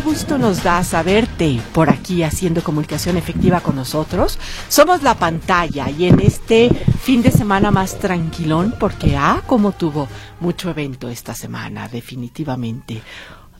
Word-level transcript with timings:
Gusto 0.00 0.38
nos 0.38 0.62
da 0.62 0.82
saberte 0.84 1.60
por 1.72 1.90
aquí 1.90 2.22
haciendo 2.22 2.62
comunicación 2.62 3.16
efectiva 3.16 3.60
con 3.60 3.76
nosotros. 3.76 4.38
Somos 4.68 5.02
la 5.02 5.14
pantalla 5.14 5.90
y 5.90 6.06
en 6.06 6.20
este 6.20 6.70
fin 7.00 7.22
de 7.22 7.30
semana 7.30 7.70
más 7.70 7.98
tranquilón, 7.98 8.74
porque 8.78 9.16
ah, 9.16 9.42
como 9.46 9.72
tuvo 9.72 10.08
mucho 10.40 10.70
evento 10.70 11.08
esta 11.08 11.34
semana, 11.34 11.88
definitivamente 11.88 13.02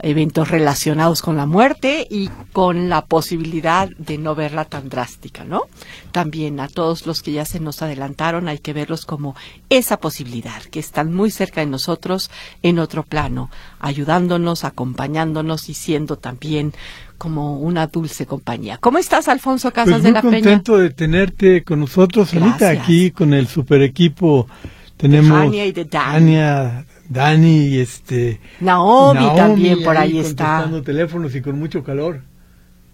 eventos 0.03 0.49
relacionados 0.51 1.23
con 1.23 1.37
la 1.37 1.47
muerte 1.47 2.07
y 2.09 2.29
con 2.53 2.89
la 2.89 3.05
posibilidad 3.05 3.89
de 3.99 4.19
no 4.19 4.35
verla 4.35 4.65
tan 4.65 4.89
drástica, 4.89 5.45
¿no? 5.45 5.63
También 6.13 6.61
a 6.61 6.69
todos 6.69 7.07
los 7.07 7.23
que 7.23 7.33
ya 7.33 7.45
se 7.45 7.61
nos 7.61 7.83
adelantaron 7.83 8.49
hay 8.49 8.59
que 8.59 8.73
verlos 8.73 9.07
como 9.07 9.37
esa 9.69 9.99
posibilidad, 9.99 10.63
que 10.63 10.81
están 10.81 11.13
muy 11.13 11.31
cerca 11.31 11.61
de 11.61 11.67
nosotros 11.67 12.31
en 12.63 12.79
otro 12.79 13.03
plano, 13.03 13.51
ayudándonos, 13.79 14.65
acompañándonos 14.65 15.69
y 15.69 15.75
siendo 15.75 16.17
también 16.17 16.73
como 17.19 17.59
una 17.59 17.87
dulce 17.87 18.25
compañía. 18.25 18.79
¿Cómo 18.79 18.98
estás, 18.98 19.29
Alfonso 19.29 19.73
Casas 19.73 19.95
pues 19.95 20.03
de 20.05 20.12
la 20.12 20.23
Peña? 20.23 20.33
Muy 20.33 20.43
contento 20.43 20.79
de 20.79 20.91
tenerte 20.91 21.62
con 21.62 21.81
nosotros 21.81 22.33
ahorita 22.33 22.71
aquí 22.71 23.11
con 23.11 23.35
el 23.35 23.47
super 23.47 23.83
equipo. 23.83 24.47
Tenemos 24.97 25.51
de 25.51 25.67
y 25.67 25.73
de 25.73 25.85
Dani 27.11 27.66
y 27.66 27.80
este 27.80 28.41
Naomi, 28.61 29.34
también 29.34 29.83
por 29.83 29.98
ahí, 29.98 30.19
está. 30.19 30.70
teléfonos 30.84 31.34
y 31.34 31.42
con 31.42 31.58
mucho 31.58 31.83
calor. 31.83 32.22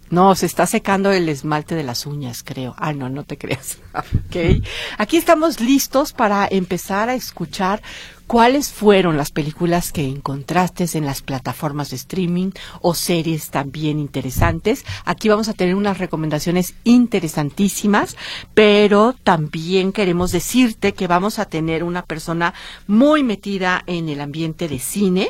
No, 0.09 0.33
se 0.35 0.45
está 0.47 0.65
secando 0.65 1.11
el 1.11 1.29
esmalte 1.29 1.75
de 1.75 1.83
las 1.83 2.05
uñas, 2.05 2.41
creo. 2.43 2.73
Ah, 2.77 2.93
no, 2.93 3.09
no 3.09 3.25
te 3.25 3.37
creas. 3.37 3.77
ok. 3.93 4.63
Aquí 4.97 5.17
estamos 5.17 5.59
listos 5.59 6.13
para 6.13 6.47
empezar 6.49 7.09
a 7.09 7.13
escuchar 7.15 7.81
cuáles 8.27 8.71
fueron 8.71 9.17
las 9.17 9.31
películas 9.31 9.91
que 9.91 10.05
encontraste 10.05 10.85
en 10.93 11.05
las 11.05 11.21
plataformas 11.21 11.89
de 11.89 11.95
streaming 11.95 12.51
o 12.81 12.93
series 12.93 13.49
también 13.49 13.99
interesantes. 13.99 14.85
Aquí 15.05 15.29
vamos 15.29 15.47
a 15.47 15.53
tener 15.53 15.75
unas 15.75 15.97
recomendaciones 15.97 16.75
interesantísimas, 16.83 18.15
pero 18.53 19.15
también 19.23 19.91
queremos 19.93 20.31
decirte 20.31 20.93
que 20.93 21.07
vamos 21.07 21.39
a 21.39 21.45
tener 21.45 21.83
una 21.83 22.03
persona 22.03 22.53
muy 22.85 23.23
metida 23.23 23.83
en 23.87 24.09
el 24.09 24.21
ambiente 24.21 24.67
de 24.67 24.79
cine. 24.79 25.29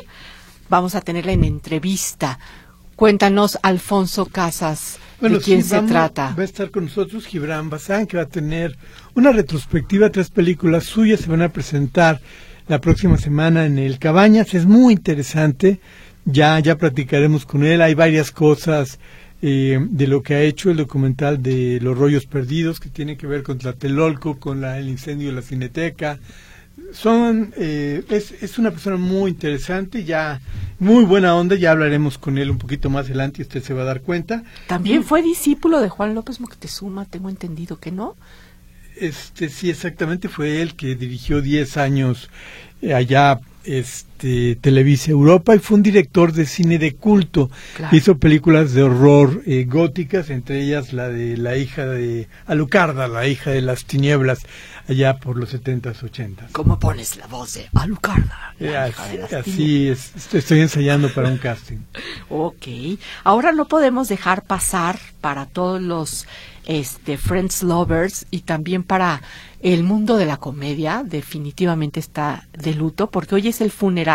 Vamos 0.68 0.94
a 0.94 1.00
tenerla 1.00 1.32
en 1.32 1.44
entrevista 1.44 2.38
Cuéntanos, 2.98 3.60
Alfonso 3.62 4.26
Casas, 4.26 4.98
¿de 5.20 5.38
quién 5.38 5.62
se 5.62 5.80
trata? 5.82 6.34
Va 6.36 6.42
a 6.42 6.44
estar 6.44 6.72
con 6.72 6.86
nosotros 6.86 7.26
Gibran 7.26 7.70
Bazán, 7.70 8.08
que 8.08 8.16
va 8.16 8.24
a 8.24 8.28
tener 8.28 8.76
una 9.14 9.30
retrospectiva, 9.30 10.10
tres 10.10 10.30
películas 10.30 10.82
suyas 10.82 11.20
se 11.20 11.30
van 11.30 11.42
a 11.42 11.50
presentar 11.50 12.20
la 12.68 12.80
próxima 12.80 13.16
semana 13.18 13.66
en 13.66 13.78
el 13.78 13.98
Cabañas. 13.98 14.54
Es 14.54 14.66
muy 14.66 14.92
interesante, 14.92 15.80
ya, 16.24 16.58
ya 16.60 16.76
platicaremos 16.76 17.46
con 17.46 17.64
él. 17.64 17.80
Hay 17.82 17.94
varias 17.94 18.30
cosas 18.30 18.98
eh, 19.42 19.78
de 19.80 20.06
lo 20.06 20.22
que 20.22 20.34
ha 20.34 20.42
hecho 20.42 20.70
el 20.70 20.76
documental 20.76 21.42
de 21.42 21.80
Los 21.80 21.96
Rollos 21.96 22.26
Perdidos, 22.26 22.78
que 22.80 22.90
tiene 22.90 23.16
que 23.16 23.26
ver 23.26 23.42
con 23.42 23.58
Tlatelolco, 23.58 24.38
con 24.38 24.60
la, 24.60 24.78
el 24.78 24.88
incendio 24.88 25.28
de 25.28 25.34
la 25.34 25.42
Cineteca, 25.42 26.18
son 26.92 27.52
eh, 27.56 28.04
es, 28.08 28.32
es, 28.42 28.58
una 28.58 28.70
persona 28.70 28.96
muy 28.96 29.30
interesante, 29.30 30.04
ya 30.04 30.40
muy 30.78 31.04
buena 31.04 31.34
onda, 31.34 31.56
ya 31.56 31.72
hablaremos 31.72 32.18
con 32.18 32.38
él 32.38 32.50
un 32.50 32.58
poquito 32.58 32.88
más 32.88 33.06
adelante 33.06 33.42
y 33.42 33.42
usted 33.42 33.62
se 33.62 33.74
va 33.74 33.82
a 33.82 33.86
dar 33.86 34.00
cuenta. 34.00 34.42
También 34.66 35.04
fue 35.04 35.22
discípulo 35.22 35.80
de 35.80 35.88
Juan 35.88 36.14
López 36.14 36.40
Moctezuma, 36.40 37.04
tengo 37.04 37.28
entendido 37.28 37.78
que 37.78 37.90
no. 37.90 38.16
Este 39.00 39.48
sí, 39.48 39.70
exactamente 39.70 40.28
fue 40.28 40.60
él 40.60 40.74
que 40.74 40.94
dirigió 40.94 41.40
10 41.40 41.76
años 41.76 42.30
eh, 42.82 42.94
allá 42.94 43.40
este 43.64 44.07
Televisa 44.18 45.10
Europa 45.10 45.54
y 45.54 45.58
fue 45.58 45.76
un 45.76 45.82
director 45.82 46.32
de 46.32 46.46
cine 46.46 46.78
de 46.78 46.94
culto. 46.94 47.50
Hizo 47.92 48.18
películas 48.18 48.72
de 48.72 48.82
horror 48.82 49.42
eh, 49.46 49.64
góticas, 49.68 50.30
entre 50.30 50.62
ellas 50.62 50.92
la 50.92 51.08
de 51.08 51.36
la 51.36 51.56
hija 51.56 51.86
de 51.86 52.28
Alucarda, 52.46 53.08
la 53.08 53.26
hija 53.26 53.50
de 53.50 53.62
las 53.62 53.84
tinieblas, 53.84 54.40
allá 54.88 55.18
por 55.18 55.36
los 55.36 55.54
70s, 55.54 56.00
80s. 56.00 56.52
¿Cómo 56.52 56.78
pones 56.78 57.16
la 57.16 57.26
voz 57.26 57.54
de 57.54 57.68
Alucarda? 57.74 58.54
Eh, 58.58 58.76
así, 58.76 59.88
es, 59.88 60.12
estoy 60.34 60.60
ensayando 60.60 61.12
para 61.12 61.28
un 61.28 61.38
casting. 61.48 61.78
ok, 62.28 62.66
ahora 63.24 63.52
no 63.52 63.68
podemos 63.68 64.08
dejar 64.08 64.42
pasar 64.42 64.98
para 65.20 65.46
todos 65.46 65.80
los 65.80 66.26
este, 66.68 67.16
Friends 67.16 67.62
Lovers 67.62 68.26
y 68.30 68.40
también 68.40 68.82
para 68.82 69.22
el 69.60 69.82
mundo 69.82 70.16
de 70.16 70.26
la 70.26 70.36
comedia 70.36 71.02
definitivamente 71.04 71.98
está 71.98 72.46
de 72.52 72.74
luto 72.74 73.10
porque 73.10 73.34
hoy 73.34 73.48
es 73.48 73.60
el 73.60 73.70
funeral 73.72 74.07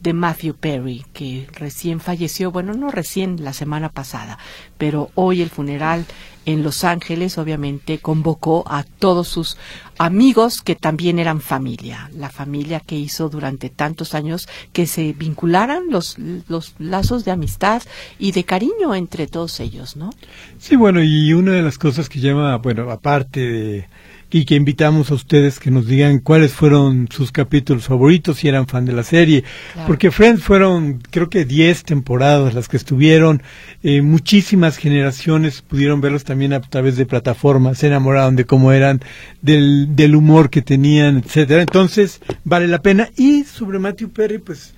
de 0.00 0.12
Matthew 0.12 0.54
Perry 0.54 1.04
que 1.12 1.46
recién 1.54 2.00
falleció, 2.00 2.50
bueno, 2.50 2.74
no 2.74 2.90
recién 2.90 3.42
la 3.42 3.52
semana 3.52 3.88
pasada, 3.88 4.38
pero 4.76 5.10
hoy 5.14 5.40
el 5.40 5.48
funeral 5.48 6.04
en 6.46 6.62
Los 6.62 6.84
Ángeles 6.84 7.38
obviamente 7.38 7.98
convocó 7.98 8.64
a 8.66 8.82
todos 8.82 9.28
sus 9.28 9.56
amigos 9.98 10.62
que 10.62 10.74
también 10.74 11.18
eran 11.18 11.40
familia, 11.40 12.10
la 12.14 12.28
familia 12.30 12.80
que 12.80 12.96
hizo 12.96 13.28
durante 13.28 13.70
tantos 13.70 14.14
años 14.14 14.48
que 14.72 14.86
se 14.86 15.12
vincularan 15.12 15.84
los, 15.90 16.16
los 16.48 16.74
lazos 16.78 17.24
de 17.24 17.30
amistad 17.30 17.82
y 18.18 18.32
de 18.32 18.44
cariño 18.44 18.94
entre 18.94 19.26
todos 19.26 19.60
ellos, 19.60 19.96
¿no? 19.96 20.10
Sí, 20.58 20.76
bueno, 20.76 21.02
y 21.02 21.32
una 21.32 21.52
de 21.52 21.62
las 21.62 21.78
cosas 21.78 22.08
que 22.08 22.20
llama, 22.20 22.56
bueno, 22.56 22.90
aparte 22.90 23.40
de 23.40 23.88
y 24.30 24.44
que 24.44 24.54
invitamos 24.54 25.10
a 25.10 25.14
ustedes 25.14 25.58
que 25.58 25.70
nos 25.70 25.86
digan 25.86 26.20
cuáles 26.20 26.52
fueron 26.52 27.08
sus 27.10 27.32
capítulos 27.32 27.84
favoritos 27.84 28.38
si 28.38 28.48
eran 28.48 28.66
fan 28.66 28.84
de 28.84 28.92
la 28.92 29.02
serie. 29.02 29.44
Porque 29.86 30.10
Friends 30.10 30.42
fueron, 30.42 31.00
creo 31.10 31.28
que 31.28 31.44
10 31.44 31.84
temporadas 31.84 32.54
las 32.54 32.68
que 32.68 32.76
estuvieron, 32.76 33.42
eh, 33.82 34.02
muchísimas 34.02 34.76
generaciones 34.76 35.62
pudieron 35.62 36.00
verlos 36.00 36.24
también 36.24 36.52
a 36.52 36.60
través 36.60 36.96
de 36.96 37.06
plataformas, 37.06 37.78
se 37.78 37.88
enamoraron 37.88 38.36
de 38.36 38.44
cómo 38.44 38.72
eran, 38.72 39.00
del, 39.42 39.96
del 39.96 40.14
humor 40.14 40.50
que 40.50 40.62
tenían, 40.62 41.18
etcétera. 41.18 41.62
Entonces, 41.62 42.20
vale 42.44 42.68
la 42.68 42.82
pena. 42.82 43.10
Y 43.16 43.44
sobre 43.44 43.78
Matthew 43.78 44.10
Perry, 44.10 44.38
pues 44.38 44.74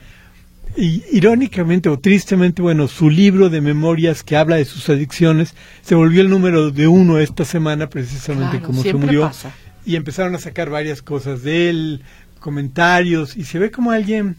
y, 0.76 1.04
irónicamente 1.12 1.88
o 1.88 1.98
tristemente, 1.98 2.62
bueno, 2.62 2.88
su 2.88 3.10
libro 3.10 3.50
de 3.50 3.60
memorias 3.60 4.22
que 4.22 4.36
habla 4.36 4.56
de 4.56 4.64
sus 4.64 4.88
adicciones 4.88 5.54
se 5.82 5.94
volvió 5.94 6.22
el 6.22 6.30
número 6.30 6.70
de 6.70 6.86
uno 6.86 7.18
esta 7.18 7.44
semana, 7.44 7.88
precisamente 7.88 8.60
como 8.60 8.82
se 8.82 8.94
murió. 8.94 9.30
Y 9.84 9.96
empezaron 9.96 10.34
a 10.34 10.38
sacar 10.38 10.70
varias 10.70 11.02
cosas 11.02 11.42
de 11.42 11.68
él, 11.68 12.02
comentarios, 12.38 13.36
y 13.36 13.44
se 13.44 13.58
ve 13.58 13.70
como 13.70 13.90
alguien 13.90 14.36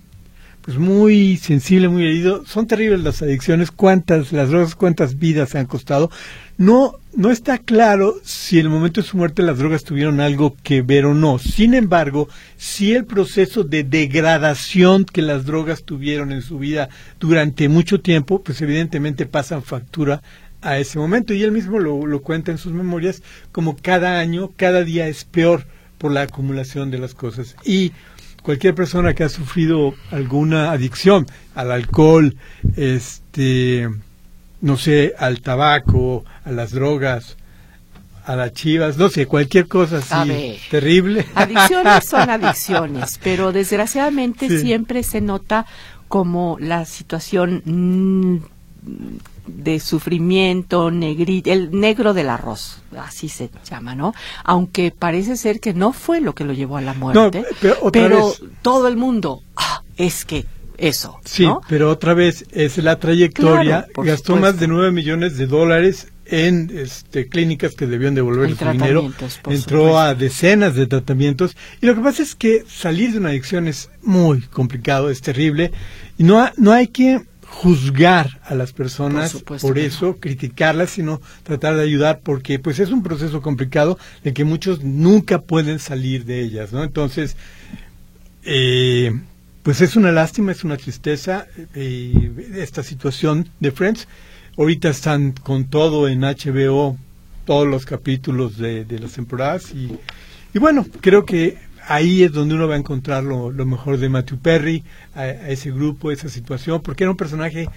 pues 0.62 0.78
muy 0.78 1.38
sensible, 1.38 1.90
muy 1.90 2.06
herido. 2.06 2.46
Son 2.46 2.68
terribles 2.68 3.02
las 3.02 3.22
adicciones, 3.22 3.70
cuántas, 3.70 4.32
las 4.32 4.50
drogas, 4.50 4.76
cuántas 4.76 5.20
vidas 5.20 5.56
han 5.56 5.66
costado. 5.66 6.10
No, 6.58 6.96
no 7.16 7.32
está 7.32 7.58
claro 7.58 8.16
si 8.24 8.60
en 8.60 8.66
el 8.66 8.72
momento 8.72 9.02
de 9.02 9.08
su 9.08 9.18
muerte 9.18 9.44
las 9.44 9.58
drogas 9.58 9.84
tuvieron 9.84 10.20
algo 10.20 10.56
que 10.64 10.82
ver 10.82 11.06
o 11.06 11.14
no. 11.14 11.40
Sin 11.40 11.74
embargo, 11.74 12.28
si 12.58 12.94
el 12.94 13.06
proceso 13.06 13.64
de 13.64 13.84
degradación 13.84 15.06
que 15.06 15.22
las 15.22 15.46
drogas 15.46 15.84
tuvieron 15.84 16.32
en 16.32 16.42
su 16.42 16.60
vida 16.60 16.90
durante 17.20 17.70
mucho 17.70 18.02
tiempo, 18.02 18.42
pues 18.42 18.62
evidentemente 18.62 19.26
pasan 19.26 19.64
factura 19.64 20.22
a 20.62 20.80
ese 20.80 20.98
momento. 20.98 21.34
Y 21.34 21.44
él 21.44 21.52
mismo 21.52 21.80
lo, 21.80 22.06
lo 22.06 22.22
cuenta 22.22 22.52
en 22.52 22.58
sus 22.58 22.74
memorias 22.74 23.22
como 23.52 23.76
cada 23.76 24.20
año, 24.20 24.52
cada 24.56 24.84
día 24.84 25.08
es 25.08 25.24
peor 25.24 25.66
por 25.98 26.12
la 26.12 26.24
acumulación 26.24 26.90
de 26.90 26.98
las 26.98 27.14
cosas. 27.14 27.56
Y 27.64 27.92
cualquier 28.42 28.76
persona 28.76 29.14
que 29.14 29.24
ha 29.24 29.30
sufrido 29.30 29.94
alguna 30.12 30.72
adicción 30.72 31.26
al 31.56 31.72
alcohol, 31.72 32.36
este, 32.76 33.88
no 34.64 34.78
sé, 34.78 35.14
al 35.20 35.42
tabaco, 35.42 36.24
a 36.46 36.52
las 36.52 36.72
drogas, 36.72 37.36
a 38.26 38.38
las 38.38 38.54
chivas, 38.54 38.98
no 38.98 39.10
sé, 39.10 39.26
cualquier 39.26 39.68
cosa 39.68 39.98
así 39.98 40.58
terrible. 40.72 41.26
Adicciones 41.36 42.08
son 42.08 42.30
adicciones, 42.30 43.20
pero 43.22 43.52
desgraciadamente 43.52 44.62
siempre 44.62 45.04
se 45.04 45.20
nota 45.20 45.66
como 46.08 46.56
la 46.62 46.86
situación 46.86 47.62
mm, 47.66 48.38
de 49.48 49.82
sufrimiento, 49.82 50.92
negri, 50.92 51.44
el 51.46 51.78
negro 51.78 52.14
del 52.14 52.30
arroz, 52.30 52.82
así 52.98 53.28
se 53.28 53.50
llama, 53.70 53.96
¿no? 53.96 54.14
Aunque 54.46 54.94
parece 54.98 55.36
ser 55.36 55.60
que 55.60 55.74
no 55.74 55.92
fue 55.92 56.22
lo 56.22 56.34
que 56.34 56.46
lo 56.46 56.54
llevó 56.54 56.78
a 56.78 56.82
la 56.82 56.94
muerte, 56.94 57.44
pero, 57.92 58.34
todo 58.62 58.88
el 58.88 58.96
mundo, 58.96 59.44
ah, 59.58 59.84
es 59.98 60.24
que 60.24 60.46
eso. 60.78 61.20
Sí, 61.26 61.48
pero 61.68 61.90
otra 61.90 62.14
vez 62.14 62.46
es 62.52 62.78
la 62.78 63.00
trayectoria, 63.00 63.88
gastó 63.96 64.36
más 64.36 64.60
de 64.60 64.68
nueve 64.68 64.92
millones 64.92 65.38
de 65.38 65.48
dólares 65.48 66.08
en 66.26 66.72
este, 66.74 67.28
clínicas 67.28 67.76
que 67.76 67.86
debían 67.86 68.16
devolver 68.16 68.56
su 68.56 68.66
dinero, 68.66 69.12
entró 69.48 70.00
a 70.00 70.16
decenas 70.16 70.76
de 70.76 70.88
tratamientos. 70.88 71.56
Y 71.82 71.86
lo 71.86 71.96
que 71.96 72.02
pasa 72.02 72.24
es 72.24 72.36
que 72.36 72.64
salir 72.68 73.12
de 73.12 73.20
una 73.20 73.30
adicción 73.30 73.68
es 73.68 73.90
muy 74.02 74.42
complicado, 74.42 75.10
es 75.10 75.22
terrible. 75.22 75.72
Y 76.18 76.24
no, 76.24 76.50
no 76.58 76.72
hay 76.72 76.88
que 76.88 77.22
juzgar 77.46 78.42
a 78.44 78.56
las 78.56 78.74
personas 78.74 79.44
por, 79.44 79.78
eso, 79.78 80.18
criticarlas, 80.20 80.92
sino 80.92 81.22
tratar 81.44 81.76
de 81.76 81.84
ayudar 81.84 82.22
porque 82.24 82.58
pues 82.58 82.80
es 82.80 82.90
un 82.90 83.04
proceso 83.04 83.42
complicado 83.42 84.00
de 84.24 84.34
que 84.34 84.44
muchos 84.44 84.84
nunca 84.84 85.40
pueden 85.42 85.78
salir 85.78 86.26
de 86.26 86.42
ellas, 86.42 86.74
¿no? 86.74 86.84
Entonces, 86.84 87.38
eh, 88.44 89.12
pues 89.64 89.80
es 89.80 89.96
una 89.96 90.12
lástima, 90.12 90.52
es 90.52 90.64
una 90.64 90.78
tristeza 90.78 91.48
eh, 91.74 92.32
esta 92.56 92.84
situación 92.84 93.50
de 93.60 93.72
Friends. 93.72 94.08
Ahorita 94.58 94.90
están 94.90 95.32
con 95.32 95.66
todo 95.66 96.10
en 96.10 96.22
HBO, 96.22 96.98
todos 97.46 97.68
los 97.68 97.86
capítulos 97.86 98.58
de, 98.58 98.86
las 99.00 99.14
temporadas 99.14 99.74
y, 99.74 99.98
bueno, 100.60 100.86
creo 101.02 101.26
que 101.26 101.58
ahí 101.88 102.24
es 102.24 102.32
donde 102.32 102.56
uno 102.56 102.68
va 102.68 102.76
a 102.76 102.78
encontrar 102.78 103.24
lo, 103.24 103.52
mejor 103.52 103.98
de 103.98 104.10
Matthew 104.10 104.38
Perry, 104.40 104.84
a, 105.16 105.28
ese 105.28 105.72
grupo, 105.72 106.12
esa 106.12 106.30
situación, 106.30 106.82
porque 106.82 107.06
era 107.06 107.12
un 107.12 107.18
personaje 107.18 107.68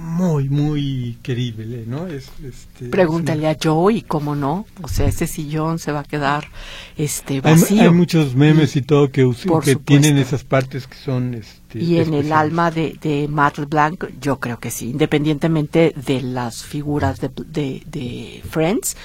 muy, 0.00 0.48
muy 0.48 1.18
querible, 1.22 1.84
¿no? 1.86 2.06
Es, 2.06 2.30
este, 2.42 2.88
Pregúntale 2.88 3.48
a 3.48 3.56
Joey, 3.62 4.02
¿cómo 4.02 4.34
no? 4.34 4.66
O 4.82 4.88
sea, 4.88 5.06
ese 5.06 5.26
sillón 5.26 5.78
se 5.78 5.92
va 5.92 6.00
a 6.00 6.04
quedar 6.04 6.48
este 6.96 7.40
vacío. 7.40 7.82
Hay, 7.82 7.90
muchos 7.90 8.34
memes 8.34 8.76
y 8.76 8.82
todo 8.82 9.10
que, 9.10 9.30
que 9.62 9.76
tienen 9.76 10.16
esas 10.16 10.42
partes 10.42 10.86
que 10.86 10.96
son... 10.96 11.34
Este, 11.34 11.78
y 11.78 11.98
en 11.98 12.14
el 12.14 12.32
alma 12.32 12.70
de, 12.70 12.96
de 13.00 13.28
Matt 13.28 13.58
LeBlanc, 13.58 14.06
yo 14.20 14.40
creo 14.40 14.58
que 14.58 14.70
sí, 14.70 14.90
independientemente 14.90 15.94
de 15.94 16.22
las 16.22 16.64
figuras 16.64 17.20
de, 17.20 17.28
de, 17.28 17.82
de 17.86 18.42
Friends, 18.48 18.96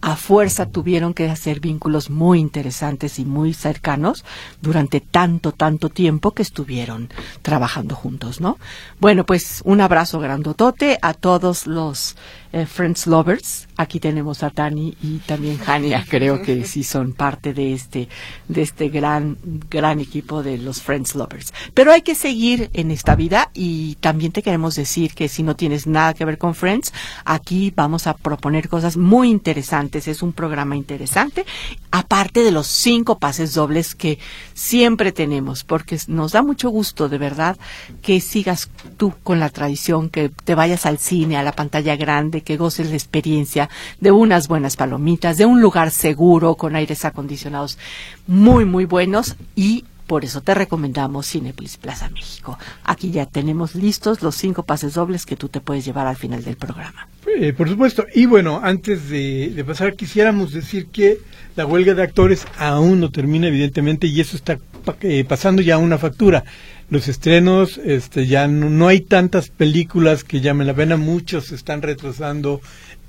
a 0.00 0.16
fuerza 0.16 0.66
tuvieron 0.66 1.14
que 1.14 1.28
hacer 1.28 1.60
vínculos 1.60 2.10
muy 2.10 2.38
interesantes 2.38 3.18
y 3.18 3.24
muy 3.24 3.54
cercanos 3.54 4.24
durante 4.60 5.00
tanto, 5.00 5.52
tanto 5.52 5.88
tiempo 5.88 6.32
que 6.32 6.42
estuvieron 6.42 7.08
trabajando 7.42 7.94
juntos, 7.94 8.40
¿no? 8.40 8.58
Bueno, 9.00 9.24
pues 9.24 9.62
un 9.64 9.80
abrazo 9.80 10.20
grandotote 10.20 10.98
a 11.02 11.14
todos 11.14 11.66
los 11.66 12.16
eh, 12.52 12.66
Friends 12.66 13.06
Lovers. 13.06 13.65
Aquí 13.76 14.00
tenemos 14.00 14.42
a 14.42 14.50
Tani 14.50 14.96
y 15.02 15.18
también 15.18 15.58
Hania, 15.66 16.04
creo 16.08 16.40
que 16.40 16.64
sí 16.64 16.82
son 16.82 17.12
parte 17.12 17.52
de 17.52 17.74
este, 17.74 18.08
de 18.48 18.62
este 18.62 18.88
gran, 18.88 19.36
gran 19.70 20.00
equipo 20.00 20.42
de 20.42 20.58
los 20.58 20.82
Friends 20.82 21.14
Lovers. 21.14 21.52
Pero 21.74 21.92
hay 21.92 22.02
que 22.02 22.14
seguir 22.14 22.70
en 22.72 22.90
esta 22.90 23.14
vida 23.16 23.50
y 23.52 23.96
también 23.96 24.32
te 24.32 24.42
queremos 24.42 24.76
decir 24.76 25.12
que 25.14 25.28
si 25.28 25.42
no 25.42 25.56
tienes 25.56 25.86
nada 25.86 26.14
que 26.14 26.24
ver 26.24 26.38
con 26.38 26.54
Friends, 26.54 26.92
aquí 27.24 27.72
vamos 27.74 28.06
a 28.06 28.14
proponer 28.14 28.68
cosas 28.68 28.96
muy 28.96 29.28
interesantes. 29.28 30.08
Es 30.08 30.22
un 30.22 30.32
programa 30.32 30.76
interesante, 30.76 31.44
aparte 31.90 32.42
de 32.42 32.50
los 32.50 32.66
cinco 32.66 33.18
pases 33.18 33.54
dobles 33.54 33.94
que 33.94 34.18
siempre 34.54 35.12
tenemos, 35.12 35.64
porque 35.64 35.98
nos 36.08 36.32
da 36.32 36.42
mucho 36.42 36.70
gusto, 36.70 37.08
de 37.08 37.18
verdad, 37.18 37.56
que 38.02 38.20
sigas 38.20 38.70
tú 38.96 39.12
con 39.22 39.40
la 39.40 39.50
tradición, 39.50 40.08
que 40.08 40.28
te 40.28 40.54
vayas 40.54 40.86
al 40.86 40.98
cine, 40.98 41.36
a 41.36 41.42
la 41.42 41.52
pantalla 41.52 41.96
grande, 41.96 42.42
que 42.42 42.56
goces 42.56 42.88
la 42.88 42.94
experiencia 42.94 43.65
de 44.00 44.10
unas 44.10 44.48
buenas 44.48 44.76
palomitas, 44.76 45.36
de 45.36 45.46
un 45.46 45.60
lugar 45.60 45.90
seguro 45.90 46.54
con 46.54 46.76
aires 46.76 47.04
acondicionados 47.04 47.78
muy, 48.26 48.64
muy 48.64 48.84
buenos 48.84 49.36
y 49.54 49.84
por 50.06 50.24
eso 50.24 50.40
te 50.40 50.54
recomendamos 50.54 51.26
Cinepolis 51.26 51.78
Plaza 51.78 52.08
México. 52.10 52.58
Aquí 52.84 53.10
ya 53.10 53.26
tenemos 53.26 53.74
listos 53.74 54.22
los 54.22 54.36
cinco 54.36 54.62
pases 54.62 54.94
dobles 54.94 55.26
que 55.26 55.36
tú 55.36 55.48
te 55.48 55.60
puedes 55.60 55.84
llevar 55.84 56.06
al 56.06 56.16
final 56.16 56.44
del 56.44 56.56
programa. 56.56 57.08
Eh, 57.26 57.52
por 57.52 57.68
supuesto. 57.68 58.06
Y 58.14 58.26
bueno, 58.26 58.60
antes 58.62 59.08
de, 59.10 59.64
pasar, 59.66 59.94
quisiéramos 59.94 60.52
decir 60.52 60.86
que 60.86 61.18
la 61.56 61.66
huelga 61.66 61.94
de 61.94 62.04
actores 62.04 62.46
aún 62.56 63.00
no 63.00 63.10
termina, 63.10 63.48
evidentemente, 63.48 64.06
y 64.06 64.20
eso 64.20 64.36
está 64.36 64.58
eh, 65.02 65.24
pasando 65.24 65.60
ya 65.60 65.76
una 65.76 65.98
factura 65.98 66.44
los 66.88 67.08
estrenos, 67.08 67.80
este, 67.84 68.26
ya 68.26 68.46
no, 68.46 68.86
hay 68.86 69.00
tantas 69.00 69.48
películas 69.48 70.22
que 70.22 70.40
llamen 70.40 70.68
la 70.68 70.74
pena, 70.74 70.96
muchos 70.96 71.46
se 71.46 71.56
están 71.56 71.82
retrasando 71.82 72.60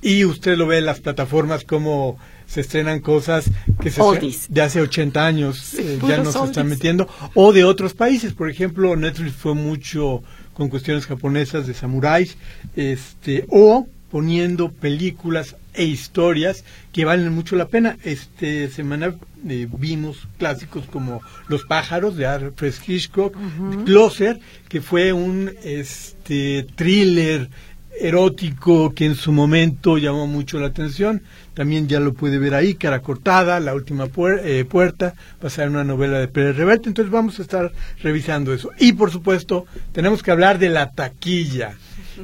y 0.01 0.25
usted 0.25 0.57
lo 0.57 0.67
ve 0.67 0.79
en 0.79 0.85
las 0.85 0.99
plataformas 0.99 1.63
como 1.63 2.17
se 2.45 2.61
estrenan 2.61 2.99
cosas 2.99 3.51
que 3.81 3.91
se 3.91 4.01
de 4.49 4.61
hace 4.61 4.81
80 4.81 5.25
años 5.25 5.73
eh, 5.73 5.99
ya 6.07 6.17
no 6.17 6.31
se 6.31 6.44
están 6.44 6.67
metiendo. 6.67 7.07
O 7.33 7.51
de 7.51 7.63
otros 7.63 7.94
países, 7.94 8.33
por 8.33 8.49
ejemplo, 8.49 8.95
Netflix 8.95 9.33
fue 9.33 9.53
mucho 9.53 10.23
con 10.53 10.69
cuestiones 10.69 11.05
japonesas 11.05 11.67
de 11.67 11.73
samuráis, 11.73 12.38
este 12.75 13.45
o 13.49 13.88
poniendo 14.09 14.71
películas 14.71 15.55
e 15.73 15.85
historias 15.85 16.63
que 16.91 17.05
valen 17.05 17.33
mucho 17.33 17.55
la 17.55 17.67
pena. 17.67 17.97
Este 18.03 18.69
semana 18.69 19.15
eh, 19.47 19.67
vimos 19.77 20.27
clásicos 20.38 20.85
como 20.85 21.21
Los 21.47 21.65
pájaros 21.65 22.15
de 22.15 22.25
Alfred 22.25 22.73
Hitchcock, 22.88 23.35
Closer, 23.85 24.39
que 24.69 24.81
fue 24.81 25.13
un 25.13 25.51
este 25.63 26.65
thriller 26.75 27.50
erótico 28.01 28.94
que 28.94 29.05
en 29.05 29.15
su 29.15 29.31
momento 29.31 29.97
llamó 29.97 30.27
mucho 30.27 30.59
la 30.59 30.67
atención. 30.67 31.21
También 31.53 31.88
ya 31.88 31.99
lo 31.99 32.13
puede 32.13 32.38
ver 32.38 32.53
ahí, 32.53 32.75
Cara 32.75 33.01
Cortada, 33.01 33.59
La 33.59 33.73
Última 33.73 34.07
eh, 34.44 34.65
Puerta, 34.69 35.15
ser 35.49 35.69
una 35.69 35.83
novela 35.83 36.19
de 36.19 36.27
Pérez 36.27 36.55
Reverte. 36.55 36.89
Entonces 36.89 37.11
vamos 37.11 37.39
a 37.39 37.41
estar 37.41 37.71
revisando 38.01 38.53
eso. 38.53 38.71
Y 38.77 38.94
por 38.94 39.11
supuesto, 39.11 39.65
tenemos 39.91 40.21
que 40.21 40.31
hablar 40.31 40.59
de 40.59 40.69
la 40.69 40.91
taquilla 40.91 41.75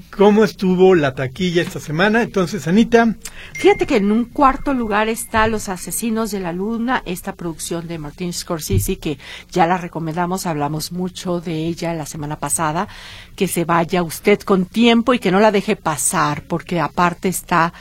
cómo 0.10 0.44
estuvo 0.44 0.96
la 0.96 1.14
taquilla 1.14 1.62
esta 1.62 1.80
semana. 1.80 2.22
Entonces, 2.22 2.68
Anita. 2.68 3.16
Fíjate 3.54 3.86
que 3.86 3.98
en 3.98 4.12
un 4.12 4.26
cuarto 4.26 4.74
lugar 4.74 5.10
está 5.10 5.48
Los 5.48 5.70
Asesinos 5.70 6.32
de 6.32 6.40
la 6.40 6.54
Luna, 6.54 7.04
esta 7.06 7.34
producción 7.34 7.88
de 7.88 7.98
Martin 8.00 8.34
Scorsese, 8.34 8.98
que 8.98 9.18
ya 9.52 9.68
la 9.68 9.78
recomendamos, 9.78 10.46
hablamos 10.46 10.92
mucho 10.92 11.42
de 11.42 11.68
ella 11.68 11.94
la 11.94 12.06
semana 12.06 12.38
pasada, 12.38 12.88
que 13.36 13.48
se 13.48 13.66
vaya 13.66 14.04
usted 14.04 14.40
con 14.42 14.66
tiempo 14.66 15.14
y 15.14 15.20
que 15.20 15.32
no 15.32 15.40
la 15.40 15.52
deje 15.52 15.76
pasar, 15.76 16.44
porque 16.44 16.80
aparte 16.80 17.28
está 17.30 17.74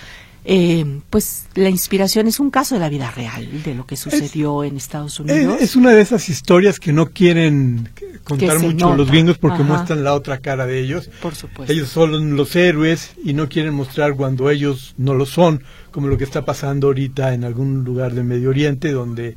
eh, 0.44 0.84
pues 1.08 1.46
la 1.54 1.68
inspiración 1.68 2.26
es 2.26 2.40
un 2.40 2.50
caso 2.50 2.74
de 2.74 2.80
la 2.80 2.88
vida 2.88 3.10
real, 3.12 3.62
de 3.62 3.74
lo 3.74 3.86
que 3.86 3.96
sucedió 3.96 4.64
en 4.64 4.76
Estados 4.76 5.20
Unidos. 5.20 5.60
Es, 5.60 5.76
una 5.76 5.90
de 5.92 6.00
esas 6.00 6.28
historias 6.28 6.80
que 6.80 6.92
no 6.92 7.10
quieren 7.10 7.90
contar 8.24 8.58
mucho 8.58 8.96
los 8.96 9.08
gringos 9.08 9.38
porque 9.38 9.62
muestran 9.62 10.02
la 10.02 10.14
otra 10.14 10.38
cara 10.38 10.66
de 10.66 10.80
ellos. 10.80 11.10
Por 11.20 11.36
supuesto. 11.36 11.72
Ellos 11.72 11.88
son 11.88 12.34
los 12.36 12.56
héroes 12.56 13.12
y 13.24 13.34
no 13.34 13.48
quieren 13.48 13.72
mostrar 13.72 14.14
cuando 14.14 14.50
ellos 14.50 14.94
no 14.98 15.14
lo 15.14 15.26
son, 15.26 15.62
como 15.92 16.08
lo 16.08 16.18
que 16.18 16.24
está 16.24 16.44
pasando 16.44 16.88
ahorita 16.88 17.34
en 17.34 17.44
algún 17.44 17.84
lugar 17.84 18.12
del 18.14 18.24
Medio 18.24 18.50
Oriente 18.50 18.90
donde 18.90 19.36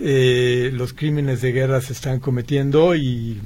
eh, 0.00 0.70
los 0.72 0.92
crímenes 0.92 1.40
de 1.40 1.52
guerra 1.52 1.80
se 1.80 1.92
están 1.92 2.18
cometiendo 2.18 2.96
y, 2.96 3.40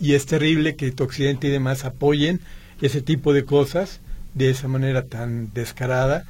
y 0.00 0.14
es 0.14 0.26
terrible 0.26 0.74
que 0.74 0.92
Occidente 0.98 1.46
y 1.46 1.50
demás 1.50 1.84
apoyen 1.84 2.40
ese 2.80 3.02
tipo 3.02 3.32
de 3.32 3.44
cosas 3.44 4.00
de 4.34 4.50
esa 4.50 4.68
manera 4.68 5.02
tan 5.02 5.52
descarada 5.52 6.24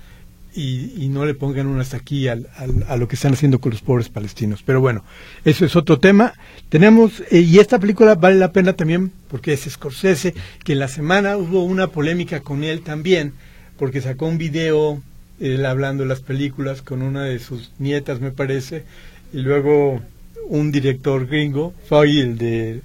y, 0.55 1.09
no 1.09 1.25
le 1.25 1.35
pongan 1.35 1.67
un 1.67 1.81
hasta 1.81 1.97
aquí 1.97 2.29
al, 2.29 2.49
a 2.87 2.97
lo 2.97 3.09
que 3.09 3.17
están 3.17 3.33
haciendo 3.33 3.59
con 3.59 3.73
los 3.73 3.81
pobres 3.81 4.09
palestinos. 4.09 4.63
Pero 4.65 4.81
bueno, 4.81 5.05
eso 5.45 5.65
es 5.65 5.77
otro 5.77 5.99
tema. 5.99 6.35
Tenemos, 6.69 7.23
eh, 7.31 7.41
y 7.41 7.59
esta 7.59 7.79
película 7.79 8.15
vale 8.15 8.37
la 8.37 8.53
pena 8.53 8.75
también 8.75 9.13
porque 9.29 9.55
es 9.55 9.63
Scorsese, 9.63 10.35
que 10.63 10.75
la 10.75 10.89
semana 10.89 11.37
hubo 11.37 11.65
una 11.65 11.87
polémica 11.87 12.41
con 12.41 12.65
él 12.65 12.83
también, 12.83 13.33
porque 13.79 14.03
sacó 14.03 14.27
un 14.27 14.39
video 14.39 15.03
él 15.41 15.65
hablando 15.65 16.03
de 16.03 16.09
las 16.09 16.21
películas 16.21 16.83
con 16.83 17.03
una 17.03 17.25
de 17.25 17.39
sus 17.39 17.73
nietas, 17.79 18.21
me 18.21 18.31
parece, 18.31 18.85
y 19.33 19.39
luego 19.39 20.01
un 20.49 20.71
director 20.71 21.27
gringo, 21.27 21.75
Foy, 21.89 22.21
el 22.21 22.39
de 22.39 22.83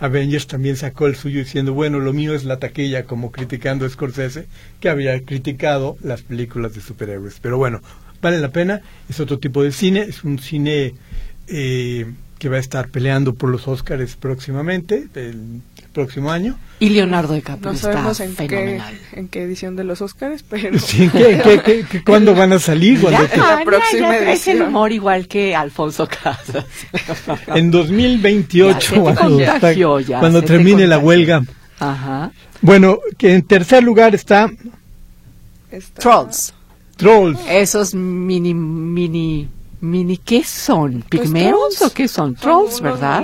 Avengers 0.00 0.46
también 0.46 0.76
sacó 0.76 1.06
el 1.06 1.16
suyo 1.16 1.40
diciendo, 1.40 1.74
bueno, 1.74 1.98
lo 1.98 2.12
mío 2.12 2.34
es 2.34 2.44
la 2.44 2.58
taquilla, 2.58 3.04
como 3.04 3.32
criticando 3.32 3.84
a 3.84 3.88
Scorsese, 3.88 4.46
que 4.80 4.88
había 4.88 5.20
criticado 5.24 5.96
las 6.02 6.22
películas 6.22 6.74
de 6.74 6.80
superhéroes. 6.80 7.38
Pero 7.40 7.58
bueno, 7.58 7.80
vale 8.22 8.38
la 8.38 8.50
pena, 8.50 8.82
es 9.08 9.20
otro 9.20 9.38
tipo 9.38 9.62
de 9.62 9.72
cine, 9.72 10.02
es 10.02 10.24
un 10.24 10.38
cine 10.38 10.94
eh, 11.48 12.06
que 12.38 12.48
va 12.48 12.56
a 12.56 12.60
estar 12.60 12.88
peleando 12.88 13.34
por 13.34 13.50
los 13.50 13.66
Oscars 13.66 14.16
próximamente, 14.16 15.08
próximo 15.92 16.30
año. 16.30 16.58
Y 16.80 16.90
Leonardo 16.90 17.34
DiCaprio 17.34 17.72
no 17.72 17.78
sabemos 17.78 18.20
en 18.20 18.36
Qué, 18.36 18.80
en 19.12 19.28
qué 19.28 19.42
edición 19.42 19.74
de 19.74 19.84
los 19.84 20.00
Oscars, 20.00 20.44
pero... 20.48 20.78
Sí, 20.78 21.08
¿qué, 21.10 21.84
cuándo 22.06 22.34
van 22.34 22.52
a 22.52 22.58
salir? 22.58 23.00
Ya, 23.00 23.22
la 23.22 23.62
próxima 23.64 24.10
ya, 24.10 24.32
Es 24.32 24.46
el 24.46 24.62
humor 24.62 24.92
igual 24.92 25.26
que 25.26 25.56
Alfonso 25.56 26.08
Casas. 26.08 26.64
en 27.48 27.70
2028, 27.70 29.02
cuando, 29.02 29.40
cuando 30.20 30.42
termine 30.42 30.86
la 30.86 30.98
huelga. 30.98 31.42
Ajá. 31.80 32.30
Bueno, 32.60 32.98
que 33.16 33.34
en 33.34 33.42
tercer 33.42 33.82
lugar 33.82 34.14
está... 34.14 34.50
Trolls. 35.98 36.54
Trolls. 36.96 37.40
Esos 37.48 37.94
mini, 37.94 38.54
mini 38.54 39.48
mini, 39.80 40.16
¿qué 40.16 40.44
son? 40.44 41.04
Pues 41.08 41.22
¿Pigmeos 41.22 41.82
o 41.82 41.90
qué 41.90 42.08
son? 42.08 42.34
Trolls, 42.34 42.80
¿verdad? 42.80 43.22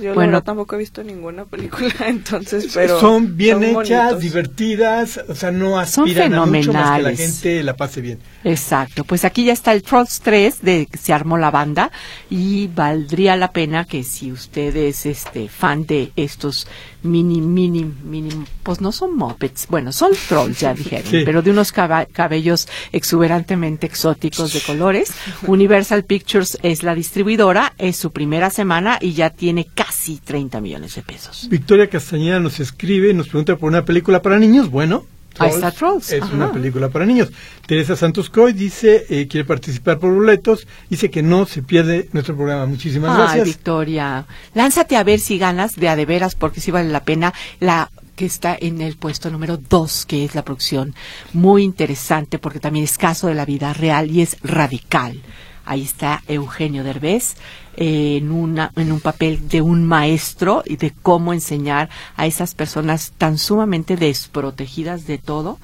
Yo 0.00 0.14
bueno, 0.14 0.42
tampoco 0.42 0.76
he 0.76 0.78
visto 0.78 1.02
ninguna 1.02 1.44
película, 1.44 1.92
entonces, 2.06 2.70
pero 2.74 3.00
son 3.00 3.36
bien 3.36 3.62
hechas, 3.62 4.20
divertidas, 4.20 5.20
o 5.28 5.34
sea, 5.34 5.50
no 5.50 5.78
aspiran 5.78 6.34
a 6.34 6.46
mucho 6.46 6.72
más 6.72 6.96
que 6.98 7.02
la 7.02 7.16
gente 7.16 7.62
la 7.62 7.76
pase 7.76 8.00
bien. 8.00 8.18
Exacto, 8.44 9.04
pues 9.04 9.24
aquí 9.24 9.44
ya 9.44 9.52
está 9.52 9.72
el 9.72 9.82
Trolls 9.82 10.20
3 10.20 10.62
de 10.62 10.88
se 10.98 11.12
armó 11.12 11.38
la 11.38 11.50
banda 11.50 11.90
y 12.30 12.68
valdría 12.68 13.36
la 13.36 13.52
pena 13.52 13.84
que 13.84 14.04
si 14.04 14.32
usted 14.32 14.74
es 14.76 15.06
este 15.06 15.48
fan 15.48 15.86
de 15.86 16.12
estos 16.16 16.66
mini, 17.04 17.40
mini, 17.40 17.84
mini, 17.84 18.30
pues 18.62 18.80
no 18.80 18.90
son 18.92 19.16
mopeds, 19.16 19.66
bueno, 19.68 19.92
son 19.92 20.12
trolls, 20.28 20.60
ya 20.60 20.74
dijeron, 20.74 21.04
pero 21.24 21.42
de 21.42 21.50
unos 21.50 21.72
cabellos 21.72 22.68
exuberantemente 22.92 23.86
exóticos 23.86 24.52
de 24.52 24.60
colores. 24.60 25.12
Universal 25.46 26.04
Pictures 26.04 26.58
es 26.62 26.82
la 26.82 26.94
distribuidora, 26.94 27.74
es 27.78 27.96
su 27.96 28.10
primera 28.10 28.50
semana 28.50 28.98
y 29.00 29.12
ya 29.12 29.30
tiene 29.30 29.66
casi 29.74 30.16
30 30.16 30.60
millones 30.60 30.94
de 30.94 31.02
pesos. 31.02 31.48
Victoria 31.50 31.88
Castañeda 31.88 32.40
nos 32.40 32.60
escribe, 32.60 33.14
nos 33.14 33.28
pregunta 33.28 33.56
por 33.56 33.68
una 33.68 33.84
película 33.84 34.22
para 34.22 34.38
niños, 34.38 34.70
bueno, 34.70 35.04
Trolls, 35.34 36.12
Es 36.12 36.22
una 36.30 36.52
película 36.52 36.88
para 36.88 37.04
niños. 37.06 37.30
Teresa 37.66 37.96
Santos 37.96 38.30
Coy 38.30 38.52
dice, 38.52 39.06
eh, 39.08 39.26
quiere 39.28 39.44
participar 39.44 39.98
por 39.98 40.12
boletos, 40.12 40.66
dice 40.88 41.10
que 41.10 41.22
no 41.22 41.46
se 41.46 41.62
pierde 41.62 42.08
nuestro 42.12 42.36
programa. 42.36 42.66
Muchísimas 42.66 43.10
Ay, 43.10 43.16
gracias. 43.18 43.44
Victoria, 43.46 44.26
lánzate 44.54 44.96
a 44.96 45.04
ver 45.04 45.20
si 45.20 45.38
ganas 45.38 45.76
de 45.76 45.88
a 45.88 45.96
de 45.96 46.06
veras, 46.06 46.34
porque 46.34 46.60
sí 46.60 46.70
vale 46.70 46.90
la 46.90 47.04
pena. 47.04 47.32
La 47.60 47.90
que 48.14 48.26
está 48.26 48.56
en 48.58 48.80
el 48.80 48.96
puesto 48.96 49.30
número 49.30 49.56
dos, 49.56 50.06
que 50.06 50.24
es 50.24 50.34
la 50.34 50.44
producción 50.44 50.94
muy 51.32 51.62
interesante, 51.62 52.38
porque 52.38 52.60
también 52.60 52.84
es 52.84 52.96
caso 52.96 53.26
de 53.26 53.34
la 53.34 53.44
vida 53.44 53.72
real 53.72 54.10
y 54.10 54.22
es 54.22 54.36
radical. 54.42 55.20
Ahí 55.64 55.82
está 55.82 56.22
Eugenio 56.28 56.84
Derbez 56.84 57.36
en, 57.76 58.30
una, 58.30 58.70
en 58.76 58.92
un 58.92 59.00
papel 59.00 59.48
de 59.48 59.62
un 59.62 59.84
maestro 59.84 60.62
y 60.64 60.76
de 60.76 60.92
cómo 61.02 61.32
enseñar 61.32 61.88
a 62.16 62.26
esas 62.26 62.54
personas 62.54 63.12
tan 63.16 63.38
sumamente 63.38 63.96
desprotegidas 63.96 65.06
de 65.06 65.18
todo. 65.18 65.58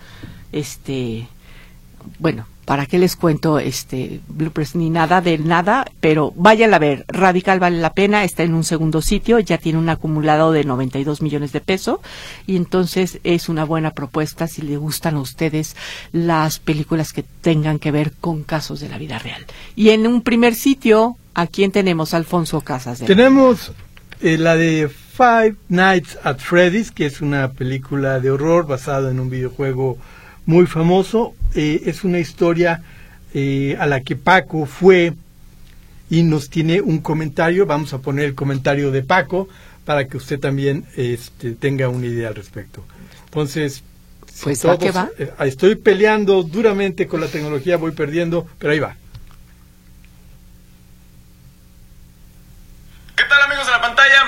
Este, 0.53 1.29
bueno, 2.19 2.47
¿para 2.71 2.87
qué 2.87 3.01
les 3.01 3.17
cuento 3.17 3.59
este 3.59 4.21
bloopers 4.29 4.77
ni 4.77 4.91
nada 4.91 5.21
de 5.21 5.39
nada? 5.39 5.85
Pero 5.99 6.33
vayan 6.37 6.73
a 6.73 6.79
ver, 6.79 7.05
Radical 7.09 7.59
vale 7.59 7.79
la 7.79 7.95
pena, 7.95 8.23
está 8.23 8.45
en 8.45 8.55
un 8.55 8.63
segundo 8.63 9.03
sitio, 9.03 9.41
ya 9.41 9.59
tiene 9.59 9.81
un 9.81 9.89
acumulado 9.89 10.53
de 10.53 10.63
92 10.63 11.21
millones 11.21 11.51
de 11.51 11.61
pesos 11.61 11.99
y 12.47 12.55
entonces 12.55 13.19
es 13.25 13.49
una 13.49 13.65
buena 13.65 13.91
propuesta 13.91 14.47
si 14.47 14.63
le 14.63 14.77
gustan 14.77 15.17
a 15.17 15.21
ustedes 15.21 15.75
las 16.13 16.61
películas 16.61 17.13
que 17.13 17.25
tengan 17.41 17.81
que 17.81 17.91
ver 17.91 18.13
con 18.13 18.45
casos 18.45 18.79
de 18.79 18.89
la 18.89 18.99
vida 18.99 19.19
real. 19.19 19.45
Y 19.75 19.89
en 19.89 20.07
un 20.07 20.23
primer 20.23 20.55
sitio, 20.55 21.17
¿A 21.35 21.49
quién 21.49 21.73
tenemos, 21.73 22.15
Alfonso 22.15 22.61
Casas? 22.61 23.01
Tenemos 23.01 23.73
eh, 24.21 24.39
la 24.39 24.55
de 24.57 24.89
Five 24.89 25.57
Nights 25.69 26.19
at 26.23 26.39
Freddy's, 26.39 26.93
que 26.93 27.07
es 27.07 27.21
una 27.21 27.51
película 27.51 28.21
de 28.21 28.31
horror 28.31 28.67
basada 28.67 29.11
en 29.11 29.19
un 29.19 29.29
videojuego 29.29 29.99
muy 30.47 30.67
famoso. 30.67 31.35
Eh, 31.55 31.83
es 31.87 32.05
una 32.05 32.19
historia 32.19 32.83
eh, 33.35 33.77
a 33.79 33.87
la 33.87 34.01
que 34.01 34.17
Paco 34.17 34.67
fue 34.67 35.13
y 36.09 36.23
nos 36.23 36.51
tiene 36.51 36.81
un 36.81 36.99
comentario. 36.99 37.67
Vamos 37.67 37.93
a 37.93 37.99
poner 37.99 38.27
el 38.27 38.35
comentario 38.35 38.91
de 38.91 39.03
Paco 39.03 39.49
para 39.85 40.07
que 40.07 40.17
usted 40.17 40.39
también 40.39 40.85
este, 40.97 41.53
tenga 41.53 41.89
una 41.89 42.07
idea 42.07 42.29
al 42.29 42.35
respecto. 42.35 42.85
Entonces, 43.27 43.83
pues 44.43 44.61
todos, 44.61 44.79
va? 44.97 45.11
estoy 45.45 45.75
peleando 45.75 46.43
duramente 46.43 47.07
con 47.07 47.21
la 47.21 47.27
tecnología, 47.27 47.77
voy 47.77 47.93
perdiendo, 47.93 48.47
pero 48.59 48.73
ahí 48.73 48.79
va. 48.79 48.97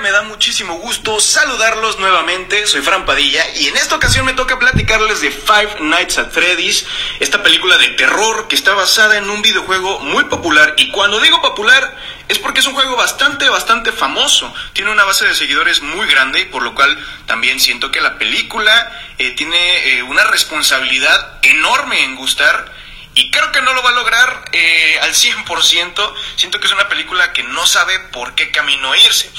Me 0.01 0.11
da 0.11 0.21
muchísimo 0.21 0.75
gusto 0.75 1.19
saludarlos 1.19 1.97
nuevamente. 1.97 2.67
Soy 2.67 2.81
Fran 2.81 3.07
Padilla 3.07 3.43
y 3.55 3.67
en 3.67 3.75
esta 3.75 3.95
ocasión 3.95 4.23
me 4.23 4.33
toca 4.33 4.59
platicarles 4.59 5.21
de 5.21 5.31
Five 5.31 5.77
Nights 5.79 6.19
at 6.19 6.29
Freddy's, 6.29 6.85
esta 7.19 7.41
película 7.41 7.79
de 7.79 7.87
terror 7.89 8.47
que 8.47 8.55
está 8.55 8.75
basada 8.75 9.17
en 9.17 9.31
un 9.31 9.41
videojuego 9.41 9.99
muy 10.01 10.25
popular. 10.25 10.75
Y 10.77 10.91
cuando 10.91 11.19
digo 11.19 11.41
popular 11.41 11.97
es 12.27 12.37
porque 12.37 12.59
es 12.59 12.67
un 12.67 12.75
juego 12.75 12.95
bastante, 12.95 13.49
bastante 13.49 13.91
famoso. 13.91 14.53
Tiene 14.73 14.91
una 14.91 15.05
base 15.05 15.25
de 15.25 15.33
seguidores 15.33 15.81
muy 15.81 16.05
grande, 16.05 16.45
por 16.45 16.61
lo 16.61 16.75
cual 16.75 16.95
también 17.25 17.59
siento 17.59 17.89
que 17.89 17.99
la 17.99 18.19
película 18.19 18.91
eh, 19.17 19.31
tiene 19.31 19.97
eh, 19.97 20.03
una 20.03 20.25
responsabilidad 20.25 21.39
enorme 21.41 22.03
en 22.03 22.15
gustar. 22.15 22.71
Y 23.15 23.29
creo 23.29 23.51
que 23.51 23.61
no 23.61 23.73
lo 23.73 23.83
va 23.83 23.91
a 23.91 23.93
lograr 23.93 24.45
eh, 24.51 24.99
al 25.01 25.13
100%. 25.13 26.13
Siento 26.35 26.59
que 26.59 26.67
es 26.67 26.73
una 26.73 26.89
película 26.89 27.31
que 27.33 27.43
no 27.43 27.65
sabe 27.67 27.99
por 28.11 28.33
qué 28.35 28.51
camino 28.51 28.95
irse. 28.95 29.31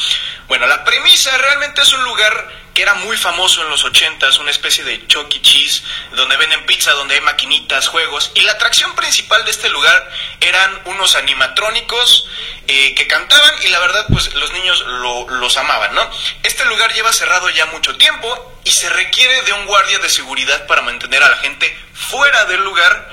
Bueno, 0.47 0.66
la 0.66 0.85
premisa 0.85 1.37
realmente 1.38 1.83
es 1.83 1.93
un 1.93 2.04
lugar 2.04 2.64
que 2.75 2.83
era 2.83 2.95
muy 2.95 3.16
famoso 3.16 3.62
en 3.62 3.71
los 3.71 3.85
80s, 3.85 4.40
una 4.40 4.50
especie 4.50 4.83
de 4.85 5.07
Chuck 5.07 5.33
E. 5.33 5.40
Cheese, 5.40 5.85
donde 6.12 6.37
venden 6.37 6.66
pizza, 6.66 6.90
donde 6.93 7.14
hay 7.14 7.21
maquinitas, 7.21 7.87
juegos. 7.88 8.33
Y 8.35 8.40
la 8.40 8.52
atracción 8.52 8.95
principal 8.97 9.45
de 9.45 9.52
este 9.52 9.69
lugar 9.71 10.11
eran 10.40 10.83
unos 10.87 11.14
animatrónicos 11.14 12.28
eh, 12.66 12.95
que 12.95 13.07
cantaban 13.07 13.54
y 13.62 13.69
la 13.69 13.78
verdad, 13.78 14.07
pues 14.11 14.35
los 14.35 14.52
niños 14.52 14.85
los 14.87 15.57
amaban, 15.57 15.95
¿no? 15.95 16.11
Este 16.43 16.64
lugar 16.64 16.93
lleva 16.93 17.12
cerrado 17.12 17.49
ya 17.50 17.66
mucho 17.66 17.97
tiempo 17.97 18.61
y 18.64 18.73
se 18.73 18.90
requiere 18.90 19.43
de 19.43 19.52
un 19.52 19.66
guardia 19.66 20.00
de 20.00 20.11
seguridad 20.11 20.66
para 20.66 20.83
mantener 20.83 21.23
a 21.23 21.31
la 21.31 21.37
gente 21.37 21.78
fuera 21.95 22.45
del 22.47 22.62
lugar 22.62 23.09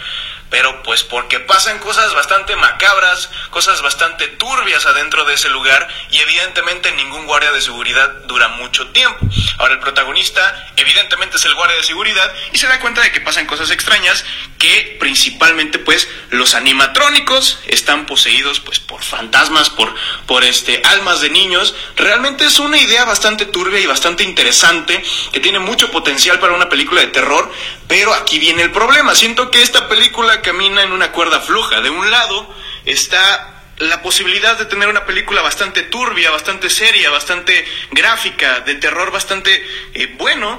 pero 0.52 0.84
pues 0.84 1.04
porque 1.04 1.40
pasan 1.40 1.80
cosas 1.80 2.14
bastante 2.14 2.56
macabras, 2.58 3.32
cosas 3.50 3.82
bastante 3.82 4.28
turbias 4.28 4.86
adentro 4.86 5.24
de 5.24 5.34
ese 5.34 5.50
lugar 5.50 5.88
y 6.12 6.20
evidentemente 6.20 6.92
ningún 6.92 7.26
guardia 7.26 7.54
de 7.54 7.62
seguridad 7.62 8.10
dura 8.28 8.50
mucho 8.50 8.90
tiempo. 8.90 9.26
Ahora 9.58 9.76
el 9.76 9.80
protagonista 9.80 10.72
evidentemente 10.76 11.38
es 11.38 11.46
el 11.46 11.56
guardia 11.56 11.78
de 11.78 11.84
seguridad 11.84 12.32
y 12.52 12.58
se 12.58 12.68
da 12.68 12.82
cuenta 12.82 13.02
de 13.02 13.12
que 13.14 13.22
pasan 13.22 13.46
cosas 13.46 13.72
extrañas 13.72 14.26
que 14.58 14.98
principalmente 15.00 15.80
pues 15.80 16.08
los 16.30 16.54
animatrónicos 16.54 17.60
están 17.68 18.06
poseídos 18.06 18.60
pues 18.60 18.80
por 18.80 19.02
fantasmas, 19.02 19.70
por, 19.70 19.96
por 20.28 20.44
este 20.44 20.82
almas 20.86 21.22
de 21.22 21.30
niños. 21.30 21.74
Realmente 21.96 22.46
es 22.46 22.60
una 22.60 22.78
idea 22.78 23.06
bastante 23.06 23.46
turbia 23.46 23.80
y 23.80 23.86
bastante 23.86 24.24
interesante 24.24 25.02
que 25.32 25.40
tiene 25.40 25.60
mucho 25.60 25.92
potencial 25.92 26.40
para 26.40 26.54
una 26.54 26.68
película 26.68 27.00
de 27.00 27.08
terror, 27.08 27.50
pero 27.92 28.14
aquí 28.14 28.40
viene 28.40 28.62
el 28.64 28.72
problema. 28.72 29.14
Siento 29.16 29.52
que 29.52 29.62
esta 29.62 29.90
película 29.90 30.42
camina 30.42 30.82
en 30.82 30.94
una 30.94 31.12
cuerda 31.12 31.42
floja. 31.42 31.82
De 31.82 31.90
un 31.90 32.10
lado 32.10 32.48
está 32.86 33.66
la 33.80 34.02
posibilidad 34.02 34.58
de 34.58 34.64
tener 34.64 34.88
una 34.88 35.06
película 35.06 35.42
bastante 35.42 35.84
turbia, 35.84 36.32
bastante 36.32 36.70
seria, 36.70 37.10
bastante 37.10 37.66
gráfica, 37.92 38.62
de 38.62 38.76
terror 38.76 39.12
bastante 39.12 39.62
eh, 39.94 40.16
bueno. 40.18 40.58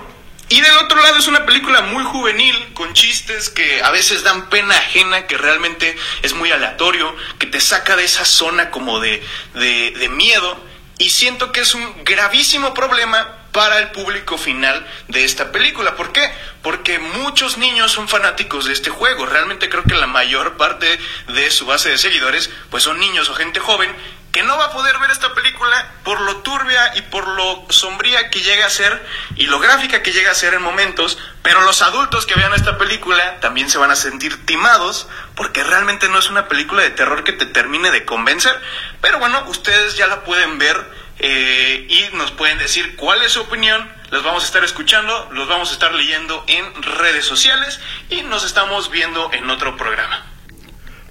Y 0.51 0.61
del 0.61 0.77
otro 0.77 1.01
lado 1.01 1.17
es 1.17 1.27
una 1.27 1.47
película 1.47 1.81
muy 1.81 2.05
juvenil, 2.05 2.75
con 2.75 2.93
chistes 2.93 3.49
que 3.49 3.83
a 3.83 3.91
veces 3.91 4.25
dan 4.25 4.51
pena 4.51 4.77
ajena, 4.77 5.27
que 5.27 5.39
realmente 5.39 5.97
es 6.21 6.35
muy 6.35 6.53
aleatorio, 6.53 7.17
que 7.39 7.47
te 7.47 7.63
saca 7.63 7.97
de 7.97 8.05
esa 8.05 8.27
zona 8.27 8.69
como 8.69 9.01
de, 9.01 9.23
de, 9.55 9.93
de 9.93 10.09
miedo. 10.11 10.63
Y 11.03 11.11
siento 11.11 11.51
que 11.51 11.63
es 11.63 11.75
un 11.75 12.05
gravísimo 12.05 12.75
problema 12.75 13.27
para 13.51 13.81
el 13.81 13.91
público 13.91 14.39
final 14.39 14.87
de 15.09 15.25
esta 15.25 15.51
película. 15.51 15.97
¿Por 15.97 16.13
qué? 16.13 16.31
Porque 16.63 17.01
muchos 17.01 17.59
niños 17.59 17.91
son 17.91 18.07
fanáticos 18.09 18.67
de 18.67 18.73
este 18.73 18.89
juego. 18.89 19.27
Realmente 19.27 19.69
creo 19.69 19.83
que 19.83 19.97
la 19.97 20.07
mayor 20.07 20.57
parte 20.57 21.01
de 21.27 21.51
su 21.51 21.67
base 21.67 21.89
de 21.89 21.99
seguidores 21.99 22.51
pues 22.71 22.85
son 22.85 23.01
niños 23.01 23.29
o 23.29 23.35
gente 23.35 23.59
joven 23.59 23.93
que 24.33 24.43
no 24.43 24.57
va 24.57 24.67
a 24.67 24.73
poder 24.73 24.99
ver 24.99 25.11
esta 25.11 25.35
película 25.35 25.93
por 26.05 26.21
lo 26.23 26.39
turbia 26.39 26.97
y 26.97 27.03
por 27.03 27.29
lo 27.29 27.67
sombría 27.69 28.31
que 28.31 28.41
llega 28.41 28.67
a 28.67 28.71
ser 28.71 29.07
y 29.37 29.45
lo 29.45 29.61
gráfica 29.61 30.03
que 30.03 30.13
llega 30.13 30.31
a 30.31 30.35
ser 30.35 30.55
en 30.55 30.63
momentos, 30.63 31.19
pero 31.43 31.61
los 31.61 31.83
adultos 31.83 32.25
que 32.25 32.35
vean 32.35 32.55
esta 32.55 32.79
película 32.79 33.41
también 33.41 33.69
se 33.69 33.77
van 33.77 33.91
a 33.91 33.97
sentir 33.97 34.47
timados 34.47 35.07
porque 35.37 35.63
realmente 35.63 36.09
no 36.09 36.19
es 36.19 36.31
una 36.31 36.49
película 36.49 36.83
de 36.83 36.91
terror 36.91 37.25
que 37.25 37.35
te 37.35 37.45
termine 37.45 37.91
de 37.91 38.07
convencer, 38.07 38.59
pero 39.03 39.19
bueno, 39.19 39.45
ustedes 39.49 39.99
ya 39.99 40.07
la 40.07 40.25
pueden 40.25 40.59
ver 40.59 40.83
eh, 41.19 41.87
y 41.89 42.17
nos 42.17 42.31
pueden 42.31 42.57
decir 42.59 42.97
cuál 42.97 43.23
es 43.23 43.33
su 43.33 43.43
opinión. 43.43 43.87
Los 44.11 44.25
vamos 44.25 44.43
a 44.43 44.47
estar 44.47 44.65
escuchando, 44.65 45.29
los 45.33 45.47
vamos 45.47 45.71
a 45.71 45.73
estar 45.75 45.95
leyendo 45.95 46.43
en 46.47 46.83
redes 46.83 47.25
sociales 47.25 47.81
y 48.11 48.23
nos 48.23 48.45
estamos 48.45 48.91
viendo 48.91 49.31
en 49.33 49.49
otro 49.51 49.77
programa. 49.77 50.27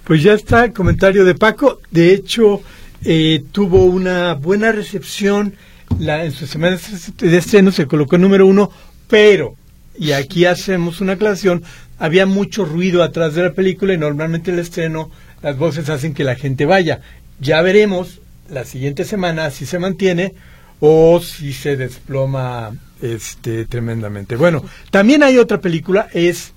Pues 0.03 0.23
ya 0.23 0.33
está 0.33 0.65
el 0.65 0.73
comentario 0.73 1.23
de 1.23 1.35
Paco. 1.35 1.79
De 1.91 2.13
hecho, 2.13 2.61
eh, 3.03 3.43
tuvo 3.51 3.85
una 3.85 4.33
buena 4.35 4.71
recepción. 4.71 5.55
La, 5.99 6.23
en 6.23 6.31
su 6.31 6.47
semana 6.47 6.79
de 7.17 7.37
estreno 7.37 7.71
se 7.71 7.85
colocó 7.85 8.15
en 8.15 8.21
número 8.21 8.47
uno, 8.47 8.71
pero, 9.07 9.55
y 9.97 10.13
aquí 10.13 10.45
hacemos 10.45 11.01
una 11.01 11.13
aclaración, 11.13 11.63
había 11.99 12.25
mucho 12.25 12.65
ruido 12.65 13.03
atrás 13.03 13.35
de 13.35 13.43
la 13.43 13.53
película 13.53 13.93
y 13.93 13.97
normalmente 13.97 14.51
el 14.51 14.59
estreno, 14.59 15.11
las 15.41 15.57
voces 15.57 15.89
hacen 15.89 16.13
que 16.13 16.23
la 16.23 16.35
gente 16.35 16.65
vaya. 16.65 17.01
Ya 17.39 17.61
veremos 17.61 18.21
la 18.49 18.65
siguiente 18.65 19.03
semana 19.03 19.51
si 19.51 19.65
se 19.65 19.79
mantiene 19.79 20.33
o 20.79 21.19
si 21.19 21.53
se 21.53 21.75
desploma 21.75 22.71
este 23.01 23.65
tremendamente. 23.65 24.35
Bueno, 24.35 24.63
también 24.89 25.23
hay 25.23 25.37
otra 25.37 25.59
película, 25.59 26.07
es 26.13 26.53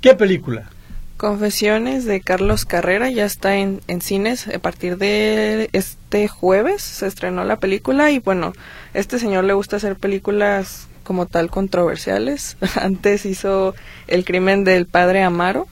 ¿qué 0.00 0.14
película? 0.14 0.70
Confesiones 1.20 2.06
de 2.06 2.22
Carlos 2.22 2.64
Carrera 2.64 3.10
ya 3.10 3.26
está 3.26 3.56
en, 3.56 3.82
en 3.88 4.00
cines 4.00 4.48
a 4.48 4.58
partir 4.58 4.96
de 4.96 5.68
este 5.74 6.28
jueves 6.28 6.80
se 6.80 7.06
estrenó 7.06 7.44
la 7.44 7.56
película 7.56 8.10
y 8.10 8.20
bueno, 8.20 8.54
este 8.94 9.18
señor 9.18 9.44
le 9.44 9.52
gusta 9.52 9.76
hacer 9.76 9.96
películas 9.96 10.88
como 11.04 11.26
tal 11.26 11.50
controversiales. 11.50 12.56
Antes 12.80 13.26
hizo 13.26 13.74
El 14.06 14.24
crimen 14.24 14.64
del 14.64 14.86
padre 14.86 15.22
Amaro 15.22 15.68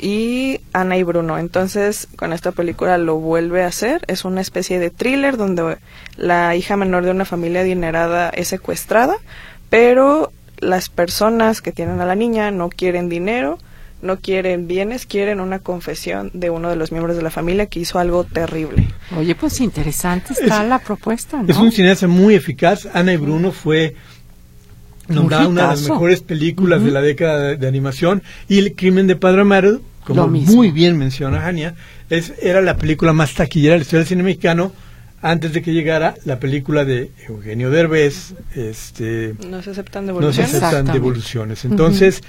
y 0.00 0.60
Ana 0.72 0.96
y 0.96 1.02
Bruno. 1.02 1.40
Entonces, 1.40 2.06
con 2.14 2.32
esta 2.32 2.52
película 2.52 2.96
lo 2.96 3.16
vuelve 3.16 3.64
a 3.64 3.66
hacer. 3.66 4.02
Es 4.06 4.24
una 4.24 4.42
especie 4.42 4.78
de 4.78 4.90
thriller 4.90 5.36
donde 5.36 5.78
la 6.16 6.54
hija 6.54 6.76
menor 6.76 7.04
de 7.04 7.10
una 7.10 7.24
familia 7.24 7.62
adinerada 7.62 8.28
es 8.30 8.46
secuestrada, 8.46 9.16
pero 9.70 10.30
las 10.58 10.88
personas 10.88 11.62
que 11.62 11.72
tienen 11.72 12.00
a 12.00 12.06
la 12.06 12.14
niña 12.14 12.52
no 12.52 12.68
quieren 12.68 13.08
dinero 13.08 13.58
no 14.04 14.18
quieren 14.20 14.68
bienes, 14.68 15.06
quieren 15.06 15.40
una 15.40 15.58
confesión 15.58 16.30
de 16.34 16.50
uno 16.50 16.70
de 16.70 16.76
los 16.76 16.92
miembros 16.92 17.16
de 17.16 17.22
la 17.22 17.30
familia 17.30 17.66
que 17.66 17.80
hizo 17.80 17.98
algo 17.98 18.24
terrible. 18.24 18.88
Oye, 19.16 19.34
pues 19.34 19.60
interesante 19.60 20.34
está 20.34 20.62
la 20.62 20.78
propuesta, 20.78 21.42
¿no? 21.42 21.48
Es 21.48 21.56
un 21.56 21.72
cineasta 21.72 22.06
muy 22.06 22.34
eficaz. 22.34 22.86
Ana 22.92 23.12
y 23.12 23.16
Bruno 23.16 23.50
fue 23.50 23.96
nombrada 25.08 25.48
una 25.48 25.62
de 25.62 25.68
las 25.68 25.88
mejores 25.88 26.22
películas 26.22 26.82
de 26.82 26.90
la 26.90 27.00
década 27.00 27.56
de, 27.56 27.66
animación 27.66 28.22
y 28.48 28.58
El 28.58 28.74
crimen 28.74 29.06
de 29.06 29.16
Padre 29.16 29.40
Amaro, 29.40 29.80
como 30.04 30.28
muy 30.28 30.70
bien 30.70 30.98
menciona 30.98 31.40
Jania, 31.40 31.74
es, 32.10 32.34
era 32.40 32.60
la 32.60 32.76
película 32.76 33.12
más 33.12 33.34
taquillera 33.34 33.72
de 33.72 33.78
la 33.78 33.82
historia 33.82 34.00
del 34.00 34.08
cine 34.08 34.22
mexicano 34.22 34.72
antes 35.24 35.54
de 35.54 35.62
que 35.62 35.72
llegara 35.72 36.14
la 36.26 36.38
película 36.38 36.84
de 36.84 37.10
Eugenio 37.26 37.70
Derbez, 37.70 38.34
este, 38.54 39.34
no 39.48 39.62
se 39.62 39.70
aceptan 39.70 40.04
devoluciones. 40.04 40.52
No 40.52 40.58
se 40.60 40.66
aceptan 40.66 40.92
devoluciones. 40.92 41.64
Entonces, 41.64 42.22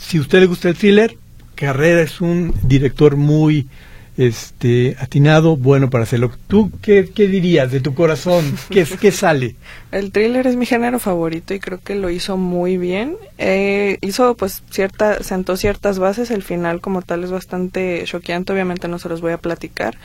si 0.00 0.18
usted 0.18 0.40
le 0.40 0.46
gusta 0.46 0.68
el 0.68 0.76
thriller, 0.76 1.16
Carrera 1.54 2.00
es 2.00 2.20
un 2.20 2.54
director 2.62 3.16
muy 3.16 3.68
este 4.16 4.96
atinado, 4.98 5.56
bueno 5.56 5.90
para 5.90 6.04
hacerlo. 6.04 6.30
¿Tú 6.46 6.70
qué, 6.82 7.02
dirías 7.02 7.70
de 7.70 7.80
tu 7.80 7.94
corazón? 7.94 8.56
¿Qué, 8.68 8.84
¿Qué 8.84 9.12
sale? 9.12 9.56
El 9.92 10.12
thriller 10.12 10.46
es 10.46 10.54
mi 10.54 10.66
género 10.66 11.00
favorito 11.00 11.52
y 11.52 11.58
creo 11.58 11.80
que 11.80 11.96
lo 11.96 12.10
hizo 12.10 12.36
muy 12.36 12.76
bien. 12.76 13.16
Eh, 13.38 13.98
hizo 14.02 14.36
pues 14.36 14.62
cierta, 14.70 15.22
sentó 15.22 15.56
ciertas 15.56 15.98
bases, 15.98 16.30
el 16.30 16.44
final 16.44 16.80
como 16.80 17.02
tal 17.02 17.24
es 17.24 17.32
bastante 17.32 18.02
choqueante, 18.04 18.52
obviamente 18.52 18.86
no 18.86 19.00
se 19.00 19.08
los 19.08 19.20
voy 19.20 19.32
a 19.32 19.38
platicar, 19.38 19.98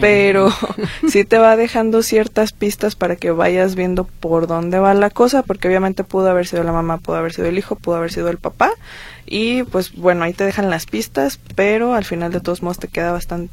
pero 0.00 0.50
sí 1.08 1.24
te 1.24 1.38
va 1.38 1.56
dejando 1.56 2.02
ciertas 2.02 2.52
pistas 2.52 2.96
para 2.96 3.16
que 3.16 3.30
vayas 3.30 3.76
viendo 3.76 4.04
por 4.04 4.46
dónde 4.46 4.78
va 4.78 4.92
la 4.92 5.08
cosa, 5.08 5.42
porque 5.42 5.68
obviamente 5.68 6.04
pudo 6.04 6.28
haber 6.28 6.46
sido 6.46 6.62
la 6.62 6.72
mamá, 6.72 6.98
pudo 6.98 7.16
haber 7.16 7.32
sido 7.32 7.48
el 7.48 7.56
hijo, 7.56 7.76
pudo 7.76 7.96
haber 7.96 8.12
sido 8.12 8.28
el 8.28 8.38
papá, 8.38 8.72
y 9.26 9.62
pues 9.62 9.94
bueno, 9.94 10.24
ahí 10.24 10.32
te 10.32 10.44
dejan 10.44 10.68
las 10.68 10.86
pistas, 10.86 11.38
pero 11.54 11.94
al 11.94 12.04
final 12.04 12.32
de 12.32 12.40
todos 12.40 12.62
modos 12.62 12.78
te 12.78 12.88
queda 12.88 13.12
bastante, 13.12 13.49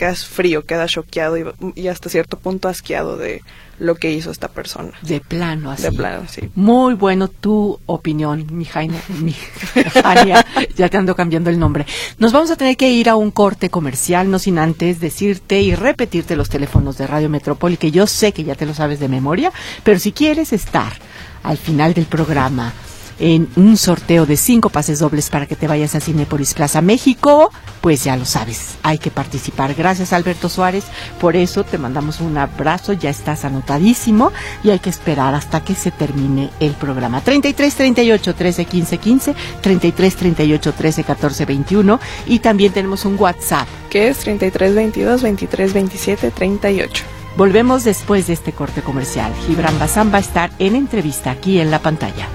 quedas 0.00 0.24
frío, 0.24 0.64
quedas 0.64 0.92
choqueado 0.92 1.36
y, 1.74 1.88
hasta 1.88 2.08
cierto 2.08 2.38
punto 2.38 2.68
asqueado 2.68 3.18
de 3.18 3.42
lo 3.78 3.96
que 3.96 4.10
hizo 4.10 4.30
esta 4.30 4.48
persona. 4.48 4.92
De 5.02 5.20
plano, 5.20 5.70
así. 5.70 5.82
De 5.82 5.92
plano, 5.92 6.26
sí. 6.26 6.48
Muy 6.54 6.94
bueno 6.94 7.28
tu 7.28 7.78
opinión, 7.84 8.46
mi 8.50 8.64
Jaina, 8.64 8.98
mi 9.20 9.34
ya 10.76 10.88
te 10.88 10.96
ando 10.96 11.14
cambiando 11.14 11.50
el 11.50 11.58
nombre. 11.58 11.84
Nos 12.16 12.32
vamos 12.32 12.50
a 12.50 12.56
tener 12.56 12.78
que 12.78 12.90
ir 12.90 13.10
a 13.10 13.16
un 13.16 13.30
corte 13.30 13.68
comercial, 13.68 14.30
no 14.30 14.38
sin 14.38 14.58
antes 14.58 15.00
decirte 15.00 15.60
y 15.60 15.74
repetirte 15.74 16.34
los 16.34 16.48
teléfonos 16.48 16.96
de 16.96 17.06
Radio 17.06 17.28
Metrópoli, 17.28 17.76
que 17.76 17.90
yo 17.90 18.06
sé 18.06 18.32
que 18.32 18.44
ya 18.44 18.54
te 18.54 18.64
lo 18.64 18.72
sabes 18.72 19.00
de 19.00 19.08
memoria, 19.08 19.52
pero 19.84 19.98
si 19.98 20.12
quieres 20.12 20.54
estar 20.54 20.94
al 21.42 21.58
final 21.58 21.92
del 21.92 22.06
programa 22.06 22.72
en 23.20 23.48
un 23.56 23.76
sorteo 23.76 24.26
de 24.26 24.36
cinco 24.36 24.70
pases 24.70 24.98
dobles 24.98 25.30
para 25.30 25.46
que 25.46 25.56
te 25.56 25.68
vayas 25.68 25.94
a 25.94 26.00
Cinepolis 26.00 26.54
Plaza 26.54 26.80
México, 26.80 27.52
pues 27.80 28.02
ya 28.02 28.16
lo 28.16 28.24
sabes, 28.24 28.78
hay 28.82 28.98
que 28.98 29.10
participar. 29.10 29.74
Gracias 29.74 30.12
Alberto 30.12 30.48
Suárez, 30.48 30.84
por 31.20 31.36
eso 31.36 31.62
te 31.64 31.78
mandamos 31.78 32.20
un 32.20 32.36
abrazo, 32.38 32.92
ya 32.92 33.10
estás 33.10 33.44
anotadísimo 33.44 34.32
y 34.64 34.70
hay 34.70 34.78
que 34.78 34.90
esperar 34.90 35.34
hasta 35.34 35.62
que 35.62 35.74
se 35.74 35.90
termine 35.90 36.50
el 36.58 36.72
programa. 36.72 37.20
33 37.20 37.74
38 37.74 38.34
13 38.34 38.64
15 38.64 38.98
15, 38.98 39.34
33 39.60 40.16
38 40.16 40.72
13 40.72 41.04
14 41.04 41.44
21 41.44 42.00
y 42.26 42.38
también 42.40 42.72
tenemos 42.72 43.04
un 43.04 43.16
WhatsApp 43.18 43.68
que 43.90 44.08
es 44.08 44.18
33 44.18 44.74
22 44.74 45.22
23 45.22 45.72
27 45.72 46.30
38. 46.30 47.04
Volvemos 47.36 47.84
después 47.84 48.26
de 48.26 48.32
este 48.32 48.52
corte 48.52 48.82
comercial. 48.82 49.32
Gibran 49.46 49.78
Bazán 49.78 50.12
va 50.12 50.18
a 50.18 50.20
estar 50.20 50.50
en 50.58 50.74
entrevista 50.74 51.30
aquí 51.30 51.60
en 51.60 51.70
la 51.70 51.78
pantalla. 51.78 52.28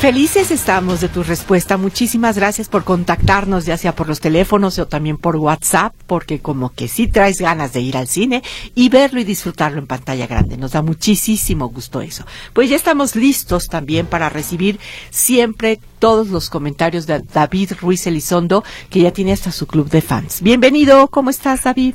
Felices 0.00 0.50
estamos 0.50 1.02
de 1.02 1.10
tu 1.10 1.22
respuesta. 1.22 1.76
Muchísimas 1.76 2.34
gracias 2.34 2.70
por 2.70 2.84
contactarnos, 2.84 3.66
ya 3.66 3.76
sea 3.76 3.94
por 3.94 4.08
los 4.08 4.18
teléfonos 4.18 4.78
o 4.78 4.86
también 4.86 5.18
por 5.18 5.36
WhatsApp, 5.36 5.94
porque 6.06 6.40
como 6.40 6.72
que 6.72 6.88
sí 6.88 7.06
traes 7.06 7.38
ganas 7.38 7.74
de 7.74 7.82
ir 7.82 7.98
al 7.98 8.08
cine 8.08 8.42
y 8.74 8.88
verlo 8.88 9.20
y 9.20 9.24
disfrutarlo 9.24 9.78
en 9.78 9.86
pantalla 9.86 10.26
grande. 10.26 10.56
Nos 10.56 10.72
da 10.72 10.80
muchísimo 10.80 11.68
gusto 11.68 12.00
eso. 12.00 12.24
Pues 12.54 12.70
ya 12.70 12.76
estamos 12.76 13.14
listos 13.14 13.68
también 13.68 14.06
para 14.06 14.30
recibir 14.30 14.80
siempre 15.10 15.78
todos 15.98 16.28
los 16.28 16.48
comentarios 16.48 17.06
de 17.06 17.18
David 17.20 17.72
Ruiz 17.78 18.06
Elizondo, 18.06 18.64
que 18.88 19.00
ya 19.00 19.10
tiene 19.10 19.34
hasta 19.34 19.52
su 19.52 19.66
club 19.66 19.90
de 19.90 20.00
fans. 20.00 20.40
Bienvenido, 20.40 21.08
¿cómo 21.08 21.28
estás, 21.28 21.64
David? 21.64 21.94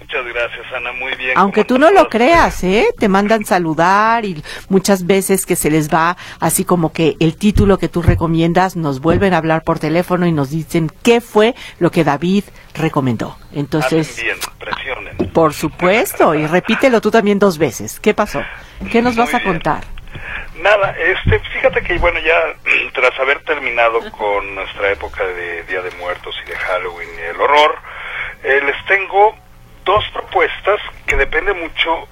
Muchas 0.00 0.24
gracias, 0.26 0.66
Ana, 0.74 0.92
muy 0.92 1.14
bien. 1.16 1.32
Aunque 1.36 1.64
tú 1.64 1.78
no 1.78 1.90
lo 1.90 2.08
creas, 2.08 2.62
¿eh? 2.62 2.88
Te 2.98 3.08
mandan 3.08 3.44
saludar 3.44 4.24
y 4.24 4.42
muchas 4.68 5.06
veces 5.06 5.44
que 5.44 5.56
se 5.56 5.70
les 5.70 5.92
va 5.92 6.16
así 6.40 6.64
como 6.64 6.92
que 6.92 7.16
el 7.20 7.36
título 7.36 7.78
que 7.78 7.88
tú 7.88 8.02
recomiendas, 8.02 8.76
nos 8.76 9.00
vuelven 9.00 9.34
a 9.34 9.38
hablar 9.38 9.62
por 9.64 9.78
teléfono 9.78 10.26
y 10.26 10.32
nos 10.32 10.50
dicen 10.50 10.90
qué 11.02 11.20
fue 11.20 11.54
lo 11.78 11.90
que 11.90 12.04
David 12.04 12.44
recomendó. 12.74 13.36
Entonces, 13.52 14.22
bien, 14.22 14.36
presionen. 14.58 15.16
por 15.32 15.52
supuesto, 15.52 16.34
y 16.34 16.46
repítelo 16.46 17.00
tú 17.00 17.10
también 17.10 17.38
dos 17.38 17.58
veces. 17.58 17.98
¿Qué 18.00 18.14
pasó? 18.14 18.42
¿Qué 18.90 19.02
nos 19.02 19.16
vas 19.16 19.34
a 19.34 19.42
contar? 19.42 19.84
Nada, 20.60 20.96
este, 20.98 21.38
fíjate 21.40 21.82
que 21.82 21.98
bueno, 21.98 22.18
ya 22.20 22.54
tras 22.94 23.18
haber 23.18 23.40
terminado 23.40 24.10
con 24.12 24.54
nuestra 24.54 24.92
época 24.92 25.24
de 25.24 25.64
Día 25.64 25.82
de 25.82 25.90
Muertos 25.92 26.34
y 26.44 26.50
de 26.50 26.56
Halloween 26.56 27.08
y 27.16 27.22
el 27.22 27.40
horror, 27.40 27.76
eh, 28.42 28.60
les 28.64 28.86
tengo 28.86 29.36
dos 29.88 30.04
propuestas 30.10 30.78
que 31.06 31.16
dependen 31.16 31.58
mucho 31.60 32.06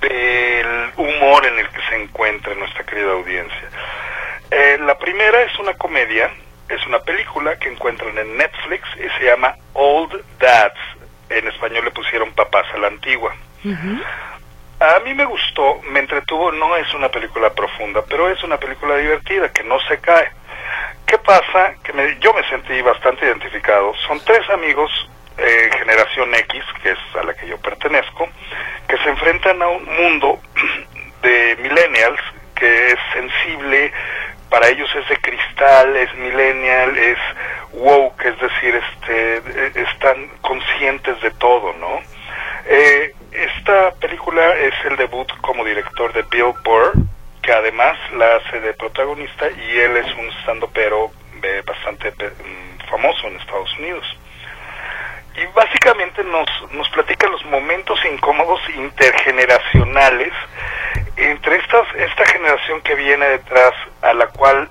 del 0.00 0.90
humor 0.96 1.44
en 1.44 1.58
el 1.58 1.68
que 1.68 1.82
se 1.90 2.02
encuentra 2.02 2.54
nuestra 2.54 2.84
querida 2.84 3.12
audiencia. 3.12 3.68
Eh, 4.50 4.78
la 4.80 4.96
primera 4.96 5.42
es 5.42 5.58
una 5.58 5.74
comedia, 5.74 6.30
es 6.70 6.86
una 6.86 7.00
película 7.00 7.58
que 7.58 7.68
encuentran 7.68 8.16
en 8.16 8.34
Netflix 8.38 8.88
y 8.96 9.10
se 9.18 9.26
llama 9.26 9.54
Old 9.74 10.24
Dads. 10.38 10.80
En 11.28 11.46
español 11.48 11.84
le 11.84 11.90
pusieron 11.90 12.32
Papás 12.32 12.64
a 12.74 12.78
la 12.78 12.86
Antigua. 12.86 13.36
A 14.80 15.00
mí 15.00 15.12
me 15.12 15.26
gustó, 15.26 15.82
me 15.90 16.00
entretuvo, 16.00 16.50
no 16.50 16.76
es 16.78 16.94
una 16.94 17.10
película 17.10 17.50
profunda, 17.50 18.02
pero 18.08 18.30
es 18.30 18.42
una 18.42 18.56
película 18.56 18.96
divertida 18.96 19.52
que 19.52 19.64
no 19.64 19.78
se 19.80 19.98
cae. 19.98 20.30
¿Qué 21.04 21.18
pasa? 21.18 21.74
Que 21.84 21.92
me, 21.92 22.18
yo 22.20 22.32
me 22.32 22.48
sentí 22.48 22.80
bastante 22.80 23.26
identificado. 23.26 23.92
Son 24.08 24.18
tres 24.24 24.48
amigos 24.48 24.90
eh, 25.38 25.70
generación 25.78 26.34
X, 26.34 26.64
que 26.82 26.90
es 26.90 26.98
a 27.18 27.24
la 27.24 27.34
que 27.34 27.46
yo 27.46 27.58
pertenezco, 27.58 28.28
que 28.88 28.96
se 28.98 29.08
enfrentan 29.08 29.62
a 29.62 29.68
un 29.68 29.84
mundo 29.84 30.40
de 31.22 31.56
millennials 31.60 32.20
que 32.54 32.92
es 32.92 32.98
sensible, 33.12 33.92
para 34.48 34.68
ellos 34.68 34.88
es 34.94 35.08
de 35.08 35.16
cristal, 35.16 35.96
es 35.96 36.14
millennial, 36.14 36.96
es 36.98 37.18
woke, 37.72 38.26
es 38.26 38.38
decir, 38.38 38.74
este, 38.74 39.80
están 39.80 40.28
conscientes 40.42 41.20
de 41.22 41.30
todo, 41.32 41.72
¿no? 41.74 42.00
Eh, 42.66 43.14
esta 43.32 43.92
película 43.92 44.54
es 44.58 44.74
el 44.84 44.96
debut 44.96 45.28
como 45.40 45.64
director 45.64 46.12
de 46.12 46.22
Bill 46.30 46.54
Burr, 46.64 46.92
que 47.42 47.52
además 47.52 47.98
la 48.16 48.36
hace 48.36 48.60
de 48.60 48.74
protagonista 48.74 49.46
y 49.50 49.78
él 49.78 49.96
es 49.96 50.14
un 50.14 50.30
stand-upero 50.42 51.10
eh, 51.42 51.62
bastante 51.66 52.10
mm, 52.10 52.90
famoso 52.90 53.26
en 53.26 53.36
Estados 53.36 53.76
Unidos 53.78 54.06
y 55.34 55.46
básicamente 55.54 56.22
nos, 56.24 56.48
nos 56.72 56.88
platica 56.90 57.28
los 57.28 57.44
momentos 57.46 57.98
incómodos 58.04 58.60
intergeneracionales 58.74 60.32
entre 61.16 61.56
estas, 61.56 61.86
esta 61.94 62.26
generación 62.26 62.80
que 62.82 62.94
viene 62.94 63.26
detrás, 63.26 63.72
a 64.02 64.12
la 64.12 64.26
cual 64.28 64.68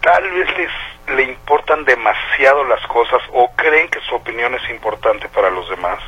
tal 0.00 0.30
vez 0.30 0.58
les 0.58 0.70
le 1.08 1.22
importan 1.22 1.84
demasiado 1.84 2.64
las 2.64 2.84
cosas 2.86 3.20
o 3.32 3.50
creen 3.56 3.88
que 3.88 4.00
su 4.00 4.14
opinión 4.14 4.54
es 4.54 4.70
importante 4.70 5.28
para 5.28 5.50
los 5.50 5.68
demás, 5.68 5.98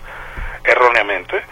erróneamente, 0.65 1.43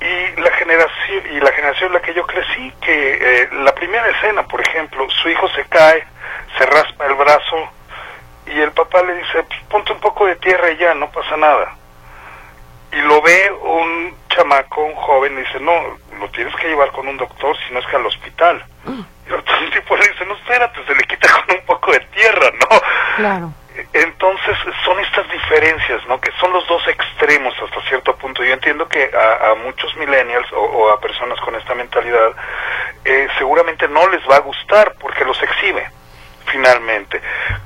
y 0.00 0.40
la 0.40 0.50
generación 0.52 1.24
y 1.32 1.40
la 1.40 1.50
generación 1.52 1.88
en 1.88 1.94
la 1.94 2.02
que 2.02 2.14
yo 2.14 2.26
crecí, 2.26 2.72
que 2.80 3.18
eh, 3.20 3.48
la 3.52 3.74
primera 3.74 4.08
escena, 4.10 4.44
por 4.44 4.60
ejemplo, 4.60 5.08
su 5.10 5.28
hijo 5.28 5.48
se 5.50 5.64
cae, 5.64 6.04
se 6.56 6.66
raspa 6.66 7.06
el 7.06 7.14
brazo, 7.14 7.72
y 8.54 8.60
el 8.60 8.72
papá 8.72 9.02
le 9.02 9.14
dice, 9.14 9.44
ponte 9.68 9.92
un 9.92 10.00
poco 10.00 10.26
de 10.26 10.36
tierra 10.36 10.70
y 10.70 10.76
ya, 10.78 10.94
no 10.94 11.10
pasa 11.10 11.36
nada. 11.36 11.74
Y 12.92 13.00
lo 13.02 13.20
ve 13.20 13.50
un 13.50 14.16
chamaco, 14.30 14.82
un 14.82 14.94
joven, 14.94 15.34
y 15.34 15.42
dice, 15.42 15.60
no, 15.60 15.98
lo 16.18 16.28
tienes 16.30 16.54
que 16.56 16.68
llevar 16.68 16.90
con 16.92 17.06
un 17.06 17.16
doctor, 17.16 17.56
si 17.66 17.72
no 17.72 17.80
es 17.80 17.86
que 17.86 17.96
al 17.96 18.06
hospital. 18.06 18.64
Mm. 18.84 19.00
Y 19.28 19.32
otro 19.32 19.54
tipo 19.72 19.96
le 19.96 20.08
dice, 20.08 20.24
no, 20.24 20.34
espérate, 20.34 20.84
se 20.86 20.94
le 20.94 21.02
quita 21.04 21.28
con 21.32 21.56
un 21.56 21.66
poco 21.66 21.92
de 21.92 22.00
tierra, 22.00 22.50
¿no? 22.52 22.80
Claro. 23.16 23.52
Entonces 23.92 24.56
son 24.84 24.98
estas 25.00 25.30
diferencias, 25.30 26.04
¿no? 26.08 26.20
Que 26.20 26.32
son 26.40 26.52
los 26.52 26.66
dos 26.66 26.82
extremos 26.88 27.54
hasta 27.62 27.80
cierto 27.88 28.16
punto. 28.16 28.42
Yo 28.42 28.52
entiendo 28.52 28.88
que 28.88 29.08
a, 29.14 29.54
muchos 29.54 29.94
millennials 29.96 30.48
o, 30.52 30.90
a 30.90 31.00
personas 31.00 31.40
con 31.42 31.54
esta 31.54 31.76
mentalidad 31.76 32.32
eh, 33.04 33.28
seguramente 33.38 33.86
no 33.86 34.08
les 34.08 34.20
va 34.28 34.36
a 34.36 34.40
gustar 34.40 34.94
porque 34.98 35.24
los 35.24 35.40
exhibe 35.40 35.88
finalmente. 36.50 37.20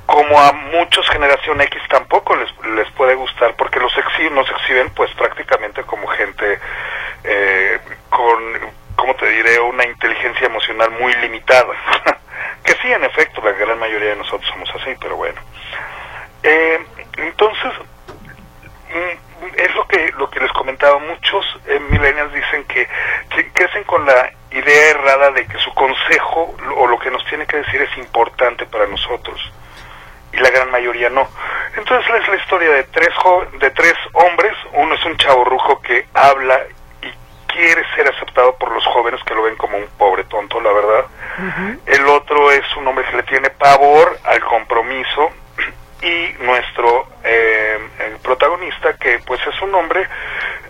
Como 0.05 0.39
a 0.39 0.51
muchos 0.51 1.07
generación 1.09 1.61
X 1.61 1.81
tampoco 1.89 2.35
les, 2.35 2.49
les 2.75 2.89
puede 2.91 3.15
gustar 3.15 3.55
porque 3.55 3.79
los 3.79 3.95
exhiben, 3.97 4.35
nos 4.35 4.49
exhiben 4.49 4.89
pues 4.91 5.11
prácticamente 5.15 5.83
como 5.83 6.07
gente 6.07 6.59
eh, 7.23 7.79
con, 8.09 8.59
¿cómo 8.95 9.15
te 9.15 9.27
diré?, 9.27 9.59
una 9.59 9.85
inteligencia 9.85 10.47
emocional 10.47 10.91
muy 10.91 11.13
limitada. 11.15 11.73
que 12.63 12.73
sí, 12.81 12.91
en 12.91 13.03
efecto, 13.03 13.41
la 13.43 13.51
gran 13.51 13.79
mayoría 13.79 14.09
de 14.09 14.15
nosotros 14.17 14.49
somos 14.49 14.69
así, 14.75 14.95
pero 14.99 15.15
bueno. 15.15 15.39
Eh, 16.43 16.79
entonces, 17.17 17.71
mm, 18.89 19.33
es 19.55 19.75
lo 19.75 19.87
que 19.87 20.11
lo 20.17 20.29
que 20.29 20.39
les 20.39 20.51
comentaba 20.51 20.99
muchos 20.99 21.45
eh, 21.67 21.79
millennials 21.89 22.33
dicen 22.33 22.63
que, 22.65 22.87
que, 23.29 23.51
crecen 23.51 23.83
con 23.83 24.05
la 24.05 24.31
idea 24.51 24.91
errada 24.91 25.31
de 25.31 25.45
que 25.45 25.57
su 25.59 25.73
consejo 25.73 26.55
o 26.75 26.87
lo 26.87 26.99
que 26.99 27.11
nos 27.11 27.25
tiene 27.25 27.45
que 27.45 27.57
decir 27.57 27.81
es 27.81 27.97
importante 27.97 28.65
para 28.65 28.87
nosotros 28.87 29.39
y 30.31 30.37
la 30.37 30.49
gran 30.49 30.71
mayoría 30.71 31.09
no 31.09 31.27
entonces 31.75 32.13
es 32.21 32.27
la 32.27 32.35
historia 32.35 32.69
de 32.69 32.83
tres 32.85 33.09
de 33.59 33.69
tres 33.71 33.95
hombres 34.13 34.53
uno 34.73 34.95
es 34.95 35.05
un 35.05 35.17
chavo 35.17 35.43
rujo 35.43 35.81
que 35.81 36.07
habla 36.13 36.59
y 37.01 37.51
quiere 37.51 37.83
ser 37.95 38.07
aceptado 38.07 38.55
por 38.57 38.71
los 38.71 38.85
jóvenes 38.85 39.21
que 39.23 39.35
lo 39.35 39.43
ven 39.43 39.55
como 39.57 39.77
un 39.77 39.87
pobre 39.97 40.23
tonto 40.25 40.61
la 40.61 40.71
verdad 40.71 41.05
el 41.85 42.07
otro 42.07 42.51
es 42.51 42.65
un 42.77 42.87
hombre 42.87 43.05
que 43.05 43.17
le 43.17 43.23
tiene 43.23 43.49
pavor 43.49 44.17
al 44.23 44.43
compromiso 44.43 45.31
y 46.03 46.43
nuestro 46.43 47.07
eh, 47.23 47.79
protagonista 48.21 48.93
que 48.97 49.19
pues 49.25 49.39
es 49.47 49.61
un 49.61 49.73
hombre 49.73 50.07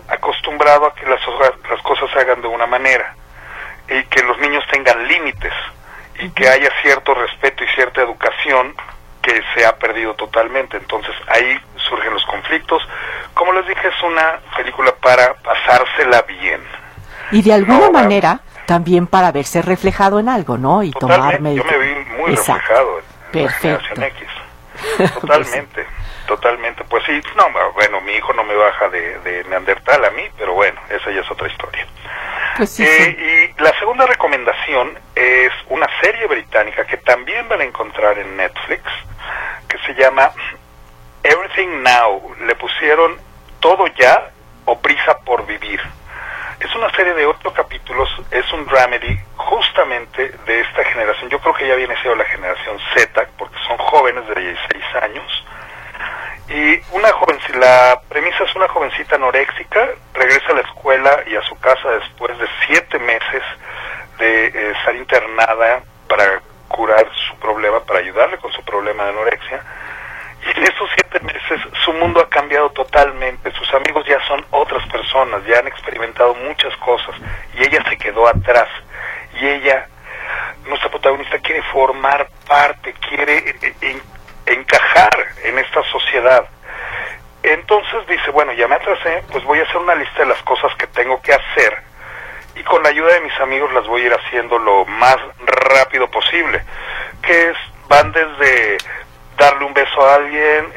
acostumbrado 0.08 0.86
a 0.86 0.94
que 0.94 1.06
las, 1.06 1.20
las 1.68 1.82
cosas 1.82 2.10
se 2.12 2.20
hagan 2.20 2.40
de 2.40 2.48
una 2.48 2.66
manera 2.66 3.14
y 3.88 4.04
que 4.04 4.22
los 4.22 4.38
niños 4.38 4.64
tengan 4.70 5.06
límites 5.08 5.52
y 6.20 6.30
que 6.30 6.48
haya 6.48 6.70
cierto 6.82 7.14
respeto 7.14 7.64
y 7.64 7.68
cierta 7.74 8.02
educación 8.02 8.74
que 9.20 9.42
se 9.54 9.66
ha 9.66 9.76
perdido 9.76 10.14
totalmente. 10.14 10.76
Entonces 10.76 11.14
ahí 11.26 11.58
surgen 11.76 12.12
los 12.12 12.24
conflictos. 12.26 12.86
Como 13.34 13.52
les 13.54 13.66
dije, 13.66 13.88
es 13.88 14.02
una 14.02 14.38
película 14.56 14.94
para 14.96 15.34
pasársela 15.34 16.22
bien. 16.22 16.62
Y 17.34 17.42
de 17.42 17.52
alguna 17.52 17.90
manera 17.90 18.40
también 18.66 19.06
para 19.06 19.32
verse 19.32 19.60
reflejado 19.60 20.18
en 20.18 20.28
algo, 20.28 20.56
¿no? 20.56 20.82
Y 20.82 20.90
tomarme... 20.92 21.54
Yo 21.56 21.64
me 21.64 21.78
vi 21.78 21.94
muy 22.16 22.30
reflejado 22.30 22.98
en, 22.98 23.04
Perfecto. 23.32 24.00
X. 24.00 24.28
Totalmente, 25.20 25.86
totalmente. 26.26 26.84
Pues 26.84 27.04
sí, 27.06 27.20
no, 27.36 27.46
bueno, 27.74 28.00
mi 28.00 28.12
hijo 28.12 28.32
no 28.32 28.44
me 28.44 28.54
baja 28.54 28.88
de, 28.88 29.18
de 29.20 29.44
Neandertal 29.44 30.04
a 30.04 30.10
mí, 30.10 30.22
pero 30.36 30.54
bueno, 30.54 30.80
esa 30.90 31.10
ya 31.10 31.20
es 31.20 31.30
otra 31.30 31.48
historia. 31.48 31.86
Pues 32.56 32.78
eh, 32.80 33.52
y 33.56 33.62
la 33.62 33.76
segunda 33.78 34.06
recomendación 34.06 34.96
es 35.14 35.52
una 35.68 35.86
serie 36.00 36.26
británica 36.26 36.86
que 36.86 36.98
también 36.98 37.48
van 37.48 37.60
a 37.60 37.64
encontrar 37.64 38.18
en 38.18 38.36
Netflix, 38.36 38.82
que 39.68 39.78
se 39.78 39.94
llama 39.94 40.30
Everything 41.22 41.82
Now. 41.82 42.34
Le 42.46 42.54
pusieron 42.54 43.16
todo 43.60 43.86
ya 43.98 44.30
o 44.66 44.78
prisa 44.78 45.18
por 45.20 45.46
vivir. 45.46 45.80
Es 46.64 46.74
una 46.74 46.90
serie 46.96 47.12
de 47.12 47.26
ocho 47.26 47.52
capítulos, 47.52 48.08
es 48.30 48.50
un 48.54 48.64
dramedy 48.64 49.20
justamente 49.36 50.32
de 50.46 50.60
esta 50.60 50.82
generación. 50.84 51.28
Yo 51.28 51.38
creo 51.38 51.52
que 51.52 51.68
ya 51.68 51.74
viene 51.74 51.94
siendo 52.00 52.16
la 52.16 52.24
generación 52.24 52.78
Z, 52.94 53.26
porque 53.36 53.54
son 53.68 53.76
jóvenes 53.76 54.26
de 54.28 54.40
16 54.40 54.84
años. 55.02 55.44
Y 56.48 56.80
una 56.96 57.12
joven, 57.12 57.38
la 57.60 58.00
premisa 58.08 58.44
es 58.44 58.56
una 58.56 58.66
jovencita 58.68 59.16
anoréxica, 59.16 59.90
regresa 60.14 60.52
a 60.52 60.54
la 60.54 60.62
escuela 60.62 61.22
y 61.26 61.36
a 61.36 61.42
su 61.42 61.54
casa 61.60 61.90
después 62.00 62.36
de 62.38 62.46
siete 62.66 62.98
meses 62.98 63.42
de 64.18 64.46
eh, 64.46 64.72
estar 64.78 64.96
internada 64.96 65.82
para 66.08 66.40
curar 66.68 67.06
su 67.28 67.36
problema, 67.40 67.80
para 67.80 67.98
ayudarle 67.98 68.38
con 68.38 68.50
su 68.52 68.64
problema 68.64 69.04
de 69.04 69.10
anorexia 69.10 69.62
y 70.44 70.50
en 70.50 70.62
esos 70.64 70.90
siete 70.94 71.20
meses 71.20 71.60
su 71.84 71.92
mundo 71.94 72.20
ha 72.20 72.28
cambiado 72.28 72.70
totalmente, 72.70 73.50
sus 73.52 73.72
amigos 73.74 74.04
ya 74.06 74.20
son 74.26 74.44
otras 74.50 74.86
personas, 74.88 75.44
ya 75.46 75.58
han 75.58 75.66
experimentado 75.66 76.34
muchas 76.34 76.76
cosas 76.78 77.14
y 77.54 77.62
ella 77.62 77.82
se 77.88 77.96
quedó 77.96 78.26
atrás 78.28 78.68
y 79.40 79.46
ella, 79.46 79.88
nuestra 80.66 80.90
protagonista, 80.90 81.38
quiere 81.38 81.62
formar 81.62 82.28
parte, 82.46 82.94
quiere 83.08 83.38
eh, 83.38 83.74
eh, 83.80 84.00
encajar 84.46 85.10
en 85.44 85.58
esta 85.58 85.82
sociedad. 85.84 86.46
Entonces 87.42 88.06
dice, 88.08 88.30
bueno, 88.30 88.52
ya 88.52 88.68
me 88.68 88.76
atrasé, 88.76 89.22
pues 89.30 89.44
voy 89.44 89.58
a 89.58 89.64
hacer 89.64 89.76
una 89.76 89.94
lista 89.94 90.20
de 90.20 90.26
las 90.26 90.42
cosas 90.42 90.74
que 90.76 90.86
tengo 90.88 91.20
que 91.20 91.32
hacer 91.32 91.82
y 92.56 92.62
con 92.62 92.82
la 92.82 92.90
ayuda 92.90 93.14
de 93.14 93.20
mis 93.20 93.40
amigos 93.40 93.72
las 93.72 93.86
voy 93.86 94.02
a 94.02 94.06
ir 94.06 94.14
haciendo 94.14 94.58
lo 94.58 94.84
más 94.84 95.16
rápido 95.44 96.08
posible, 96.10 96.62
que 97.22 97.50
es, 97.50 97.56
van 97.88 98.12
desde 98.12 98.78
darle 99.36 99.64
un 99.64 99.74
beso 99.74 100.06
a 100.06 100.14
alguien, 100.16 100.72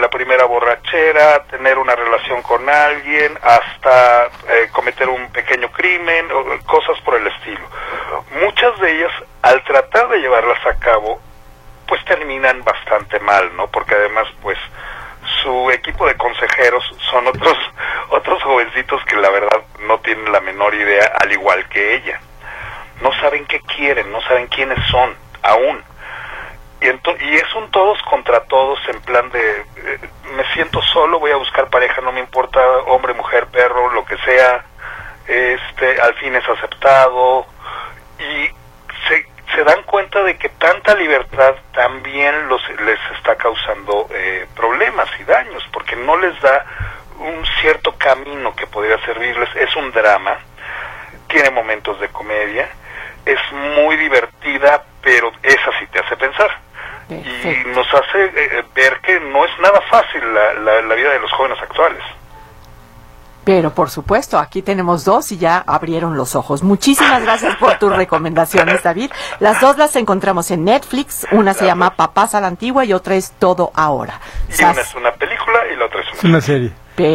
la 0.00 0.08
primera 0.08 0.44
borrachera, 0.44 1.44
tener 1.44 1.78
una 1.78 1.94
relación 1.94 2.42
con 2.42 2.68
alguien, 2.68 3.38
hasta 3.42 4.26
eh, 4.26 4.68
cometer 4.72 5.08
un 5.08 5.30
pequeño 5.30 5.70
crimen, 5.70 6.30
o, 6.32 6.64
cosas 6.64 6.98
por 7.04 7.16
el 7.16 7.26
estilo. 7.26 7.66
Muchas 8.40 8.78
de 8.80 8.96
ellas, 8.96 9.12
al 9.42 9.62
tratar 9.64 10.08
de 10.08 10.18
llevarlas 10.18 10.64
a 10.66 10.78
cabo, 10.78 11.20
pues 11.86 12.04
terminan 12.04 12.62
bastante 12.64 13.18
mal, 13.20 13.54
¿no? 13.56 13.66
Porque 13.68 13.94
además, 13.94 14.26
pues, 14.42 14.58
su 15.42 15.70
equipo 15.70 16.06
de 16.06 16.16
consejeros 16.16 16.84
son 17.10 17.26
otros, 17.26 17.56
otros 18.10 18.42
jovencitos 18.42 19.04
que 19.04 19.16
la 19.16 19.30
verdad 19.30 19.62
no 19.80 19.98
tienen 20.00 20.30
la 20.32 20.40
menor 20.40 20.74
idea, 20.74 21.12
al 21.20 21.32
igual 21.32 21.68
que 21.68 21.96
ella. 21.96 22.20
No 23.02 23.12
saben 23.20 23.46
qué 23.46 23.60
quieren, 23.60 24.10
no 24.10 24.20
saben 24.22 24.46
quiénes 24.48 24.78
son, 24.88 25.14
aún 25.42 25.82
y, 26.80 26.86
y 26.86 27.34
es 27.34 27.54
un 27.54 27.70
todos 27.70 28.00
contra 28.02 28.40
todos 28.44 28.78
en 28.88 29.00
plan 29.02 29.30
de 29.30 29.40
eh, 29.60 29.98
me 30.36 30.44
siento 30.54 30.80
solo 30.82 31.18
voy 31.18 31.30
a 31.32 31.36
buscar 31.36 31.68
pareja 31.68 32.00
no 32.00 32.12
me 32.12 32.20
importa 32.20 32.60
hombre 32.86 33.14
mujer 33.14 33.46
perro 33.46 33.92
lo 33.92 34.04
que 34.04 34.16
sea 34.18 34.64
este 35.28 36.00
al 36.00 36.14
fin 36.14 36.34
es 36.34 36.48
aceptado. 36.48 37.46
Y 38.18 38.50
se, 39.06 39.26
se 39.54 39.64
dan 39.64 39.82
cuenta 39.84 40.22
de 40.22 40.36
que 40.36 40.48
tanta 40.48 40.94
libertad 40.94 41.54
también 41.72 42.48
los 42.48 42.62
les 42.80 42.98
está 43.16 43.36
causando 43.36 44.08
eh, 44.10 44.46
problemas 44.56 45.08
y 45.20 45.24
daños 45.24 45.62
porque 45.72 45.94
no 45.96 46.16
les 46.16 46.40
da 46.40 46.64
un 47.18 47.44
cierto 47.60 47.94
camino 47.96 48.54
que 48.56 48.66
podría 48.66 48.98
servirles. 49.04 49.54
Es 49.54 49.76
un 49.76 49.92
drama 49.92 50.38
tiene 51.28 51.50
momentos 51.50 52.00
de 52.00 52.08
comedia 52.08 52.68
es 53.26 53.38
muy 53.52 53.96
divertida 53.96 54.82
pero 55.02 55.30
esa 55.42 55.78
sí 55.78 55.86
te 55.92 55.98
hace 55.98 56.16
pensar 56.16 56.50
y 57.10 57.68
nos 57.74 57.86
hace 57.94 58.24
eh, 58.24 58.32
eh, 58.36 58.64
ver 58.74 59.00
que 59.00 59.18
no 59.20 59.44
es 59.44 59.50
nada 59.60 59.80
fácil 59.90 60.22
la, 60.32 60.82
la, 60.82 60.94
vida 60.94 61.10
de 61.12 61.20
los 61.20 61.32
jóvenes 61.32 61.58
actuales. 61.62 62.02
Pero 63.44 63.72
por 63.72 63.88
supuesto, 63.88 64.38
aquí 64.38 64.60
tenemos 64.60 65.06
dos 65.06 65.32
y 65.32 65.38
ya 65.38 65.64
abrieron 65.66 66.18
los 66.18 66.36
ojos. 66.36 66.62
Muchísimas 66.62 67.22
gracias 67.22 67.56
por 67.56 67.78
tus 67.78 67.96
recomendaciones, 67.96 68.82
David. 68.82 69.10
Las 69.40 69.60
dos 69.60 69.78
las 69.78 69.96
encontramos 69.96 70.50
en 70.50 70.64
Netflix. 70.64 71.26
Una 71.30 71.54
se 71.54 71.64
llama 71.64 71.96
Papás 71.96 72.34
a 72.34 72.42
la 72.42 72.48
Antigua 72.48 72.84
y 72.84 72.92
otra 72.92 73.14
es 73.14 73.32
Todo 73.38 73.70
Ahora. 73.74 74.20
Y 74.50 74.62
una 74.62 74.72
es 74.72 74.94
una 74.94 75.12
película 75.12 75.60
y 75.72 75.76
la 75.76 75.86
otra 75.86 76.00
es 76.02 76.24
una, 76.24 76.40
serie. 76.42 76.72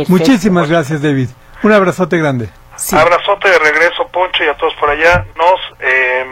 Muchísimas 0.07 0.69
gracias, 0.69 1.03
David. 1.03 1.29
Un 1.61 1.71
abrazote 1.71 2.17
grande. 2.17 2.49
Abrazote 2.91 3.49
de 3.49 3.59
regreso, 3.59 4.07
Poncho, 4.11 4.43
y 4.43 4.47
a 4.47 4.57
todos 4.57 4.73
por 4.79 4.89
allá. 4.89 5.25
Nos 5.35 5.59
eh, 5.79 6.25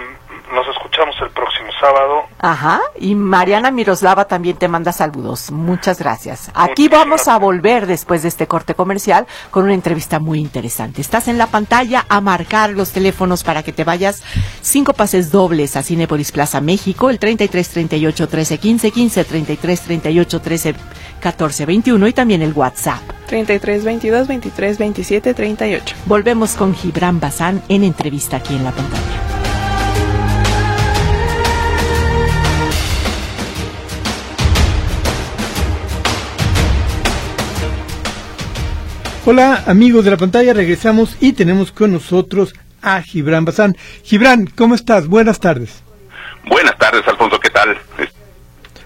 nos 0.54 0.68
escuchamos 0.68 1.16
el 1.22 1.30
próximo 1.32 1.70
sábado. 1.80 2.24
Ajá, 2.40 2.82
y 3.00 3.16
Mariana 3.16 3.72
Miroslava 3.72 4.26
también 4.26 4.58
te 4.58 4.68
manda 4.68 4.92
saludos. 4.92 5.52
Muchas 5.52 6.00
gracias. 6.00 6.52
Aquí 6.54 6.88
vamos 6.88 7.28
a 7.28 7.40
volver 7.40 7.88
después 7.88 8.22
de 8.22 8.28
este 8.28 8.48
corte 8.48 8.76
comercial 8.76 9.26
con 9.50 9.64
una 9.64 9.74
entrevista 9.74 10.20
muy 10.20 10.40
interesante. 10.40 11.02
Estás 11.02 11.28
en 11.28 11.38
la 11.38 11.48
pantalla 11.48 12.06
a 12.10 12.22
marcar 12.22 12.72
los 12.72 12.92
teléfonos 12.92 13.44
para 13.44 13.64
que 13.64 13.72
te 13.72 13.84
vayas 13.84 14.24
cinco 14.62 14.94
pases 14.94 15.32
dobles 15.32 15.76
a 15.76 15.84
Cinepolis 15.84 16.32
Plaza 16.32 16.62
México, 16.62 17.10
el 17.10 17.20
33 17.20 17.70
38 17.70 18.28
13 18.28 18.58
15 18.58 18.92
15, 18.92 19.24
33 19.24 19.82
38 19.82 20.42
13 20.42 20.76
14 21.22 21.66
21 21.66 22.08
y 22.08 22.14
también 22.14 22.42
el 22.42 22.54
WhatsApp. 22.54 23.02
33 23.28 23.84
22 23.84 24.28
23 24.28 24.78
27 24.78 25.34
38. 25.34 25.96
Volvemos 26.06 26.56
con 26.56 26.76
Gibran 26.76 27.20
Bazán 27.20 27.62
en 27.70 27.84
entrevista 27.84 28.38
aquí 28.38 28.56
en 28.56 28.64
la 28.64 28.72
pantalla. 28.72 29.40
Hola 39.26 39.64
amigos 39.68 40.04
de 40.04 40.12
la 40.12 40.18
pantalla, 40.18 40.54
regresamos 40.54 41.16
y 41.20 41.34
tenemos 41.34 41.72
con 41.72 41.92
nosotros 41.92 42.56
a 42.82 43.02
Gibran 43.02 43.46
Bazán. 43.46 43.78
Gibran, 44.04 44.48
¿cómo 44.48 44.74
estás? 44.74 45.08
Buenas 45.08 45.40
tardes. 45.40 45.84
Buenas 46.48 46.76
tardes, 46.78 47.08
Alfonso, 47.08 47.40
¿qué 47.40 47.50
tal? 47.50 47.78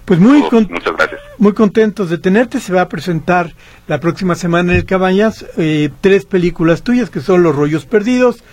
Pues 0.03 0.19
muy, 0.19 0.41
Muchas 0.41 0.93
gracias. 0.97 1.21
muy 1.37 1.53
contentos 1.53 2.09
de 2.09 2.17
tenerte. 2.17 2.59
Se 2.59 2.73
va 2.73 2.81
a 2.81 2.89
presentar 2.89 3.53
la 3.87 3.99
próxima 3.99 4.35
semana 4.35 4.73
en 4.73 4.79
el 4.79 4.85
Cabañas 4.85 5.45
eh, 5.57 5.89
tres 6.01 6.25
películas 6.25 6.83
tuyas 6.83 7.09
que 7.09 7.21
son 7.21 7.41
Los 7.41 7.55
Rollos 7.55 7.85
Perdidos, 7.85 8.43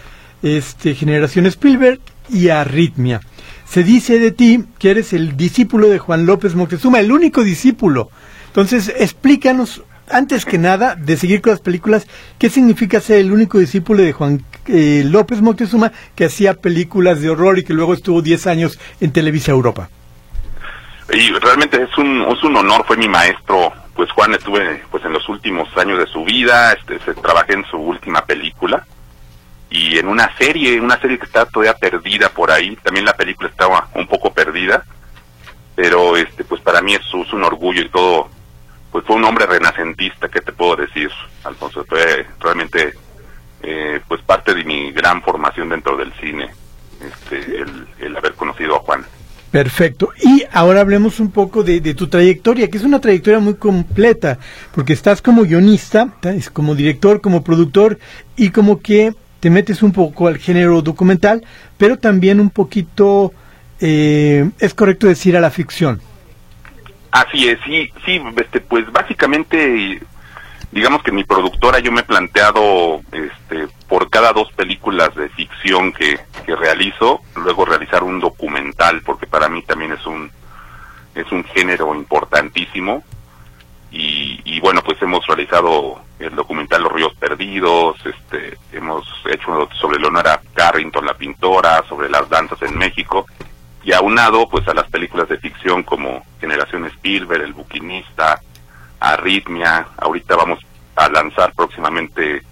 este, 0.42 0.94
Generación 0.94 1.46
Spielberg 1.46 1.98
y 2.30 2.48
Arritmia. 2.48 3.20
Se 3.66 3.82
dice 3.82 4.18
de 4.20 4.30
ti 4.30 4.64
que 4.78 4.92
eres 4.92 5.12
el 5.12 5.36
discípulo 5.36 5.88
de 5.88 5.98
Juan 5.98 6.26
López 6.26 6.54
Moctezuma, 6.54 7.00
el 7.00 7.10
único 7.10 7.42
discípulo. 7.42 8.08
Entonces, 8.46 8.92
explícanos, 8.96 9.82
antes 10.10 10.44
que 10.44 10.58
nada, 10.58 10.94
de 10.94 11.16
seguir 11.16 11.40
con 11.40 11.52
las 11.52 11.60
películas, 11.60 12.06
¿qué 12.38 12.50
significa 12.50 13.00
ser 13.00 13.18
el 13.18 13.32
único 13.32 13.58
discípulo 13.58 14.02
de 14.02 14.12
Juan 14.12 14.44
eh, 14.66 15.02
López 15.04 15.40
Moctezuma 15.40 15.92
que 16.14 16.24
hacía 16.24 16.54
películas 16.54 17.20
de 17.20 17.30
horror 17.30 17.58
y 17.58 17.64
que 17.64 17.74
luego 17.74 17.94
estuvo 17.94 18.22
10 18.22 18.46
años 18.46 18.78
en 19.00 19.12
Televisa 19.12 19.52
Europa? 19.52 19.88
Y 21.12 21.30
realmente 21.32 21.82
es 21.82 21.98
un, 21.98 22.22
es 22.22 22.42
un 22.42 22.56
honor, 22.56 22.84
fue 22.86 22.96
mi 22.96 23.08
maestro, 23.08 23.72
pues 23.94 24.10
Juan 24.12 24.34
estuve 24.34 24.82
pues 24.90 25.04
en 25.04 25.12
los 25.12 25.28
últimos 25.28 25.68
años 25.76 25.98
de 25.98 26.06
su 26.06 26.24
vida, 26.24 26.72
este, 26.72 26.98
se, 27.00 27.14
trabajé 27.14 27.54
en 27.54 27.64
su 27.66 27.76
última 27.76 28.24
película. 28.24 28.86
Y 29.68 29.98
en 29.98 30.06
una 30.06 30.34
serie, 30.36 30.80
una 30.80 31.00
serie 31.00 31.18
que 31.18 31.24
está 31.24 31.46
todavía 31.46 31.74
perdida 31.74 32.28
por 32.28 32.50
ahí, 32.50 32.76
también 32.76 33.06
la 33.06 33.16
película 33.16 33.48
estaba 33.48 33.88
un 33.94 34.06
poco 34.06 34.32
perdida, 34.32 34.84
pero 35.74 36.16
este 36.16 36.44
pues 36.44 36.60
para 36.60 36.82
mí 36.82 36.94
es, 36.94 37.00
es 37.00 37.32
un 37.32 37.42
orgullo 37.42 37.80
y 37.82 37.88
todo, 37.88 38.28
pues 38.92 39.04
fue 39.04 39.16
un 39.16 39.24
hombre 39.24 39.46
renacentista, 39.46 40.28
¿qué 40.28 40.40
te 40.40 40.52
puedo 40.52 40.76
decir, 40.76 41.10
Alfonso? 41.42 41.84
Fue 41.88 42.26
realmente 42.38 42.92
eh, 43.62 44.00
pues 44.06 44.20
parte 44.22 44.54
de 44.54 44.62
mi 44.62 44.92
gran 44.92 45.22
formación 45.22 45.70
dentro 45.70 45.96
del 45.96 46.12
cine, 46.20 46.50
este, 47.00 47.62
el, 47.62 47.88
el 47.98 48.16
haber 48.16 48.34
conocido 48.34 48.76
a 48.76 48.80
Juan. 48.80 49.04
Perfecto. 49.52 50.12
Y 50.18 50.44
ahora 50.50 50.80
hablemos 50.80 51.20
un 51.20 51.30
poco 51.30 51.62
de, 51.62 51.80
tu 51.94 52.08
trayectoria, 52.08 52.70
que 52.70 52.78
es 52.78 52.84
una 52.84 53.02
trayectoria 53.02 53.38
muy 53.38 53.54
completa, 53.54 54.38
porque 54.74 54.94
estás 54.94 55.20
como 55.20 55.42
guionista, 55.42 56.08
como 56.54 56.74
director, 56.74 57.20
como 57.20 57.44
productor, 57.44 57.98
y 58.34 58.48
como 58.48 58.80
que 58.80 59.14
te 59.40 59.50
metes 59.50 59.82
un 59.82 59.92
poco 59.92 60.26
al 60.26 60.38
género 60.38 60.80
documental, 60.80 61.44
pero 61.76 61.98
también 61.98 62.40
un 62.40 62.48
poquito, 62.48 63.34
eh, 63.78 64.48
es 64.58 64.72
correcto 64.72 65.06
decir, 65.06 65.36
a 65.36 65.40
la 65.40 65.50
ficción. 65.50 66.00
Así 67.12 67.46
es, 67.46 67.58
sí, 67.66 67.92
sí, 68.06 68.20
este, 68.36 68.60
pues 68.60 68.90
básicamente 68.90 70.00
digamos 70.70 71.02
que 71.02 71.12
mi 71.12 71.24
productora 71.24 71.78
yo 71.78 71.92
me 71.92 72.00
he 72.00 72.04
planteado 72.04 73.02
este 73.12 73.68
por 73.86 74.08
cada 74.08 74.32
dos 74.32 74.50
películas 74.52 75.14
de 75.14 75.28
ficción 75.28 75.92
que, 75.92 76.18
que 76.46 76.56
realizo 76.56 77.20
luego 77.36 77.66
realizar 77.66 78.02
un 78.02 78.18
documental 78.18 79.02
porque 79.02 79.26
para 79.26 79.50
mí 79.50 79.60
también 79.60 79.92
es 79.92 80.06
un 80.06 80.30
es 81.14 81.30
un 81.30 81.44
género 81.44 81.94
importantísimo. 81.94 83.04
Y, 83.90 84.40
y 84.44 84.58
bueno 84.60 84.80
pues 84.82 85.00
hemos 85.02 85.26
realizado 85.26 86.00
el 86.18 86.34
documental 86.34 86.82
Los 86.82 86.92
Ríos 86.92 87.14
Perdidos 87.16 87.96
este 88.06 88.56
hemos 88.72 89.06
hecho 89.26 89.68
sobre 89.78 90.00
Leonora 90.00 90.40
Carrington 90.54 91.04
la 91.04 91.12
pintora 91.12 91.84
sobre 91.86 92.08
las 92.08 92.26
danzas 92.30 92.62
en 92.62 92.78
México 92.78 93.26
y 93.84 93.92
aunado 93.92 94.48
pues 94.48 94.66
a 94.68 94.74
las 94.74 94.88
películas 94.88 95.28
de 95.28 95.38
ficción 95.38 95.82
como 95.82 96.24
Generación 96.40 96.86
Spielberg 96.86 97.42
El 97.42 97.52
Buquinista 97.52 98.40
Arritmia, 99.00 99.86
ahorita 99.96 100.36
vamos 100.36 100.60
a 100.94 101.08
lanzar 101.08 101.52
próximamente 101.54 102.42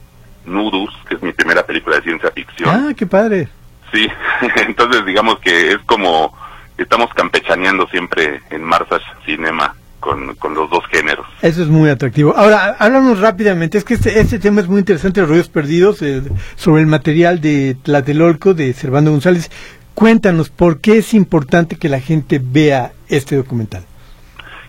Nudus, 0.45 0.93
que 1.09 1.15
es 1.15 1.23
mi 1.23 1.33
primera 1.33 1.65
película 1.65 1.97
de 1.97 2.03
ciencia 2.03 2.31
ficción. 2.31 2.71
Ah, 2.71 2.95
qué 2.97 3.07
padre. 3.07 3.49
Sí, 3.93 4.09
entonces 4.67 5.05
digamos 5.05 5.39
que 5.41 5.73
es 5.73 5.79
como 5.87 6.37
estamos 6.77 7.13
campechaneando 7.15 7.87
siempre 7.89 8.41
en 8.51 8.65
Marsas 8.65 9.03
Cinema 9.27 9.75
con, 10.01 10.35
con, 10.37 10.55
los 10.55 10.71
dos 10.71 10.83
géneros. 10.91 11.27
Eso 11.43 11.63
es 11.63 11.69
muy 11.69 11.91
atractivo. 11.91 12.35
Ahora, 12.35 12.77
háblanos 12.79 13.21
rápidamente, 13.21 13.77
es 13.77 13.85
que 13.85 13.95
este, 13.95 14.19
este 14.19 14.39
tema 14.39 14.63
es 14.63 14.69
muy 14.69 14.79
interesante, 14.79 15.21
Los 15.21 15.29
Rollos 15.29 15.51
Perdidos, 15.51 16.01
eh, 16.01 16.23
sobre 16.57 16.81
el 16.81 16.87
material 16.87 17.43
de 17.43 17.77
Tlatelolco 17.83 18.55
de 18.55 18.73
Servando 18.73 19.11
González. 19.11 19.51
Cuéntanos, 20.01 20.49
¿por 20.49 20.81
qué 20.81 20.97
es 20.97 21.13
importante 21.13 21.77
que 21.77 21.91
la 21.91 22.01
gente 22.01 22.41
vea 22.43 22.93
este 23.11 23.37
documental? 23.37 23.85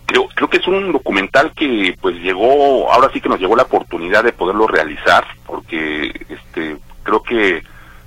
creo, 0.05 0.27
creo 0.35 0.49
que 0.49 0.57
es 0.57 0.67
un 0.67 0.91
documental 0.91 1.53
que 1.55 1.95
pues 2.01 2.17
llegó, 2.17 2.91
ahora 2.91 3.09
sí 3.13 3.21
que 3.21 3.29
nos 3.29 3.39
llegó 3.39 3.55
la 3.55 3.63
oportunidad 3.63 4.25
de 4.25 4.33
poderlo 4.33 4.67
realizar, 4.67 5.25
porque 5.45 6.11
este 6.27 6.75
creo 7.03 7.23
que 7.23 7.63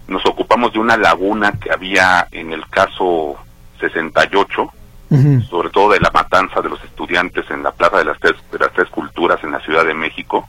nos 0.06 0.26
ocupamos 0.26 0.74
de 0.74 0.80
una 0.80 0.98
laguna 0.98 1.52
que 1.52 1.72
había 1.72 2.28
en 2.30 2.52
el 2.52 2.68
caso 2.68 3.36
68, 3.80 4.70
sobre 5.48 5.70
todo 5.70 5.92
de 5.92 6.00
la 6.00 6.10
matanza 6.10 6.60
de 6.60 6.68
los 6.68 6.84
estudiantes 6.84 7.50
en 7.50 7.62
la 7.62 7.72
Plaza 7.72 7.96
de 7.96 8.04
las, 8.04 8.20
tres, 8.20 8.34
de 8.52 8.58
las 8.58 8.72
Tres 8.74 8.90
Culturas 8.90 9.42
en 9.42 9.52
la 9.52 9.60
Ciudad 9.60 9.86
de 9.86 9.94
México, 9.94 10.46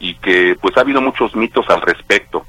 y 0.00 0.16
que 0.16 0.56
pues 0.60 0.76
ha 0.76 0.80
habido 0.80 1.00
muchos 1.00 1.36
mitos 1.36 1.70
al 1.70 1.82
respecto. 1.82 2.44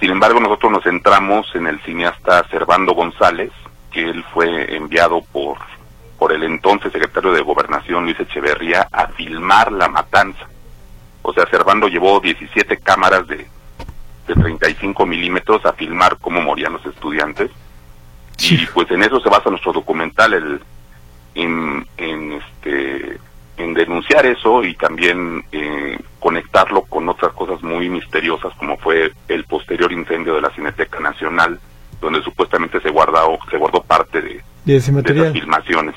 Sin 0.00 0.10
embargo, 0.10 0.40
nosotros 0.40 0.72
nos 0.72 0.82
centramos 0.82 1.54
en 1.54 1.66
el 1.66 1.80
cineasta 1.82 2.48
Servando 2.48 2.94
González, 2.94 3.52
que 3.92 4.02
él 4.02 4.24
fue 4.32 4.74
enviado 4.74 5.22
por 5.32 5.58
por 6.20 6.34
el 6.34 6.42
entonces 6.42 6.92
secretario 6.92 7.32
de 7.32 7.40
Gobernación 7.40 8.04
Luis 8.04 8.20
Echeverría 8.20 8.86
a 8.92 9.06
filmar 9.08 9.72
la 9.72 9.88
matanza. 9.88 10.46
O 11.22 11.32
sea, 11.32 11.46
Servando 11.46 11.88
llevó 11.88 12.20
17 12.20 12.76
cámaras 12.76 13.26
de, 13.26 13.46
de 14.28 14.34
35 14.34 15.06
milímetros 15.06 15.64
a 15.64 15.72
filmar 15.72 16.18
cómo 16.18 16.42
morían 16.42 16.74
los 16.74 16.84
estudiantes. 16.84 17.50
Y 18.38 18.66
pues 18.66 18.90
en 18.90 19.02
eso 19.02 19.18
se 19.20 19.30
basa 19.30 19.48
nuestro 19.48 19.72
documental, 19.72 20.34
el, 20.34 20.60
en, 21.34 21.86
en, 21.96 22.32
este, 22.32 23.18
en 23.56 23.72
denunciar 23.72 24.26
eso 24.26 24.62
y 24.62 24.74
también 24.74 25.42
eh, 25.52 25.98
conectarlo 26.20 26.82
con 26.82 27.08
otras 27.08 27.32
cosas 27.32 27.62
muy 27.62 27.88
misteriosas 27.88 28.52
como 28.58 28.76
fue 28.76 29.12
el 29.28 29.44
posterior 29.44 29.90
incendio 29.90 30.34
de 30.34 30.42
la 30.42 30.50
Cineteca 30.50 31.00
Nacional, 31.00 31.58
donde 32.00 32.22
supuestamente 32.22 32.80
se 32.80 32.90
guardó, 32.90 33.38
se 33.50 33.56
guardó 33.56 33.82
parte 33.82 34.20
de, 34.20 34.40
de, 34.64 34.76
ese 34.76 34.92
material. 34.92 35.24
de 35.24 35.30
esas 35.30 35.40
filmaciones. 35.40 35.94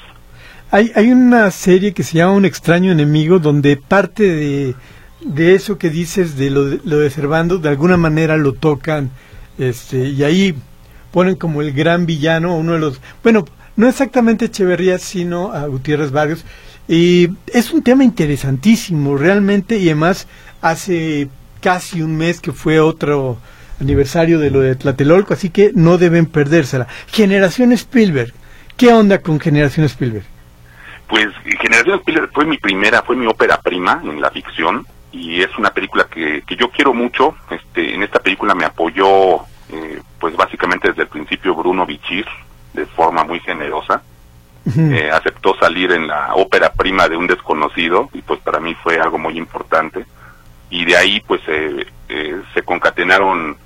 Hay, 0.72 0.92
hay 0.96 1.12
una 1.12 1.52
serie 1.52 1.94
que 1.94 2.02
se 2.02 2.18
llama 2.18 2.34
Un 2.34 2.46
extraño 2.46 2.92
enemigo 2.92 3.38
donde 3.38 3.78
parte 3.78 4.24
de, 4.24 4.76
de 5.26 5.56
eso 5.56 5.78
que 5.78 5.90
dices 5.90 6.36
de 6.38 6.50
lo, 6.50 6.66
de 6.66 6.80
lo 6.84 7.00
de 7.00 7.10
Cervando 7.10 7.58
de 7.58 7.70
alguna 7.70 7.98
manera 7.98 8.38
lo 8.38 8.54
tocan 8.54 9.12
este 9.58 10.08
y 10.08 10.24
ahí 10.24 10.56
ponen 11.12 11.36
como 11.36 11.62
el 11.62 11.74
gran 11.74 12.06
villano 12.06 12.58
uno 12.58 12.74
de 12.74 12.80
los 12.80 13.00
bueno 13.22 13.46
no 13.76 13.88
exactamente 13.88 14.46
Echeverría 14.46 14.98
sino 14.98 15.52
a 15.52 15.68
Gutiérrez 15.68 16.12
Barrios 16.12 16.44
y 16.94 17.30
es 17.48 17.72
un 17.72 17.82
tema 17.82 18.04
interesantísimo 18.04 19.18
realmente 19.18 19.78
y 19.78 19.88
además 19.88 20.28
hace 20.62 21.28
casi 21.62 22.02
un 22.02 22.16
mes 22.18 22.40
que 22.40 22.52
fue 22.52 22.80
otro 22.80 23.38
aniversario 23.82 24.40
de 24.40 24.52
lo 24.52 24.60
de 24.60 24.76
Tlatelolco 24.76 25.34
así 25.34 25.50
que 25.50 25.72
no 25.74 25.98
deben 25.98 26.26
perdérsela 26.28 26.88
Generación 27.08 27.72
Spielberg 27.72 28.34
¿qué 28.78 28.94
onda 28.94 29.20
con 29.20 29.40
Generación 29.40 29.86
Spielberg? 29.88 30.26
Pues 31.08 31.28
Generación 31.60 32.00
Spielberg 32.00 32.32
fue 32.34 32.46
mi 32.46 32.58
primera, 32.58 33.02
fue 33.02 33.16
mi 33.16 33.26
ópera 33.26 33.60
prima 33.60 34.02
en 34.04 34.22
la 34.22 34.30
ficción 34.30 34.86
y 35.12 35.42
es 35.42 35.58
una 35.58 35.72
película 35.72 36.08
que, 36.10 36.42
que 36.42 36.56
yo 36.56 36.70
quiero 36.70 36.94
mucho. 36.94 37.36
Este, 37.52 37.94
en 37.94 38.02
esta 38.02 38.20
película 38.20 38.56
me 38.56 38.66
apoyó, 38.66 39.42
eh, 39.70 40.02
pues 40.20 40.36
básicamente 40.36 40.90
desde 40.90 41.04
el 41.04 41.08
principio 41.08 41.54
Bruno 41.54 41.86
Bichir 41.86 42.26
de 42.74 42.86
forma 42.88 43.24
muy 43.24 43.40
generosa. 43.42 44.02
Eh, 44.66 45.10
aceptó 45.12 45.56
salir 45.60 45.92
en 45.92 46.08
la 46.08 46.36
ópera 46.36 46.72
prima 46.72 47.10
de 47.10 47.18
un 47.18 47.28
desconocido 47.28 48.10
y 48.14 48.22
pues 48.22 48.40
para 48.40 48.60
mí 48.60 48.76
fue 48.76 48.98
algo 48.98 49.18
muy 49.18 49.38
importante. 49.38 50.06
Y 50.70 50.86
de 50.86 50.96
ahí 50.96 51.20
pues 51.20 51.42
eh, 51.48 51.86
eh, 52.08 52.42
se 52.54 52.64
concatenaron 52.64 53.58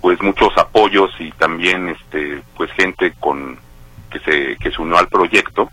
pues 0.00 0.22
muchos 0.22 0.56
apoyos 0.56 1.10
y 1.18 1.32
también 1.32 1.88
este 1.88 2.42
pues 2.56 2.70
gente 2.72 3.14
con 3.18 3.58
que 4.10 4.20
se 4.20 4.56
que 4.56 4.70
se 4.70 4.80
unió 4.80 4.96
al 4.96 5.08
proyecto 5.08 5.68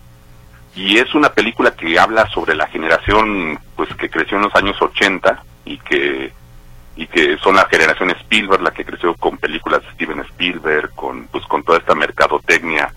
y 0.76 0.98
es 0.98 1.14
una 1.14 1.30
película 1.30 1.76
que 1.76 1.98
habla 2.00 2.28
sobre 2.30 2.56
la 2.56 2.68
generación 2.68 3.60
pues 3.76 3.94
que 3.96 4.10
creció 4.10 4.38
en 4.38 4.44
los 4.44 4.56
años 4.56 4.82
80 4.82 5.44
y 5.66 5.78
que 5.78 6.34
y 6.98 7.06
que 7.08 7.38
son 7.38 7.56
la 7.56 7.68
generación 7.70 8.10
Spielberg 8.10 8.64
la 8.64 8.72
que 8.72 8.84
creció 8.84 9.14
con 9.16 9.38
películas 9.38 9.84
de 9.84 9.92
Steven 9.92 10.22
Spielberg 10.22 10.90
con 10.96 11.28
pues 11.28 11.46
con 11.46 11.64
toda 11.64 11.78
esta 11.78 11.94
mercadotecnia 11.94 12.92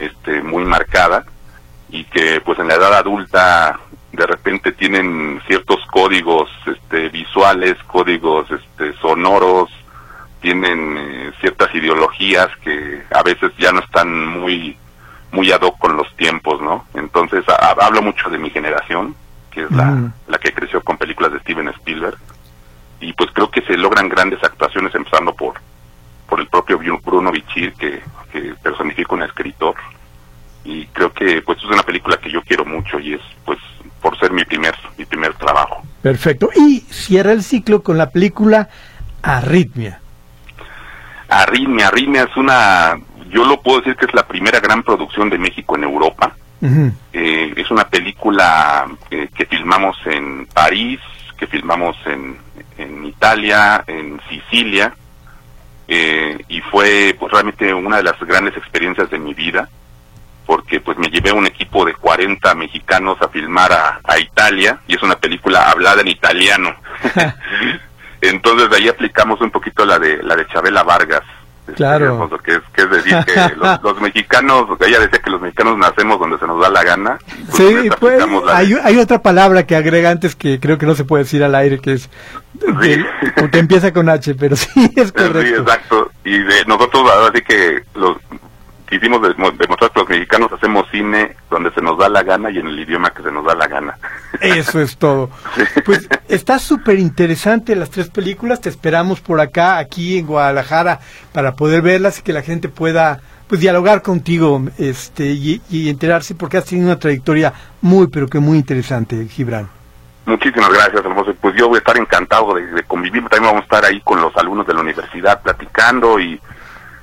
este 0.00 0.42
muy 0.42 0.64
marcada 0.64 1.24
y 1.90 2.04
que 2.04 2.40
pues 2.40 2.58
en 2.58 2.68
la 2.68 2.74
edad 2.74 2.94
adulta 2.94 3.78
de 4.12 4.26
repente 4.26 4.72
tienen 4.72 5.40
ciertos 5.46 5.78
códigos 5.90 6.48
este 6.66 7.08
visuales 7.10 7.76
códigos 7.86 8.50
este 8.50 8.92
sonoros 9.00 9.70
tienen 10.40 10.96
eh, 10.96 11.32
ciertas 11.40 11.74
ideologías 11.74 12.48
que 12.62 13.02
a 13.12 13.22
veces 13.22 13.52
ya 13.58 13.72
no 13.72 13.80
están 13.80 14.26
muy 14.26 14.76
muy 15.32 15.52
ad 15.52 15.60
hoc 15.62 15.78
con 15.78 15.96
los 15.96 16.12
tiempos, 16.16 16.60
¿no? 16.60 16.86
Entonces 16.94 17.44
hablo 17.80 18.02
mucho 18.02 18.28
de 18.30 18.38
mi 18.38 18.50
generación, 18.50 19.14
que 19.52 19.62
es 19.62 19.70
la, 19.70 19.84
Mm. 19.84 20.12
la 20.26 20.38
que 20.38 20.52
creció 20.52 20.80
con 20.82 20.98
películas 20.98 21.32
de 21.32 21.38
Steven 21.38 21.68
Spielberg, 21.68 22.18
eran 24.00 24.08
grandes 24.08 24.42
actuaciones, 24.42 24.94
empezando 24.94 25.34
por 25.34 25.54
por 26.26 26.40
el 26.40 26.46
propio 26.46 26.78
Bruno 27.04 27.32
Bichir, 27.32 27.72
que, 27.74 28.00
que 28.32 28.54
personifica 28.62 29.16
un 29.16 29.22
escritor. 29.22 29.74
Y 30.62 30.86
creo 30.86 31.12
que 31.12 31.42
pues 31.42 31.59
es 31.70 31.74
una 31.74 31.82
película 31.82 32.16
que 32.16 32.30
yo 32.30 32.42
quiero 32.42 32.64
mucho 32.64 32.98
y 32.98 33.14
es 33.14 33.20
pues 33.44 33.58
por 34.00 34.18
ser 34.18 34.32
mi 34.32 34.44
primer 34.44 34.74
mi 34.96 35.04
primer 35.04 35.34
trabajo. 35.34 35.82
Perfecto. 36.02 36.50
Y 36.54 36.80
cierra 36.90 37.32
el 37.32 37.42
ciclo 37.42 37.82
con 37.82 37.98
la 37.98 38.10
película 38.10 38.68
Arritmia. 39.22 40.00
Arritmia, 41.28 41.88
Arritmia 41.88 42.22
es 42.24 42.36
una, 42.36 42.98
yo 43.30 43.44
lo 43.44 43.60
puedo 43.60 43.78
decir 43.78 43.96
que 43.96 44.06
es 44.06 44.14
la 44.14 44.26
primera 44.26 44.58
gran 44.58 44.82
producción 44.82 45.30
de 45.30 45.38
México 45.38 45.76
en 45.76 45.84
Europa. 45.84 46.34
Eh, 47.12 47.54
es 47.56 47.70
una 47.70 47.88
película 47.88 48.86
eh, 49.10 49.28
que 49.34 49.46
filmamos 49.46 49.96
en 50.04 50.46
París, 50.46 51.00
que 51.38 51.46
filmamos 51.46 51.96
en, 52.04 52.36
en 52.76 53.06
Italia, 53.06 53.82
en 53.86 54.20
Sicilia, 54.28 54.92
eh, 55.88 56.38
y 56.48 56.60
fue 56.60 57.16
pues, 57.18 57.32
realmente 57.32 57.72
una 57.72 57.96
de 57.96 58.02
las 58.02 58.20
grandes 58.20 58.56
experiencias 58.56 59.08
de 59.08 59.18
mi 59.18 59.32
vida, 59.32 59.70
porque 60.50 60.80
pues 60.80 60.98
me 60.98 61.06
llevé 61.06 61.30
un 61.30 61.46
equipo 61.46 61.84
de 61.84 61.94
40 61.94 62.56
mexicanos 62.56 63.16
a 63.22 63.28
filmar 63.28 63.72
a, 63.72 64.00
a 64.02 64.18
Italia, 64.18 64.80
y 64.88 64.96
es 64.96 65.02
una 65.04 65.14
película 65.14 65.70
hablada 65.70 66.00
en 66.00 66.08
italiano. 66.08 66.74
Entonces 68.20 68.68
de 68.68 68.76
ahí 68.76 68.88
aplicamos 68.88 69.40
un 69.42 69.52
poquito 69.52 69.86
la 69.86 70.00
de 70.00 70.20
la 70.24 70.34
de 70.34 70.48
Chabela 70.48 70.82
Vargas. 70.82 71.22
Este, 71.60 71.74
claro. 71.74 72.28
que, 72.44 72.54
es, 72.54 72.60
que 72.72 72.82
es 72.82 72.90
decir 72.90 73.16
que 73.26 73.54
los, 73.84 74.00
mexicanos, 74.00 74.66
ella 74.80 74.98
decía 74.98 75.20
que 75.22 75.30
los 75.30 75.40
mexicanos 75.40 75.78
nacemos 75.78 76.18
donde 76.18 76.36
se 76.36 76.48
nos 76.48 76.60
da 76.60 76.68
la 76.68 76.82
gana. 76.82 77.18
Pues 77.56 77.82
sí, 77.82 77.90
pues, 78.00 78.20
hay, 78.48 78.74
hay, 78.82 78.98
otra 78.98 79.22
palabra 79.22 79.64
que 79.68 79.76
agrega 79.76 80.10
antes 80.10 80.34
que 80.34 80.58
creo 80.58 80.78
que 80.78 80.86
no 80.86 80.96
se 80.96 81.04
puede 81.04 81.22
decir 81.22 81.44
al 81.44 81.54
aire, 81.54 81.78
que 81.78 81.92
es 81.92 82.10
que 83.52 83.58
empieza 83.60 83.92
con 83.92 84.08
H, 84.08 84.34
pero 84.34 84.56
sí 84.56 84.90
es 84.96 85.12
correcto. 85.12 85.42
Sí, 85.42 85.54
exacto. 85.54 86.10
Y 86.24 86.38
de 86.38 86.64
nosotros, 86.66 87.08
así 87.30 87.40
que 87.42 87.84
los 87.94 88.16
quisimos 88.90 89.22
demostrar 89.22 89.92
que 89.92 90.00
los 90.00 90.08
mexicanos 90.08 90.52
hacemos 90.52 90.86
cine 90.90 91.36
donde 91.48 91.70
se 91.72 91.80
nos 91.80 91.96
da 91.96 92.08
la 92.08 92.24
gana 92.24 92.50
y 92.50 92.58
en 92.58 92.66
el 92.66 92.78
idioma 92.80 93.10
que 93.10 93.22
se 93.22 93.30
nos 93.30 93.44
da 93.44 93.54
la 93.54 93.68
gana. 93.68 93.96
Eso 94.40 94.80
es 94.80 94.96
todo. 94.96 95.30
Pues 95.84 96.08
está 96.28 96.58
súper 96.58 96.98
interesante 96.98 97.74
las 97.76 97.90
tres 97.90 98.10
películas, 98.10 98.60
te 98.60 98.68
esperamos 98.68 99.20
por 99.20 99.40
acá, 99.40 99.78
aquí 99.78 100.18
en 100.18 100.26
Guadalajara, 100.26 101.00
para 101.32 101.54
poder 101.54 101.82
verlas 101.82 102.18
y 102.18 102.22
que 102.22 102.32
la 102.32 102.42
gente 102.42 102.68
pueda 102.68 103.20
pues 103.48 103.60
dialogar 103.60 104.02
contigo 104.02 104.62
este 104.78 105.26
y, 105.26 105.88
enterarse 105.88 106.34
porque 106.34 106.58
has 106.58 106.64
tenido 106.64 106.88
una 106.88 106.98
trayectoria 106.98 107.52
muy 107.80 108.08
pero 108.08 108.28
que 108.28 108.40
muy 108.40 108.58
interesante, 108.58 109.26
Gibran. 109.28 109.68
Muchísimas 110.26 110.70
gracias, 110.72 111.04
hermoso. 111.04 111.34
Pues 111.40 111.56
yo 111.56 111.68
voy 111.68 111.76
a 111.76 111.78
estar 111.78 111.96
encantado 111.96 112.54
de, 112.54 112.66
de 112.66 112.82
convivir, 112.84 113.22
también 113.28 113.52
vamos 113.52 113.62
a 113.62 113.64
estar 113.64 113.84
ahí 113.84 114.00
con 114.02 114.20
los 114.20 114.36
alumnos 114.36 114.66
de 114.66 114.74
la 114.74 114.80
universidad 114.80 115.42
platicando 115.42 116.20
y 116.20 116.40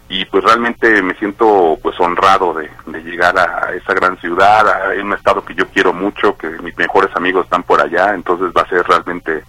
y 0.10 0.26
pues 0.26 0.44
realmente 0.44 1.02
me 1.02 1.14
siento 1.16 1.78
pues 1.82 2.00
honrado 2.00 2.54
de, 2.54 2.70
llegar 3.04 3.38
a, 3.38 3.74
esa 3.74 3.94
gran 3.94 4.18
ciudad, 4.20 4.68
a 4.68 5.02
un 5.02 5.14
estado 5.14 5.44
que 5.44 5.54
yo 5.54 5.68
quiero 5.68 5.94
mucho, 5.94 6.38
que 6.38 6.50
mis 6.62 6.78
mejores 6.78 7.14
amigos 7.16 7.46
están 7.46 7.64
por 7.64 7.82
allá, 7.82 8.14
entonces 8.14 8.52
va 8.56 8.62
a 8.62 8.70
ser 8.70 8.86
realmente 8.86 9.44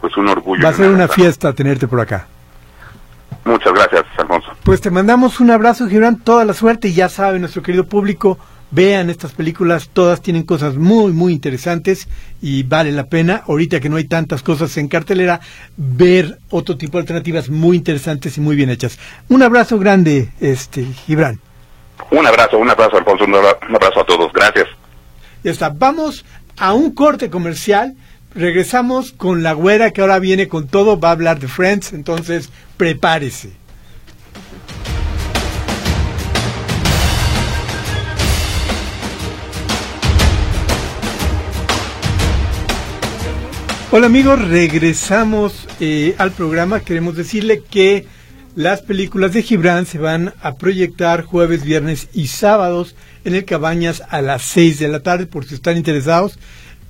pues 0.00 0.16
un 0.16 0.28
orgullo. 0.28 0.62
Va 0.62 0.70
a 0.70 0.74
ser 0.74 0.90
una 0.90 1.08
fiesta 1.08 1.52
tenerte 1.52 1.86
por 1.86 2.00
acá. 2.00 2.26
Muchas 3.44 3.72
gracias, 3.72 4.04
Alfonso. 4.18 4.52
Pues 4.64 4.80
te 4.80 4.90
mandamos 4.90 5.40
un 5.40 5.50
abrazo, 5.50 5.88
Gibran, 5.88 6.20
toda 6.20 6.44
la 6.44 6.54
suerte 6.54 6.88
y 6.88 6.94
ya 6.94 7.08
sabe 7.08 7.38
nuestro 7.38 7.62
querido 7.62 7.84
público, 7.84 8.38
Vean 8.72 9.10
estas 9.10 9.32
películas, 9.32 9.90
todas 9.92 10.22
tienen 10.22 10.44
cosas 10.44 10.76
muy, 10.76 11.12
muy 11.12 11.34
interesantes 11.34 12.08
y 12.40 12.62
vale 12.62 12.90
la 12.90 13.06
pena, 13.06 13.42
ahorita 13.46 13.80
que 13.80 13.90
no 13.90 13.96
hay 13.96 14.04
tantas 14.04 14.42
cosas 14.42 14.74
en 14.78 14.88
cartelera, 14.88 15.40
ver 15.76 16.38
otro 16.48 16.78
tipo 16.78 16.96
de 16.96 17.02
alternativas 17.02 17.50
muy 17.50 17.76
interesantes 17.76 18.38
y 18.38 18.40
muy 18.40 18.56
bien 18.56 18.70
hechas. 18.70 18.98
Un 19.28 19.42
abrazo 19.42 19.78
grande, 19.78 20.30
este 20.40 20.84
Gibran. 20.84 21.38
Un 22.10 22.26
abrazo, 22.26 22.58
un 22.58 22.70
abrazo, 22.70 22.96
Alfonso, 22.96 23.24
un 23.24 23.34
abrazo 23.34 24.00
a 24.00 24.06
todos. 24.06 24.32
Gracias. 24.32 24.68
Ya 25.44 25.50
está. 25.50 25.68
Vamos 25.68 26.24
a 26.56 26.72
un 26.72 26.92
corte 26.92 27.30
comercial. 27.30 27.94
Regresamos 28.34 29.12
con 29.12 29.42
la 29.42 29.52
güera 29.52 29.90
que 29.90 30.00
ahora 30.00 30.18
viene 30.18 30.48
con 30.48 30.66
todo, 30.66 30.98
va 30.98 31.10
a 31.10 31.12
hablar 31.12 31.38
de 31.38 31.48
Friends, 31.48 31.92
entonces 31.92 32.50
prepárese. 32.78 33.52
Hola 43.94 44.06
amigos, 44.06 44.48
regresamos 44.48 45.68
eh, 45.78 46.14
al 46.16 46.32
programa. 46.32 46.80
Queremos 46.80 47.14
decirle 47.14 47.62
que 47.70 48.06
las 48.56 48.80
películas 48.80 49.34
de 49.34 49.42
Gibran 49.42 49.84
se 49.84 49.98
van 49.98 50.32
a 50.40 50.54
proyectar 50.54 51.24
jueves, 51.24 51.62
viernes 51.62 52.08
y 52.14 52.28
sábados 52.28 52.96
en 53.26 53.34
el 53.34 53.44
Cabañas 53.44 54.02
a 54.08 54.22
las 54.22 54.44
6 54.44 54.78
de 54.78 54.88
la 54.88 55.00
tarde, 55.00 55.26
por 55.26 55.44
si 55.44 55.56
están 55.56 55.76
interesados. 55.76 56.38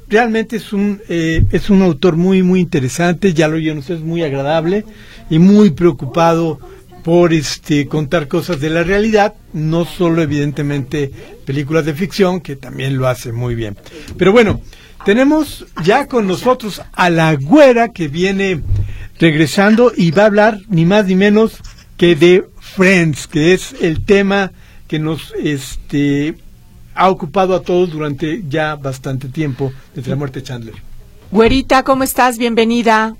Realmente 0.08 0.54
es 0.54 0.72
un, 0.72 1.02
eh, 1.08 1.42
es 1.50 1.70
un 1.70 1.82
autor 1.82 2.14
muy, 2.14 2.44
muy 2.44 2.60
interesante, 2.60 3.34
ya 3.34 3.48
lo 3.48 3.56
oyeron 3.56 3.78
ustedes, 3.78 4.02
muy 4.02 4.22
agradable 4.22 4.84
y 5.28 5.40
muy 5.40 5.70
preocupado 5.70 6.60
por 7.02 7.32
este 7.32 7.88
contar 7.88 8.28
cosas 8.28 8.60
de 8.60 8.70
la 8.70 8.84
realidad, 8.84 9.34
no 9.52 9.86
solo 9.86 10.22
evidentemente 10.22 11.10
películas 11.44 11.84
de 11.84 11.94
ficción, 11.94 12.40
que 12.40 12.54
también 12.54 12.96
lo 12.96 13.08
hace 13.08 13.32
muy 13.32 13.56
bien. 13.56 13.76
Pero 14.16 14.30
bueno, 14.30 14.60
tenemos 15.04 15.66
ya 15.84 16.06
con 16.06 16.26
nosotros 16.26 16.82
a 16.92 17.10
la 17.10 17.34
güera 17.34 17.92
que 17.92 18.08
viene 18.08 18.62
regresando 19.18 19.92
y 19.96 20.10
va 20.10 20.24
a 20.24 20.26
hablar 20.26 20.58
ni 20.68 20.84
más 20.84 21.06
ni 21.06 21.14
menos 21.14 21.54
que 21.96 22.14
de 22.14 22.48
Friends, 22.60 23.26
que 23.26 23.52
es 23.52 23.74
el 23.80 24.04
tema 24.04 24.52
que 24.88 24.98
nos 24.98 25.32
este, 25.38 26.36
ha 26.94 27.10
ocupado 27.10 27.54
a 27.54 27.62
todos 27.62 27.90
durante 27.90 28.42
ya 28.48 28.76
bastante 28.76 29.28
tiempo 29.28 29.72
desde 29.94 30.10
la 30.10 30.16
muerte 30.16 30.40
de 30.40 30.46
Chandler. 30.46 30.74
Güerita, 31.30 31.82
¿cómo 31.82 32.04
estás? 32.04 32.38
Bienvenida. 32.38 33.14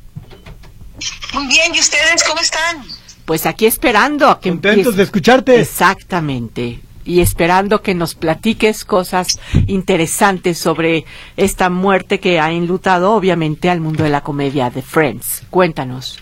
Muy 1.35 1.47
bien, 1.47 1.75
¿y 1.75 1.81
ustedes 1.81 2.23
cómo 2.27 2.41
están? 2.41 2.85
Pues 3.25 3.47
aquí 3.47 3.67
esperando 3.67 4.29
a 4.29 4.41
que 4.41 4.51
Contentos 4.51 4.97
de 4.97 5.05
escucharte. 5.05 5.61
Exactamente 5.61 6.81
y 7.05 7.21
esperando 7.21 7.83
que 7.83 7.95
nos 7.95 8.15
platiques 8.15 8.85
cosas 8.85 9.39
interesantes 9.67 10.59
sobre 10.59 11.05
esta 11.37 11.69
muerte 11.69 12.21
que 12.21 12.41
ha 12.41 12.51
enlutado 12.51 13.13
obviamente 13.13 13.71
al 13.71 13.81
mundo 13.81 14.05
de 14.05 14.11
la 14.11 14.23
comedia 14.23 14.71
de 14.71 14.83
Friends. 14.83 15.43
Cuéntanos. 15.51 16.19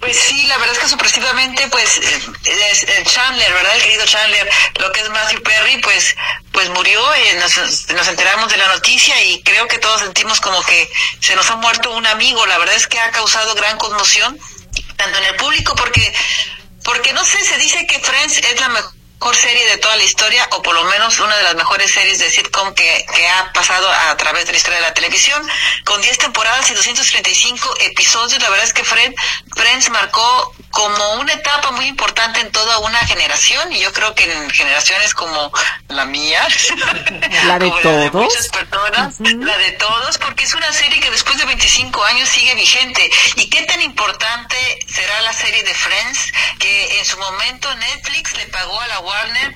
Pues 0.00 0.16
sí, 0.16 0.44
la 0.46 0.56
verdad 0.56 0.76
es 0.76 0.78
que 0.78 0.88
sorpresivamente, 0.88 1.68
pues 1.68 1.98
eh, 1.98 3.02
Chandler, 3.04 3.52
¿verdad? 3.52 3.76
El 3.76 3.82
querido 3.82 4.06
Chandler, 4.06 4.48
lo 4.78 4.90
que 4.92 5.00
es 5.00 5.10
Matthew 5.10 5.42
Perry, 5.42 5.78
pues, 5.82 6.16
pues 6.52 6.70
murió. 6.70 6.98
Y 7.16 7.36
nos, 7.36 7.86
nos 7.90 8.08
enteramos 8.08 8.50
de 8.50 8.56
la 8.56 8.68
noticia 8.68 9.22
y 9.24 9.42
creo 9.42 9.68
que 9.68 9.76
todos 9.76 10.00
sentimos 10.00 10.40
como 10.40 10.62
que 10.62 10.90
se 11.20 11.36
nos 11.36 11.50
ha 11.50 11.56
muerto 11.56 11.94
un 11.94 12.06
amigo. 12.06 12.46
La 12.46 12.56
verdad 12.56 12.76
es 12.76 12.86
que 12.86 12.98
ha 12.98 13.10
causado 13.10 13.54
gran 13.54 13.76
conmoción, 13.76 14.38
tanto 14.96 15.18
en 15.18 15.24
el 15.24 15.36
público, 15.36 15.74
porque, 15.76 16.14
porque 16.82 17.12
no 17.12 17.22
sé, 17.22 17.44
se 17.44 17.58
dice 17.58 17.86
que 17.86 17.98
Friends 17.98 18.38
es 18.38 18.58
la 18.58 18.70
mejor 19.20 19.36
serie 19.36 19.66
de 19.66 19.76
toda 19.76 19.96
la 19.96 20.04
historia, 20.04 20.48
o 20.52 20.62
por 20.62 20.74
lo 20.74 20.82
menos 20.84 21.20
una 21.20 21.36
de 21.36 21.42
las 21.42 21.54
mejores 21.54 21.90
series 21.92 22.18
de 22.20 22.30
sitcom 22.30 22.72
que, 22.72 23.04
que 23.14 23.28
ha 23.28 23.52
pasado 23.52 23.86
a 23.90 24.16
través 24.16 24.46
de 24.46 24.52
la 24.52 24.56
historia 24.56 24.80
de 24.80 24.86
la 24.86 24.94
televisión, 24.94 25.46
con 25.84 26.00
10 26.00 26.16
temporadas 26.16 26.70
y 26.70 26.74
235 26.74 27.74
episodios. 27.80 28.40
La 28.40 28.48
verdad 28.48 28.64
es 28.64 28.72
que 28.72 28.82
Fred, 28.82 29.12
Friends 29.70 29.90
marcó 29.90 30.54
como 30.70 31.14
una 31.20 31.32
etapa 31.32 31.70
muy 31.70 31.84
importante 31.86 32.40
en 32.40 32.50
toda 32.50 32.80
una 32.80 32.98
generación, 33.06 33.72
y 33.72 33.78
yo 33.78 33.92
creo 33.92 34.12
que 34.16 34.24
en 34.24 34.50
generaciones 34.50 35.14
como 35.14 35.52
la 35.86 36.06
mía, 36.06 36.44
la 37.46 37.56
de 37.56 37.70
todos, 37.80 38.12
muchas 38.12 38.48
personas, 38.48 39.20
la 39.20 39.58
de 39.58 39.70
todos, 39.72 40.18
porque 40.18 40.42
es 40.42 40.54
una 40.54 40.72
serie 40.72 40.98
que 40.98 41.10
después 41.12 41.38
de 41.38 41.44
25 41.44 42.02
años 42.02 42.28
sigue 42.28 42.52
vigente. 42.56 43.08
¿Y 43.36 43.48
qué 43.48 43.62
tan 43.62 43.80
importante 43.82 44.56
será 44.88 45.22
la 45.22 45.32
serie 45.32 45.62
de 45.62 45.72
Friends 45.72 46.32
que 46.58 46.98
en 46.98 47.04
su 47.04 47.16
momento 47.16 47.72
Netflix 47.76 48.36
le 48.38 48.46
pagó 48.46 48.80
a 48.80 48.88
la 48.88 48.98
Warner 48.98 49.54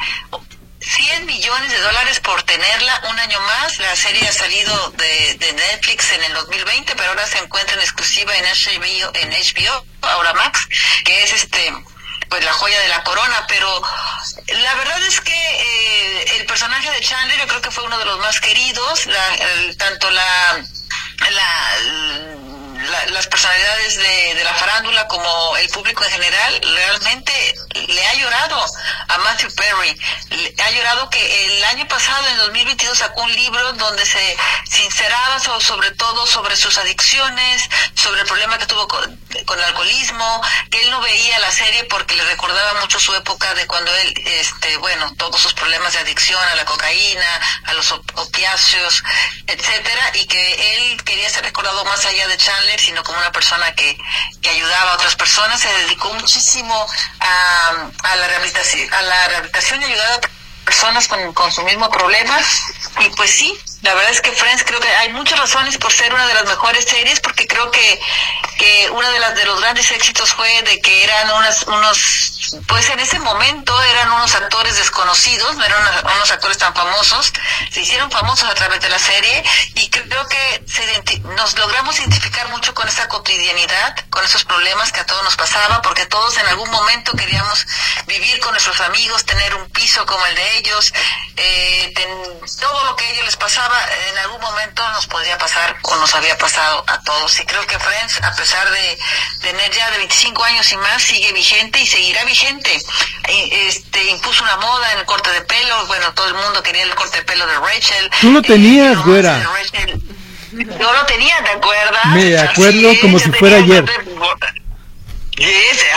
100 0.84 1.26
millones 1.26 1.70
de 1.70 1.80
dólares 1.80 2.20
por 2.20 2.42
tenerla 2.42 3.00
un 3.10 3.18
año 3.18 3.40
más. 3.40 3.78
La 3.78 3.96
serie 3.96 4.26
ha 4.28 4.32
salido 4.32 4.90
de, 4.90 5.52
Netflix 5.54 6.12
en 6.12 6.24
el 6.24 6.34
2020, 6.34 6.94
pero 6.96 7.10
ahora 7.10 7.26
se 7.26 7.38
encuentra 7.38 7.74
en 7.74 7.80
exclusiva 7.80 8.34
en 8.36 8.44
HBO, 8.44 9.10
en 9.14 9.30
HBO, 9.30 9.86
ahora 10.02 10.32
Max, 10.34 10.68
que 11.04 11.22
es 11.22 11.32
este 11.32 11.72
pues 12.28 12.44
la 12.44 12.52
joya 12.52 12.80
de 12.80 12.88
la 12.88 13.04
corona, 13.04 13.46
pero 13.46 13.82
la 14.48 14.74
verdad 14.74 15.00
es 15.06 15.20
que 15.20 15.32
eh, 15.32 16.36
el 16.38 16.46
personaje 16.46 16.90
de 16.90 17.00
Chandler 17.00 17.38
yo 17.38 17.46
creo 17.46 17.60
que 17.60 17.70
fue 17.70 17.84
uno 17.84 17.98
de 17.98 18.04
los 18.06 18.18
más 18.18 18.40
queridos, 18.40 19.04
tanto 19.78 20.10
la, 20.10 20.64
la 21.30 21.78
las 23.10 23.26
personalidades 23.26 23.96
de, 23.96 24.34
de, 24.34 24.44
la 24.44 24.54
farándula 24.54 25.06
como 25.08 25.56
el 25.56 25.68
público 25.68 26.04
en 26.04 26.10
general 26.10 26.60
realmente 26.74 27.54
le 27.88 28.06
ha 28.06 28.14
llorado 28.14 28.64
a 29.08 29.18
Matthew 29.18 29.54
Perry. 29.54 30.00
Le 30.30 30.62
ha 30.62 30.70
llorado 30.70 31.10
que 31.10 31.46
el 31.46 31.64
año 31.64 31.86
pasado, 31.88 32.26
en 32.28 32.36
2022, 32.38 32.98
sacó 32.98 33.22
un 33.22 33.32
libro 33.32 33.72
donde 33.74 34.04
se 34.04 34.36
sinceraba 34.68 35.38
sobre 35.38 35.90
todo 35.92 36.26
sobre 36.26 36.56
sus 36.56 36.76
adicciones, 36.78 37.68
sobre 37.94 38.20
el 38.20 38.26
problema 38.26 38.58
que 38.58 38.66
tuvo 38.66 38.86
con 38.88 39.58
el 39.58 39.64
alcoholismo, 39.64 40.42
que 40.70 40.80
él 40.82 40.90
no 40.90 41.00
veía 41.00 41.38
la 41.38 41.50
serie 41.50 41.84
porque 41.84 42.14
le 42.16 42.24
recordaba 42.24 42.80
mucho 42.80 42.98
su 43.00 43.14
época 43.14 43.54
de 43.54 43.66
cuando 43.66 43.94
él, 43.94 44.14
este, 44.26 44.76
bueno, 44.78 45.12
todos 45.16 45.40
sus 45.40 45.54
problemas 45.54 45.92
de 45.92 46.00
adicción 46.00 46.42
a 46.42 46.54
la 46.54 46.64
cocaína, 46.64 47.40
a 47.64 47.74
los 47.74 47.92
opiáceos, 47.92 49.02
etcétera, 49.46 50.10
y 50.14 50.26
que 50.26 50.74
él 50.76 51.04
quería 51.04 51.28
ser 51.28 51.44
recordado 51.44 51.84
más 51.84 52.04
allá 52.06 52.28
de 52.28 52.36
Chandler, 52.36 52.63
sino 52.78 53.02
como 53.02 53.18
una 53.18 53.32
persona 53.32 53.74
que, 53.74 53.98
que 54.42 54.50
ayudaba 54.50 54.92
a 54.92 54.94
otras 54.94 55.16
personas, 55.16 55.60
se 55.60 55.72
dedicó 55.84 56.12
muchísimo 56.14 56.86
a, 57.20 57.90
a 58.02 58.16
la 58.16 58.26
rehabilitación, 58.28 58.92
a 58.92 59.02
la 59.02 59.28
rehabilitación 59.28 59.82
y 59.82 59.84
ayudaba 59.84 60.14
a 60.16 60.20
personas 60.64 61.08
con, 61.08 61.32
con 61.34 61.52
su 61.52 61.62
mismo 61.62 61.90
problema, 61.90 62.38
y 63.00 63.08
pues 63.10 63.30
sí, 63.30 63.56
la 63.82 63.92
verdad 63.94 64.12
es 64.12 64.20
que 64.22 64.32
Friends 64.32 64.64
creo 64.64 64.80
que 64.80 64.88
hay 64.88 65.12
muchas 65.12 65.38
razones 65.38 65.76
por 65.76 65.92
ser 65.92 66.12
una 66.14 66.26
de 66.26 66.34
las 66.34 66.46
mejores 66.46 66.84
series 66.86 67.20
porque 67.20 67.46
creo 67.46 67.70
que, 67.70 68.00
que 68.58 68.88
uno 68.90 69.10
de, 69.10 69.18
las, 69.20 69.34
de 69.34 69.44
los 69.44 69.60
grandes 69.60 69.90
éxitos 69.90 70.32
fue 70.32 70.62
de 70.62 70.80
que 70.80 71.04
eran 71.04 71.30
unas, 71.30 71.62
unos, 71.64 72.56
pues 72.66 72.88
en 72.90 73.00
ese 73.00 73.18
momento 73.18 73.80
eran 73.82 74.10
unos 74.12 74.34
actores 74.34 74.76
desconocidos, 74.76 75.56
no 75.56 75.64
eran 75.64 75.82
unos 76.16 76.30
actores 76.30 76.58
tan 76.58 76.74
famosos, 76.74 77.32
se 77.70 77.80
hicieron 77.80 78.10
famosos 78.10 78.48
a 78.48 78.54
través 78.54 78.80
de 78.80 78.88
la 78.88 78.98
serie 78.98 79.44
y 79.74 79.88
creo 79.90 80.26
que 80.28 80.64
se 80.66 80.84
nos 81.36 81.56
logramos 81.58 81.98
identificar 81.98 82.48
mucho 82.48 82.74
con 82.74 82.88
esa 82.88 83.08
cotidianidad, 83.08 83.96
con 84.10 84.24
esos 84.24 84.44
problemas 84.44 84.92
que 84.92 85.00
a 85.00 85.06
todos 85.06 85.22
nos 85.24 85.36
pasaba, 85.36 85.82
porque 85.82 86.06
todos 86.06 86.36
en 86.38 86.46
algún 86.46 86.70
momento 86.70 87.12
queríamos 87.12 87.66
vivir 88.06 88.40
con 88.40 88.52
nuestros 88.52 88.80
amigos, 88.80 89.24
tener 89.24 89.54
un 89.54 89.68
piso 89.70 90.04
como 90.06 90.24
el 90.26 90.34
de 90.34 90.58
ellos, 90.58 90.92
eh, 91.36 91.94
todo 92.60 92.84
lo 92.84 92.96
que 92.96 93.04
a 93.04 93.10
ellos 93.10 93.24
les 93.24 93.36
pasaba 93.36 93.76
en 94.10 94.18
algún 94.18 94.40
momento 94.40 94.86
nos 94.90 95.06
podría 95.06 95.38
pasar 95.38 95.76
o 95.82 95.96
nos 95.96 96.14
había 96.14 96.36
pasado 96.38 96.84
a 96.86 97.00
todos. 97.02 97.38
Y 97.40 97.46
creo 97.46 97.66
que 97.66 97.78
Friends, 97.78 98.22
a 98.22 98.34
de 98.44 98.98
tener 99.40 99.70
ya 99.72 99.90
de 99.90 99.98
25 99.98 100.44
años 100.44 100.70
y 100.72 100.76
más, 100.76 101.02
sigue 101.02 101.32
vigente 101.32 101.80
y 101.80 101.86
seguirá 101.86 102.24
vigente. 102.24 102.70
Este, 103.68 104.04
impuso 104.10 104.42
una 104.44 104.56
moda 104.58 104.92
en 104.92 104.98
el 105.00 105.04
corte 105.06 105.30
de 105.30 105.40
pelo. 105.42 105.86
Bueno, 105.86 106.12
todo 106.14 106.28
el 106.28 106.34
mundo 106.34 106.62
quería 106.62 106.82
el 106.82 106.94
corte 106.94 107.18
de 107.18 107.24
pelo 107.24 107.46
de 107.46 107.58
Rachel. 107.58 108.10
Tú 108.20 108.30
lo 108.32 108.42
tenías, 108.42 109.02
güera. 109.04 109.42
Yo 110.52 110.92
lo 110.92 111.06
tenía, 111.06 111.42
¿te 111.42 111.50
acuerdas? 111.50 112.06
Me 112.06 112.38
acuerdo 112.38 112.92
como 113.00 113.18
si 113.18 113.32
fuera 113.32 113.56
ayer. 113.56 113.84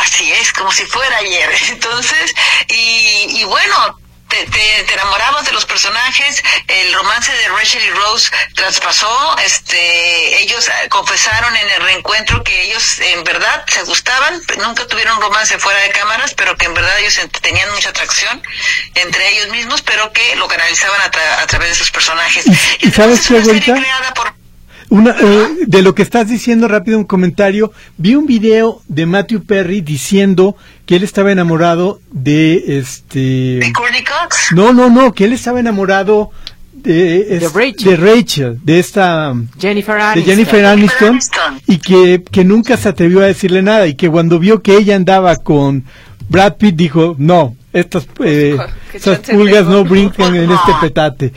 así 0.01 0.31
es, 0.31 0.53
como 0.53 0.71
si 0.71 0.85
fuera 0.85 1.17
ayer. 1.17 1.49
Entonces, 1.69 2.33
y, 2.69 3.39
y 3.39 3.43
bueno, 3.43 3.99
te, 4.27 4.45
te, 4.45 4.93
enamorabas 4.93 5.45
de 5.45 5.51
los 5.51 5.65
personajes, 5.65 6.43
el 6.67 6.93
romance 6.93 7.31
de 7.31 7.47
Rachel 7.49 7.83
y 7.83 7.89
Rose 7.91 8.29
traspasó, 8.55 9.37
este, 9.45 10.41
ellos 10.43 10.67
eh, 10.67 10.89
confesaron 10.89 11.55
en 11.55 11.69
el 11.69 11.81
reencuentro 11.81 12.43
que 12.43 12.63
ellos 12.63 12.99
en 12.99 13.23
verdad 13.23 13.65
se 13.67 13.83
gustaban, 13.83 14.41
nunca 14.63 14.87
tuvieron 14.87 15.19
romance 15.21 15.57
fuera 15.59 15.79
de 15.81 15.89
cámaras, 15.89 16.33
pero 16.33 16.55
que 16.57 16.65
en 16.65 16.73
verdad 16.73 16.99
ellos 16.99 17.19
tenían 17.41 17.69
mucha 17.73 17.89
atracción 17.89 18.41
entre 18.95 19.29
ellos 19.29 19.49
mismos, 19.49 19.81
pero 19.81 20.11
que 20.11 20.35
lo 20.35 20.47
canalizaban 20.47 21.01
a, 21.01 21.41
a 21.41 21.47
través 21.47 21.69
de 21.69 21.75
sus 21.75 21.91
personajes. 21.91 22.45
¿Y, 22.81 22.91
sabes 22.91 23.27
qué, 23.27 23.41
una, 24.89 25.15
eh, 25.19 25.49
de 25.67 25.81
lo 25.81 25.93
que 25.93 26.01
estás 26.01 26.29
diciendo, 26.29 26.67
rápido 26.67 26.97
un 26.97 27.03
comentario. 27.03 27.73
Vi 27.97 28.15
un 28.15 28.25
video 28.25 28.81
de 28.87 29.05
Matthew 29.05 29.43
Perry 29.43 29.81
diciendo 29.81 30.55
que 30.87 30.95
él 30.95 31.03
estaba 31.03 31.31
enamorado 31.31 31.99
de 32.11 32.79
este. 32.79 33.19
¿De 33.59 33.73
Courtney 33.73 34.03
Cox? 34.03 34.53
No, 34.53 34.71
no, 34.71 34.89
no, 34.89 35.13
que 35.13 35.25
él 35.25 35.33
estaba 35.33 35.59
enamorado 35.59 36.31
de, 36.71 37.25
de, 37.25 37.49
Rachel. 37.49 37.75
de, 37.83 37.97
Rachel. 37.97 38.59
de 38.63 38.79
esta 38.79 39.33
Jennifer 39.59 39.99
Aniston, 39.99 40.23
de 40.23 40.31
Jennifer 40.31 40.65
Aniston, 40.65 41.19
y 41.67 41.79
que, 41.79 42.23
que 42.31 42.45
nunca 42.45 42.77
se 42.77 42.87
atrevió 42.87 43.19
a 43.19 43.25
decirle 43.25 43.61
nada 43.61 43.85
y 43.87 43.95
que 43.95 44.09
cuando 44.09 44.39
vio 44.39 44.61
que 44.61 44.77
ella 44.77 44.95
andaba 44.95 45.35
con 45.35 45.83
Brad 46.29 46.55
Pitt 46.55 46.75
dijo 46.75 47.15
no 47.17 47.57
estas 47.73 48.07
eh, 48.23 48.57
estas 48.93 49.19
pulgas 49.19 49.65
no 49.65 49.83
brincan 49.83 50.35
en 50.35 50.51
este 50.51 50.71
petate 50.81 51.33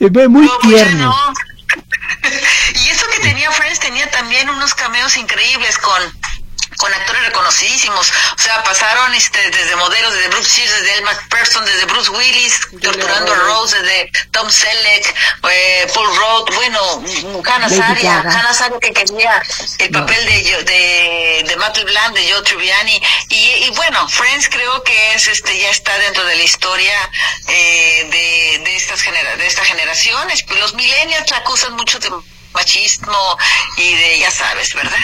eh, 0.00 0.28
muy 0.28 0.48
tierno 0.62 1.14
y 2.74 2.88
eso 2.88 3.06
que 3.14 3.28
tenía 3.28 3.50
Friends 3.50 3.80
tenía 3.80 4.10
también 4.10 4.48
unos 4.48 4.74
cameos 4.74 5.16
increíbles 5.18 5.76
con 5.78 6.33
con 6.76 6.92
actores 6.92 7.24
reconocidísimos, 7.26 8.12
o 8.38 8.42
sea, 8.42 8.62
pasaron 8.62 9.14
este 9.14 9.50
desde 9.50 9.76
modelos 9.76 10.12
desde 10.12 10.28
Bruce 10.28 10.50
Sears, 10.50 10.80
desde 10.80 10.94
Elma 10.98 11.12
Person, 11.28 11.64
desde 11.64 11.84
Bruce 11.86 12.10
Willis, 12.10 12.60
torturando 12.82 13.32
a 13.32 13.36
Rose, 13.36 13.78
desde 13.80 14.10
Tom 14.30 14.48
Selleck, 14.50 15.14
eh, 15.50 15.86
Paul 15.94 16.08
Rudd, 16.16 16.54
bueno, 16.54 17.02
Hannah 17.44 17.68
Saria, 17.68 18.20
Hannah 18.20 18.54
Saria 18.54 18.78
que 18.80 18.92
quería 18.92 19.42
el 19.78 19.90
papel 19.90 20.24
de, 20.26 20.64
de, 20.64 21.44
de 21.46 21.56
Matthew 21.56 21.84
Bland, 21.84 22.16
de 22.16 22.32
Joe 22.32 22.42
Tribbiani, 22.42 23.02
y, 23.30 23.36
y, 23.36 23.70
bueno, 23.76 24.08
Friends 24.08 24.48
creo 24.48 24.82
que 24.82 25.14
es 25.14 25.28
este 25.28 25.58
ya 25.58 25.70
está 25.70 25.96
dentro 25.98 26.24
de 26.24 26.36
la 26.36 26.42
historia 26.42 27.10
eh, 27.48 28.08
de, 28.10 28.64
de, 28.64 28.76
estas 28.76 29.00
genera 29.02 29.36
de 29.36 29.46
esta 29.46 29.64
generación, 29.64 30.28
los 30.60 30.74
millennials 30.74 31.30
la 31.30 31.38
acusan 31.38 31.74
mucho 31.74 31.98
de 31.98 32.10
machismo 32.54 33.38
y 33.76 33.94
de, 33.94 34.18
ya 34.20 34.30
sabes, 34.30 34.74
¿verdad? 34.74 34.98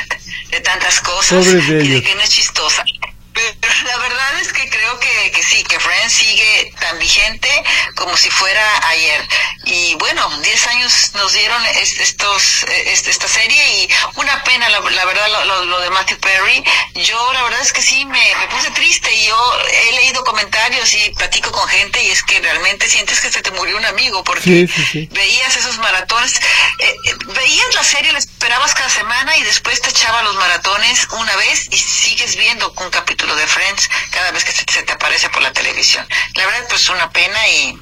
De 0.51 0.61
tantas 0.61 1.01
cosas 1.01 1.47
y 1.47 1.89
de 1.89 2.03
que 2.03 2.15
no 2.15 2.23
es 2.23 2.31
chistosa. 2.31 2.85
Pero 3.33 3.75
la 3.85 3.97
verdad 3.99 4.41
es 4.41 4.53
que 4.53 4.69
creo 4.69 4.99
que, 4.99 5.31
que 5.31 5.43
sí, 5.43 5.63
que 5.65 5.79
Friends 5.79 6.13
sigue 6.13 6.73
tan 6.81 6.99
vigente 6.99 7.49
como 7.95 8.17
si 8.17 8.31
fuera 8.31 8.89
ayer. 8.89 9.29
Y 9.65 9.95
bueno, 9.95 10.29
10 10.43 10.67
años 10.69 11.13
nos 11.15 11.33
dieron 11.33 11.65
estos, 11.67 12.65
esta 12.65 13.29
serie 13.29 13.83
y 13.83 13.89
una 14.17 14.43
pena, 14.43 14.69
la, 14.69 14.81
verdad, 14.81 15.29
lo, 15.47 15.81
de 15.81 15.91
Matthew 15.91 16.19
Perry. 16.19 16.65
Yo 16.95 17.33
la 17.33 17.43
verdad 17.43 17.61
es 17.61 17.73
que 17.73 17.83
sí, 17.83 18.05
me, 18.05 18.21
puse 18.51 18.71
triste 18.73 19.15
y 19.15 19.27
yo 19.27 19.59
he 19.69 19.93
leído 19.93 20.25
comentarios 20.25 20.93
y 20.95 21.11
platico 21.11 21.53
con 21.53 21.69
gente 21.69 22.03
y 22.03 22.11
es 22.11 22.23
que 22.23 22.41
realmente 22.41 22.89
sientes 22.89 23.21
que 23.21 23.31
se 23.31 23.43
te 23.43 23.51
murió 23.53 23.77
un 23.77 23.85
amigo 23.87 24.25
porque 24.25 24.69
veías 25.11 25.57
esos 25.57 25.79
maratones, 25.79 26.41
eh, 26.81 27.15
veías 27.27 27.75
la 27.75 27.85
serie, 27.85 28.13
la 28.13 28.19
esperabas 28.19 28.75
cada 28.75 28.89
semana 28.89 29.37
y 29.37 29.43
después 29.43 29.81
te 29.81 29.91
echaba 29.91 30.23
los 30.23 30.35
maratones 30.37 31.07
una 31.13 31.37
vez 31.37 31.69
y 31.71 31.79
sigues 31.79 32.37
viendo 32.37 32.73
un 32.79 32.91
capítulo 32.91 33.35
de 33.37 33.47
Friends 33.47 33.91
cada 34.11 34.31
vez 34.33 34.45
que 34.45 34.53
se, 34.53 34.65
te 34.65 34.93
aparece 34.93 35.29
por 35.31 35.43
la 35.43 35.53
televisión. 35.53 36.07
La 36.35 36.47
verdad, 36.47 36.67
pues 36.69 36.89
una 36.89 37.11
pena 37.11 37.49
y 37.49 37.79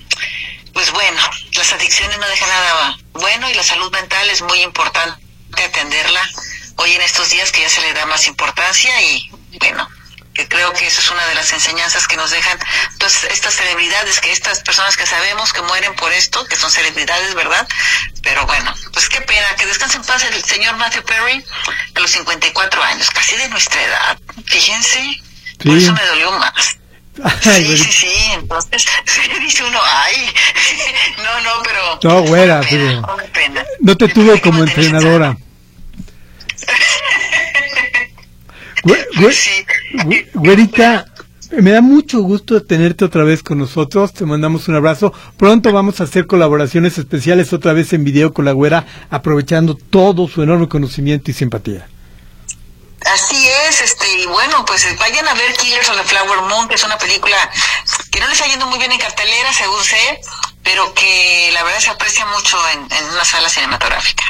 pues 0.72 0.90
bueno, 0.90 1.20
las 1.52 1.72
adicciones 1.72 2.18
no 2.18 2.28
dejan 2.28 2.48
nada 2.48 2.98
bueno 3.12 3.50
y 3.50 3.54
la 3.54 3.62
salud 3.62 3.90
mental 3.92 4.28
es 4.30 4.42
muy 4.42 4.62
importante 4.62 5.64
atenderla 5.64 6.28
hoy 6.76 6.92
en 6.92 7.02
estos 7.02 7.30
días 7.30 7.50
que 7.50 7.62
ya 7.62 7.68
se 7.68 7.80
le 7.80 7.92
da 7.92 8.06
más 8.06 8.26
importancia 8.26 9.00
y 9.02 9.30
bueno, 9.58 9.88
que 10.38 10.46
creo 10.46 10.72
que 10.72 10.86
eso 10.86 11.00
es 11.00 11.10
una 11.10 11.26
de 11.26 11.34
las 11.34 11.52
enseñanzas 11.52 12.06
que 12.06 12.16
nos 12.16 12.30
dejan 12.30 12.56
todas 12.96 13.24
estas 13.24 13.54
celebridades, 13.54 14.20
que 14.20 14.30
estas 14.30 14.60
personas 14.60 14.96
que 14.96 15.04
sabemos 15.04 15.52
que 15.52 15.62
mueren 15.62 15.92
por 15.96 16.12
esto, 16.12 16.46
que 16.46 16.54
son 16.54 16.70
celebridades, 16.70 17.34
¿verdad? 17.34 17.66
Pero 18.22 18.46
bueno, 18.46 18.72
pues 18.92 19.08
qué 19.08 19.20
pena, 19.20 19.56
que 19.58 19.66
descanse 19.66 19.96
en 19.96 20.04
paz 20.04 20.22
el 20.22 20.44
señor 20.44 20.76
Matthew 20.76 21.02
Perry 21.02 21.44
a 21.92 22.00
los 22.00 22.10
54 22.12 22.82
años, 22.84 23.10
casi 23.10 23.36
de 23.36 23.48
nuestra 23.48 23.82
edad. 23.82 24.18
Fíjense, 24.46 25.20
por 25.64 25.76
eso 25.76 25.92
me 25.92 26.06
dolió 26.06 26.30
más. 26.30 26.78
sí, 27.42 27.76
sí, 27.76 27.92
sí, 27.92 28.14
entonces 28.34 28.86
dice 29.40 29.64
uno, 29.64 29.80
ay, 29.82 30.32
no, 31.16 31.40
no, 31.40 31.62
pero... 31.64 31.98
No, 32.04 32.22
güera, 32.28 32.60
pero... 32.70 33.02
No 33.80 33.96
te 33.96 34.06
tuvo 34.06 34.40
como 34.40 34.62
entrenadora. 34.62 35.36
Güerita, 40.34 41.06
me 41.50 41.70
da 41.70 41.80
mucho 41.80 42.20
gusto 42.20 42.62
tenerte 42.62 43.04
otra 43.04 43.24
vez 43.24 43.42
con 43.42 43.58
nosotros, 43.58 44.12
te 44.12 44.24
mandamos 44.24 44.68
un 44.68 44.76
abrazo. 44.76 45.12
Pronto 45.36 45.72
vamos 45.72 46.00
a 46.00 46.04
hacer 46.04 46.26
colaboraciones 46.26 46.98
especiales 46.98 47.52
otra 47.52 47.72
vez 47.72 47.92
en 47.92 48.04
video 48.04 48.32
con 48.32 48.44
la 48.44 48.52
güera, 48.52 48.86
aprovechando 49.10 49.74
todo 49.74 50.28
su 50.28 50.42
enorme 50.42 50.68
conocimiento 50.68 51.30
y 51.30 51.34
simpatía. 51.34 51.88
Así 53.06 53.48
es, 53.68 53.80
este, 53.80 54.06
y 54.18 54.26
bueno, 54.26 54.64
pues 54.66 54.84
eh, 54.84 54.96
vayan 54.98 55.26
a 55.28 55.34
ver 55.34 55.54
Killers 55.56 55.88
of 55.88 55.96
the 55.96 56.04
Flower 56.04 56.42
Moon, 56.42 56.68
que 56.68 56.74
es 56.74 56.84
una 56.84 56.98
película 56.98 57.36
que 58.10 58.20
no 58.20 58.26
les 58.26 58.38
está 58.38 58.50
yendo 58.50 58.66
muy 58.66 58.78
bien 58.78 58.92
en 58.92 58.98
cartelera, 58.98 59.52
según 59.52 59.82
sé, 59.82 60.20
pero 60.62 60.92
que 60.94 61.50
la 61.54 61.62
verdad 61.62 61.80
se 61.80 61.90
aprecia 61.90 62.26
mucho 62.26 62.58
en, 62.72 63.04
una 63.06 63.24
sala 63.24 63.48
cinematográfica. 63.48 64.24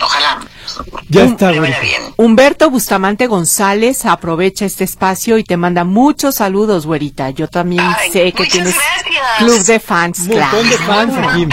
Ojalá. 0.00 0.40
Ya 1.08 1.24
está, 1.24 1.50
bien. 1.50 1.74
Humberto 2.16 2.70
Bustamante 2.70 3.26
González 3.26 4.04
aprovecha 4.04 4.64
este 4.64 4.84
espacio 4.84 5.38
y 5.38 5.44
te 5.44 5.56
manda 5.56 5.84
muchos 5.84 6.36
saludos, 6.36 6.86
güerita. 6.86 7.30
Yo 7.30 7.48
también 7.48 7.84
sé 8.12 8.32
que 8.32 8.46
tienes 8.46 8.76
club 9.38 9.64
de 9.64 9.80
fans, 9.80 10.20
Un 10.20 10.38
montón 10.38 10.68
de 10.68 10.78
fans 10.78 11.14
aquí. 11.16 11.48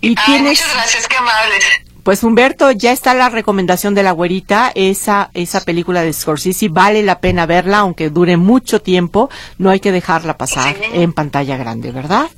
Y 0.00 0.14
tienes... 0.14 0.60
Muchas 0.60 0.74
gracias, 0.74 1.08
qué 1.08 1.16
amables. 1.16 1.64
Pues 2.02 2.24
Humberto, 2.24 2.72
ya 2.72 2.90
está 2.90 3.14
la 3.14 3.28
recomendación 3.28 3.94
de 3.94 4.02
la 4.02 4.10
güerita, 4.10 4.72
esa, 4.74 5.30
esa 5.34 5.60
película 5.60 6.02
de 6.02 6.12
Scorsese, 6.12 6.68
vale 6.68 7.04
la 7.04 7.20
pena 7.20 7.46
verla, 7.46 7.78
aunque 7.78 8.10
dure 8.10 8.36
mucho 8.36 8.82
tiempo, 8.82 9.30
no 9.58 9.70
hay 9.70 9.78
que 9.78 9.92
dejarla 9.92 10.36
pasar 10.36 10.74
en 10.92 11.12
pantalla 11.12 11.56
grande, 11.56 11.92
¿verdad? 11.92 12.28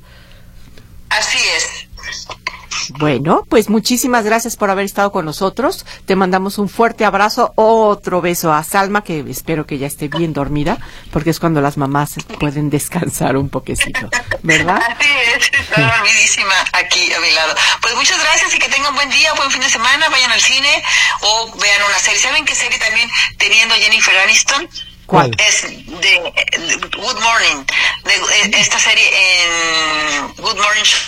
Así 1.09 1.39
es. 1.57 1.74
Bueno, 2.89 3.43
pues 3.49 3.69
muchísimas 3.69 4.25
gracias 4.25 4.55
por 4.55 4.69
haber 4.69 4.85
estado 4.85 5.11
con 5.11 5.25
nosotros. 5.25 5.85
Te 6.05 6.15
mandamos 6.15 6.57
un 6.57 6.69
fuerte 6.69 7.05
abrazo, 7.05 7.53
otro 7.55 8.21
beso 8.21 8.53
a 8.53 8.63
Salma, 8.63 9.03
que 9.03 9.23
espero 9.27 9.65
que 9.65 9.77
ya 9.77 9.87
esté 9.87 10.07
bien 10.07 10.33
dormida, 10.33 10.77
porque 11.11 11.29
es 11.29 11.39
cuando 11.39 11.61
las 11.61 11.77
mamás 11.77 12.15
pueden 12.39 12.69
descansar 12.69 13.37
un 13.37 13.49
poquecito, 13.49 14.09
¿verdad? 14.43 14.81
Así 14.99 15.07
es, 15.35 15.51
está 15.59 15.81
dormidísima 15.81 16.53
aquí 16.73 17.11
a 17.13 17.19
mi 17.19 17.31
lado. 17.31 17.55
Pues 17.81 17.95
muchas 17.95 18.19
gracias 18.21 18.53
y 18.53 18.59
que 18.59 18.69
tengan 18.69 18.93
buen 18.95 19.09
día, 19.09 19.33
buen 19.33 19.51
fin 19.51 19.61
de 19.61 19.69
semana, 19.69 20.09
vayan 20.09 20.31
al 20.31 20.41
cine 20.41 20.83
o 21.21 21.51
vean 21.59 21.81
una 21.87 21.99
serie. 21.99 22.19
¿Saben 22.19 22.45
qué 22.45 22.55
serie 22.55 22.79
también 22.79 23.09
teniendo 23.37 23.75
Jennifer 23.75 24.17
Aniston? 24.19 24.69
¿Cuál? 25.05 25.31
Es 25.37 25.61
de, 25.61 26.01
de 26.01 26.75
Good 26.97 27.21
Morning, 27.21 27.63
de, 28.03 28.59
esta 28.59 28.79
serie 28.79 29.07
en 29.07 30.27
Good 30.37 30.57
Morning 30.57 30.83
Show, 30.83 30.99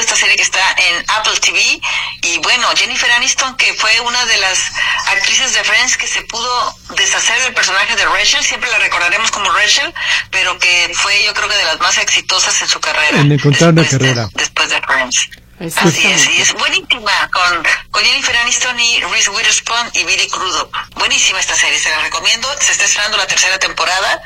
esta 0.00 0.16
serie 0.16 0.36
que 0.36 0.42
está 0.42 0.60
en 0.76 1.04
Apple 1.10 1.38
TV. 1.40 1.80
Y 2.22 2.38
bueno, 2.38 2.68
Jennifer 2.76 3.10
Aniston, 3.12 3.56
que 3.56 3.72
fue 3.74 3.98
una 4.00 4.24
de 4.26 4.36
las 4.38 4.58
actrices 5.06 5.54
de 5.54 5.64
Friends 5.64 5.96
que 5.96 6.06
se 6.06 6.22
pudo 6.22 6.74
deshacer 6.96 7.40
del 7.42 7.54
personaje 7.54 7.94
de 7.96 8.04
Rachel, 8.04 8.44
siempre 8.44 8.70
la 8.70 8.78
recordaremos 8.78 9.30
como 9.30 9.50
Rachel, 9.52 9.92
pero 10.30 10.58
que 10.58 10.92
fue 10.94 11.22
yo 11.24 11.32
creo 11.34 11.48
que 11.48 11.56
de 11.56 11.64
las 11.64 11.80
más 11.80 11.98
exitosas 11.98 12.60
en 12.62 12.68
su 12.68 12.80
carrera. 12.80 13.20
En 13.20 13.32
encontrar 13.32 13.72
una 13.72 13.82
de- 13.82 13.88
carrera. 13.88 14.28
después 14.34 14.68
de 14.70 14.80
Friends. 14.82 15.28
Así 15.58 16.06
es, 16.06 16.28
y 16.28 16.42
es 16.42 16.52
buenísima 16.52 17.30
con, 17.32 17.66
con 17.90 18.04
Jennifer 18.04 18.36
Aniston 18.36 18.78
y 18.78 19.00
Reese 19.04 19.30
Witherspoon 19.30 19.90
y 19.94 20.04
Billy 20.04 20.28
Crudup. 20.28 20.70
Buenísima 20.96 21.40
esta 21.40 21.56
serie, 21.56 21.78
se 21.78 21.88
la 21.88 22.00
recomiendo. 22.00 22.46
Se 22.60 22.72
está 22.72 22.84
estrenando 22.84 23.16
la 23.16 23.26
tercera 23.26 23.58
temporada. 23.58 24.22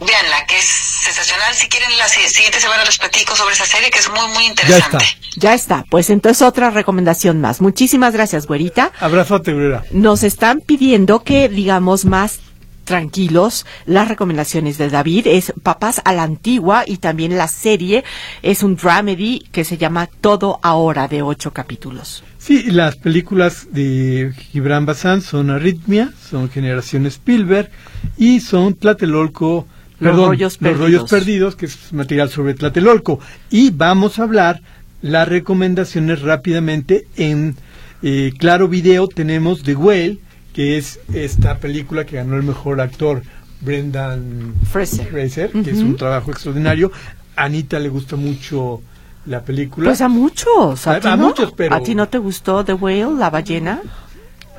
Véanla, 0.00 0.44
que 0.46 0.58
es 0.58 0.64
sensacional. 0.64 1.54
Si 1.54 1.68
quieren, 1.68 1.96
la 1.98 2.08
si- 2.08 2.28
siguiente 2.28 2.60
semana 2.60 2.84
les 2.84 2.98
platico 2.98 3.36
sobre 3.36 3.54
esa 3.54 3.64
serie, 3.64 3.90
que 3.90 3.98
es 4.00 4.08
muy, 4.10 4.26
muy 4.34 4.44
Ya 4.44 4.48
interesante. 4.50 4.96
está. 5.04 5.18
Ya 5.36 5.54
está, 5.54 5.84
pues 5.90 6.10
entonces 6.10 6.42
otra 6.42 6.70
recomendación 6.70 7.40
más. 7.40 7.60
Muchísimas 7.60 8.12
gracias, 8.12 8.46
güerita. 8.46 8.92
Abrazote, 9.00 9.52
Brera. 9.52 9.84
Nos 9.92 10.22
están 10.24 10.60
pidiendo 10.60 11.22
que 11.22 11.48
digamos 11.48 12.04
más 12.04 12.40
tranquilos 12.84 13.64
las 13.86 14.08
recomendaciones 14.08 14.76
de 14.76 14.90
David 14.90 15.26
es 15.26 15.54
Papás 15.62 16.02
a 16.04 16.12
la 16.12 16.22
Antigua 16.22 16.84
y 16.86 16.98
también 16.98 17.36
la 17.38 17.48
serie 17.48 18.04
es 18.42 18.62
un 18.62 18.76
dramedy 18.76 19.40
que 19.52 19.64
se 19.64 19.78
llama 19.78 20.06
Todo 20.20 20.60
Ahora 20.62 21.08
de 21.08 21.22
ocho 21.22 21.50
capítulos. 21.52 22.22
Sí, 22.38 22.64
las 22.64 22.96
películas 22.96 23.68
de 23.70 24.34
Gibran 24.52 24.84
Bazán 24.84 25.22
son 25.22 25.48
Arritmia, 25.48 26.12
son 26.30 26.50
Generación 26.50 27.06
Spielberg 27.06 27.70
y 28.18 28.40
son 28.40 28.74
Tlatelolco, 28.74 29.66
perdón, 30.10 30.28
rollos 30.30 30.58
Los 30.60 30.78
rollos 30.78 31.10
perdidos, 31.10 31.56
que 31.56 31.66
es 31.66 31.92
material 31.92 32.30
sobre 32.30 32.54
Tlatelolco. 32.54 33.20
Y 33.50 33.70
vamos 33.70 34.18
a 34.18 34.22
hablar 34.24 34.60
las 35.02 35.28
recomendaciones 35.28 36.22
rápidamente 36.22 37.06
en 37.16 37.56
eh, 38.02 38.32
Claro 38.38 38.68
Video 38.68 39.06
tenemos 39.08 39.62
The 39.62 39.74
Whale, 39.76 40.18
que 40.52 40.76
es 40.78 41.00
esta 41.12 41.58
película 41.58 42.04
que 42.06 42.16
ganó 42.16 42.36
el 42.36 42.42
mejor 42.42 42.80
actor 42.80 43.22
Brendan 43.60 44.54
Fraser. 44.70 45.08
que 45.52 45.70
es 45.70 45.78
un 45.78 45.96
trabajo 45.96 46.30
extraordinario. 46.30 46.92
A 47.36 47.44
Anita 47.44 47.78
le 47.80 47.88
gusta 47.88 48.16
mucho 48.16 48.80
la 49.26 49.42
película. 49.42 49.88
Pues 49.88 50.00
a 50.00 50.08
muchos, 50.08 50.86
a, 50.86 50.92
A- 50.96 51.00
ti 51.00 51.08
a 51.08 51.16
no? 51.16 51.28
muchos, 51.28 51.52
pero- 51.56 51.74
¿A 51.74 51.80
ti 51.80 51.94
no 51.94 52.08
te 52.08 52.18
gustó 52.18 52.64
The 52.64 52.74
Whale, 52.74 53.14
la 53.18 53.30
ballena? 53.30 53.80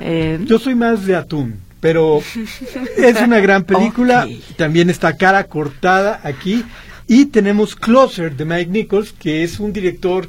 Eh, 0.00 0.38
Yo 0.44 0.58
soy 0.58 0.74
más 0.74 1.06
de 1.06 1.16
atún, 1.16 1.56
pero 1.86 2.20
es 2.96 3.20
una 3.20 3.38
gran 3.38 3.62
película. 3.62 4.26
También 4.56 4.90
está 4.90 5.16
cara 5.16 5.44
cortada 5.44 6.20
aquí. 6.24 6.64
Y 7.06 7.26
tenemos 7.26 7.76
Closer 7.76 8.34
de 8.34 8.44
Mike 8.44 8.72
Nichols, 8.72 9.12
que 9.12 9.44
es 9.44 9.60
un 9.60 9.72
director 9.72 10.26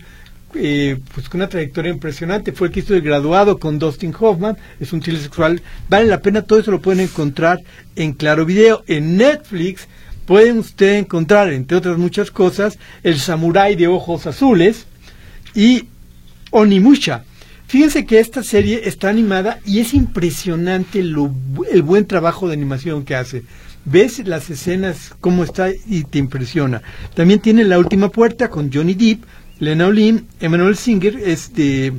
eh, 0.53 0.99
pues 1.15 1.27
con 1.27 1.39
una 1.41 1.49
trayectoria 1.49 1.91
impresionante. 1.91 2.51
Fue 2.51 2.67
el 2.67 2.73
que 2.73 2.81
hizo 2.81 2.93
el 2.93 3.01
graduado 3.01 3.57
con 3.57 3.79
Dustin 3.79 4.13
Hoffman. 4.19 4.55
Es 4.79 4.93
un 4.93 5.01
chile 5.01 5.19
sexual. 5.19 5.63
Vale 5.89 6.05
la 6.05 6.21
pena, 6.21 6.43
todo 6.43 6.59
eso 6.59 6.69
lo 6.69 6.79
pueden 6.79 6.99
encontrar 6.99 7.59
en 7.95 8.13
Claro 8.13 8.45
Video. 8.45 8.83
En 8.85 9.17
Netflix 9.17 9.87
pueden 10.27 10.59
ustedes 10.59 10.99
encontrar, 10.99 11.51
entre 11.51 11.77
otras 11.77 11.97
muchas 11.97 12.29
cosas, 12.29 12.77
El 13.01 13.17
Samurái 13.17 13.75
de 13.75 13.87
Ojos 13.87 14.27
Azules 14.27 14.85
y 15.55 15.85
Onimusha. 16.51 17.23
Fíjense 17.67 18.05
que 18.05 18.19
esta 18.19 18.43
serie 18.43 18.83
está 18.85 19.09
animada 19.09 19.59
y 19.65 19.79
es 19.79 19.93
impresionante 19.93 21.03
lo 21.03 21.33
el 21.69 21.81
buen 21.81 22.05
trabajo 22.05 22.47
de 22.47 22.53
animación 22.53 23.03
que 23.03 23.15
hace. 23.15 23.43
Ves 23.83 24.25
las 24.25 24.49
escenas, 24.49 25.13
cómo 25.19 25.43
está 25.43 25.69
y 25.85 26.03
te 26.05 26.17
impresiona. 26.17 26.81
También 27.13 27.41
tiene 27.41 27.65
La 27.65 27.77
Última 27.77 28.09
Puerta 28.09 28.49
con 28.49 28.71
Johnny 28.71 28.93
Depp, 28.93 29.23
Lena 29.59 29.87
Olin, 29.87 30.27
Emmanuel 30.39 30.77
Singer, 30.77 31.17
este 31.25 31.91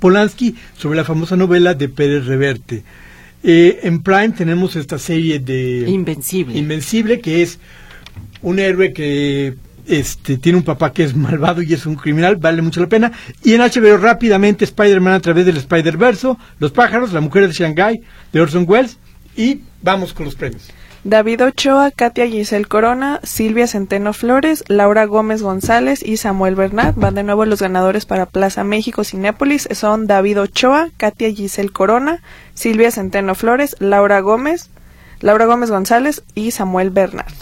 Polanski, 0.00 0.56
sobre 0.76 0.96
la 0.96 1.04
famosa 1.04 1.36
novela 1.36 1.74
de 1.74 1.88
Pérez 1.88 2.26
Reverte. 2.26 2.82
Eh, 3.42 3.80
en 3.84 4.02
Prime 4.02 4.30
tenemos 4.30 4.74
esta 4.74 4.98
serie 4.98 5.38
de 5.38 5.88
Invencible. 5.88 6.58
Invencible, 6.58 7.20
que 7.20 7.42
es 7.42 7.58
un 8.42 8.58
héroe 8.58 8.92
que 8.92 9.54
este, 9.90 10.38
tiene 10.38 10.58
un 10.58 10.64
papá 10.64 10.92
que 10.92 11.02
es 11.02 11.14
malvado 11.16 11.62
y 11.62 11.74
es 11.74 11.84
un 11.84 11.96
criminal, 11.96 12.36
vale 12.36 12.62
mucho 12.62 12.80
la 12.80 12.88
pena. 12.88 13.12
Y 13.42 13.54
en 13.54 13.60
HBO 13.60 13.96
rápidamente 13.96 14.64
Spider-Man 14.64 15.14
a 15.14 15.20
través 15.20 15.46
del 15.46 15.56
Spider-Verso, 15.56 16.38
Los 16.58 16.70
pájaros, 16.70 17.12
La 17.12 17.20
mujer 17.20 17.46
de 17.46 17.52
Shanghai, 17.52 18.00
de 18.32 18.40
Orson 18.40 18.64
Welles. 18.66 18.98
Y 19.36 19.62
vamos 19.82 20.12
con 20.12 20.26
los 20.26 20.34
premios. 20.34 20.68
David 21.02 21.42
Ochoa, 21.44 21.90
Katia 21.90 22.26
Giselle 22.26 22.66
Corona, 22.66 23.20
Silvia 23.22 23.66
Centeno 23.66 24.12
Flores, 24.12 24.64
Laura 24.68 25.06
Gómez 25.06 25.42
González 25.42 26.02
y 26.04 26.18
Samuel 26.18 26.56
Bernat. 26.56 26.94
Van 26.94 27.14
de 27.14 27.22
nuevo 27.22 27.46
los 27.46 27.62
ganadores 27.62 28.04
para 28.04 28.26
Plaza 28.26 28.64
México 28.64 29.02
Cinépolis. 29.02 29.66
Son 29.72 30.06
David 30.06 30.40
Ochoa, 30.40 30.90
Katia 30.98 31.32
Giselle 31.32 31.70
Corona, 31.70 32.22
Silvia 32.54 32.90
Centeno 32.90 33.34
Flores, 33.34 33.76
Laura 33.78 34.20
Gómez, 34.20 34.68
Laura 35.20 35.46
Gómez 35.46 35.70
González 35.70 36.22
y 36.34 36.50
Samuel 36.50 36.90
Bernat. 36.90 37.32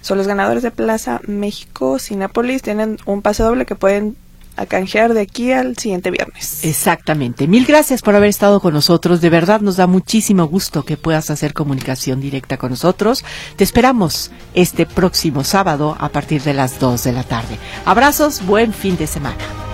Son 0.00 0.18
los 0.18 0.26
ganadores 0.26 0.62
de 0.62 0.70
Plaza 0.70 1.20
México 1.26 1.98
Cinépolis. 1.98 2.62
Tienen 2.62 2.98
un 3.06 3.22
pase 3.22 3.42
doble 3.42 3.66
que 3.66 3.74
pueden 3.74 4.16
a 4.56 4.66
canjear 4.66 5.14
de 5.14 5.22
aquí 5.22 5.52
al 5.52 5.76
siguiente 5.78 6.10
viernes. 6.10 6.64
Exactamente. 6.64 7.46
Mil 7.46 7.64
gracias 7.64 8.02
por 8.02 8.14
haber 8.14 8.28
estado 8.28 8.60
con 8.60 8.74
nosotros. 8.74 9.20
De 9.20 9.30
verdad 9.30 9.60
nos 9.60 9.76
da 9.76 9.86
muchísimo 9.86 10.46
gusto 10.46 10.84
que 10.84 10.96
puedas 10.96 11.30
hacer 11.30 11.54
comunicación 11.54 12.20
directa 12.20 12.58
con 12.58 12.70
nosotros. 12.70 13.24
Te 13.56 13.64
esperamos 13.64 14.30
este 14.54 14.86
próximo 14.86 15.44
sábado 15.44 15.96
a 15.98 16.10
partir 16.10 16.42
de 16.42 16.54
las 16.54 16.78
2 16.78 17.02
de 17.04 17.12
la 17.12 17.22
tarde. 17.22 17.56
Abrazos, 17.86 18.44
buen 18.44 18.72
fin 18.72 18.96
de 18.96 19.06
semana. 19.06 19.69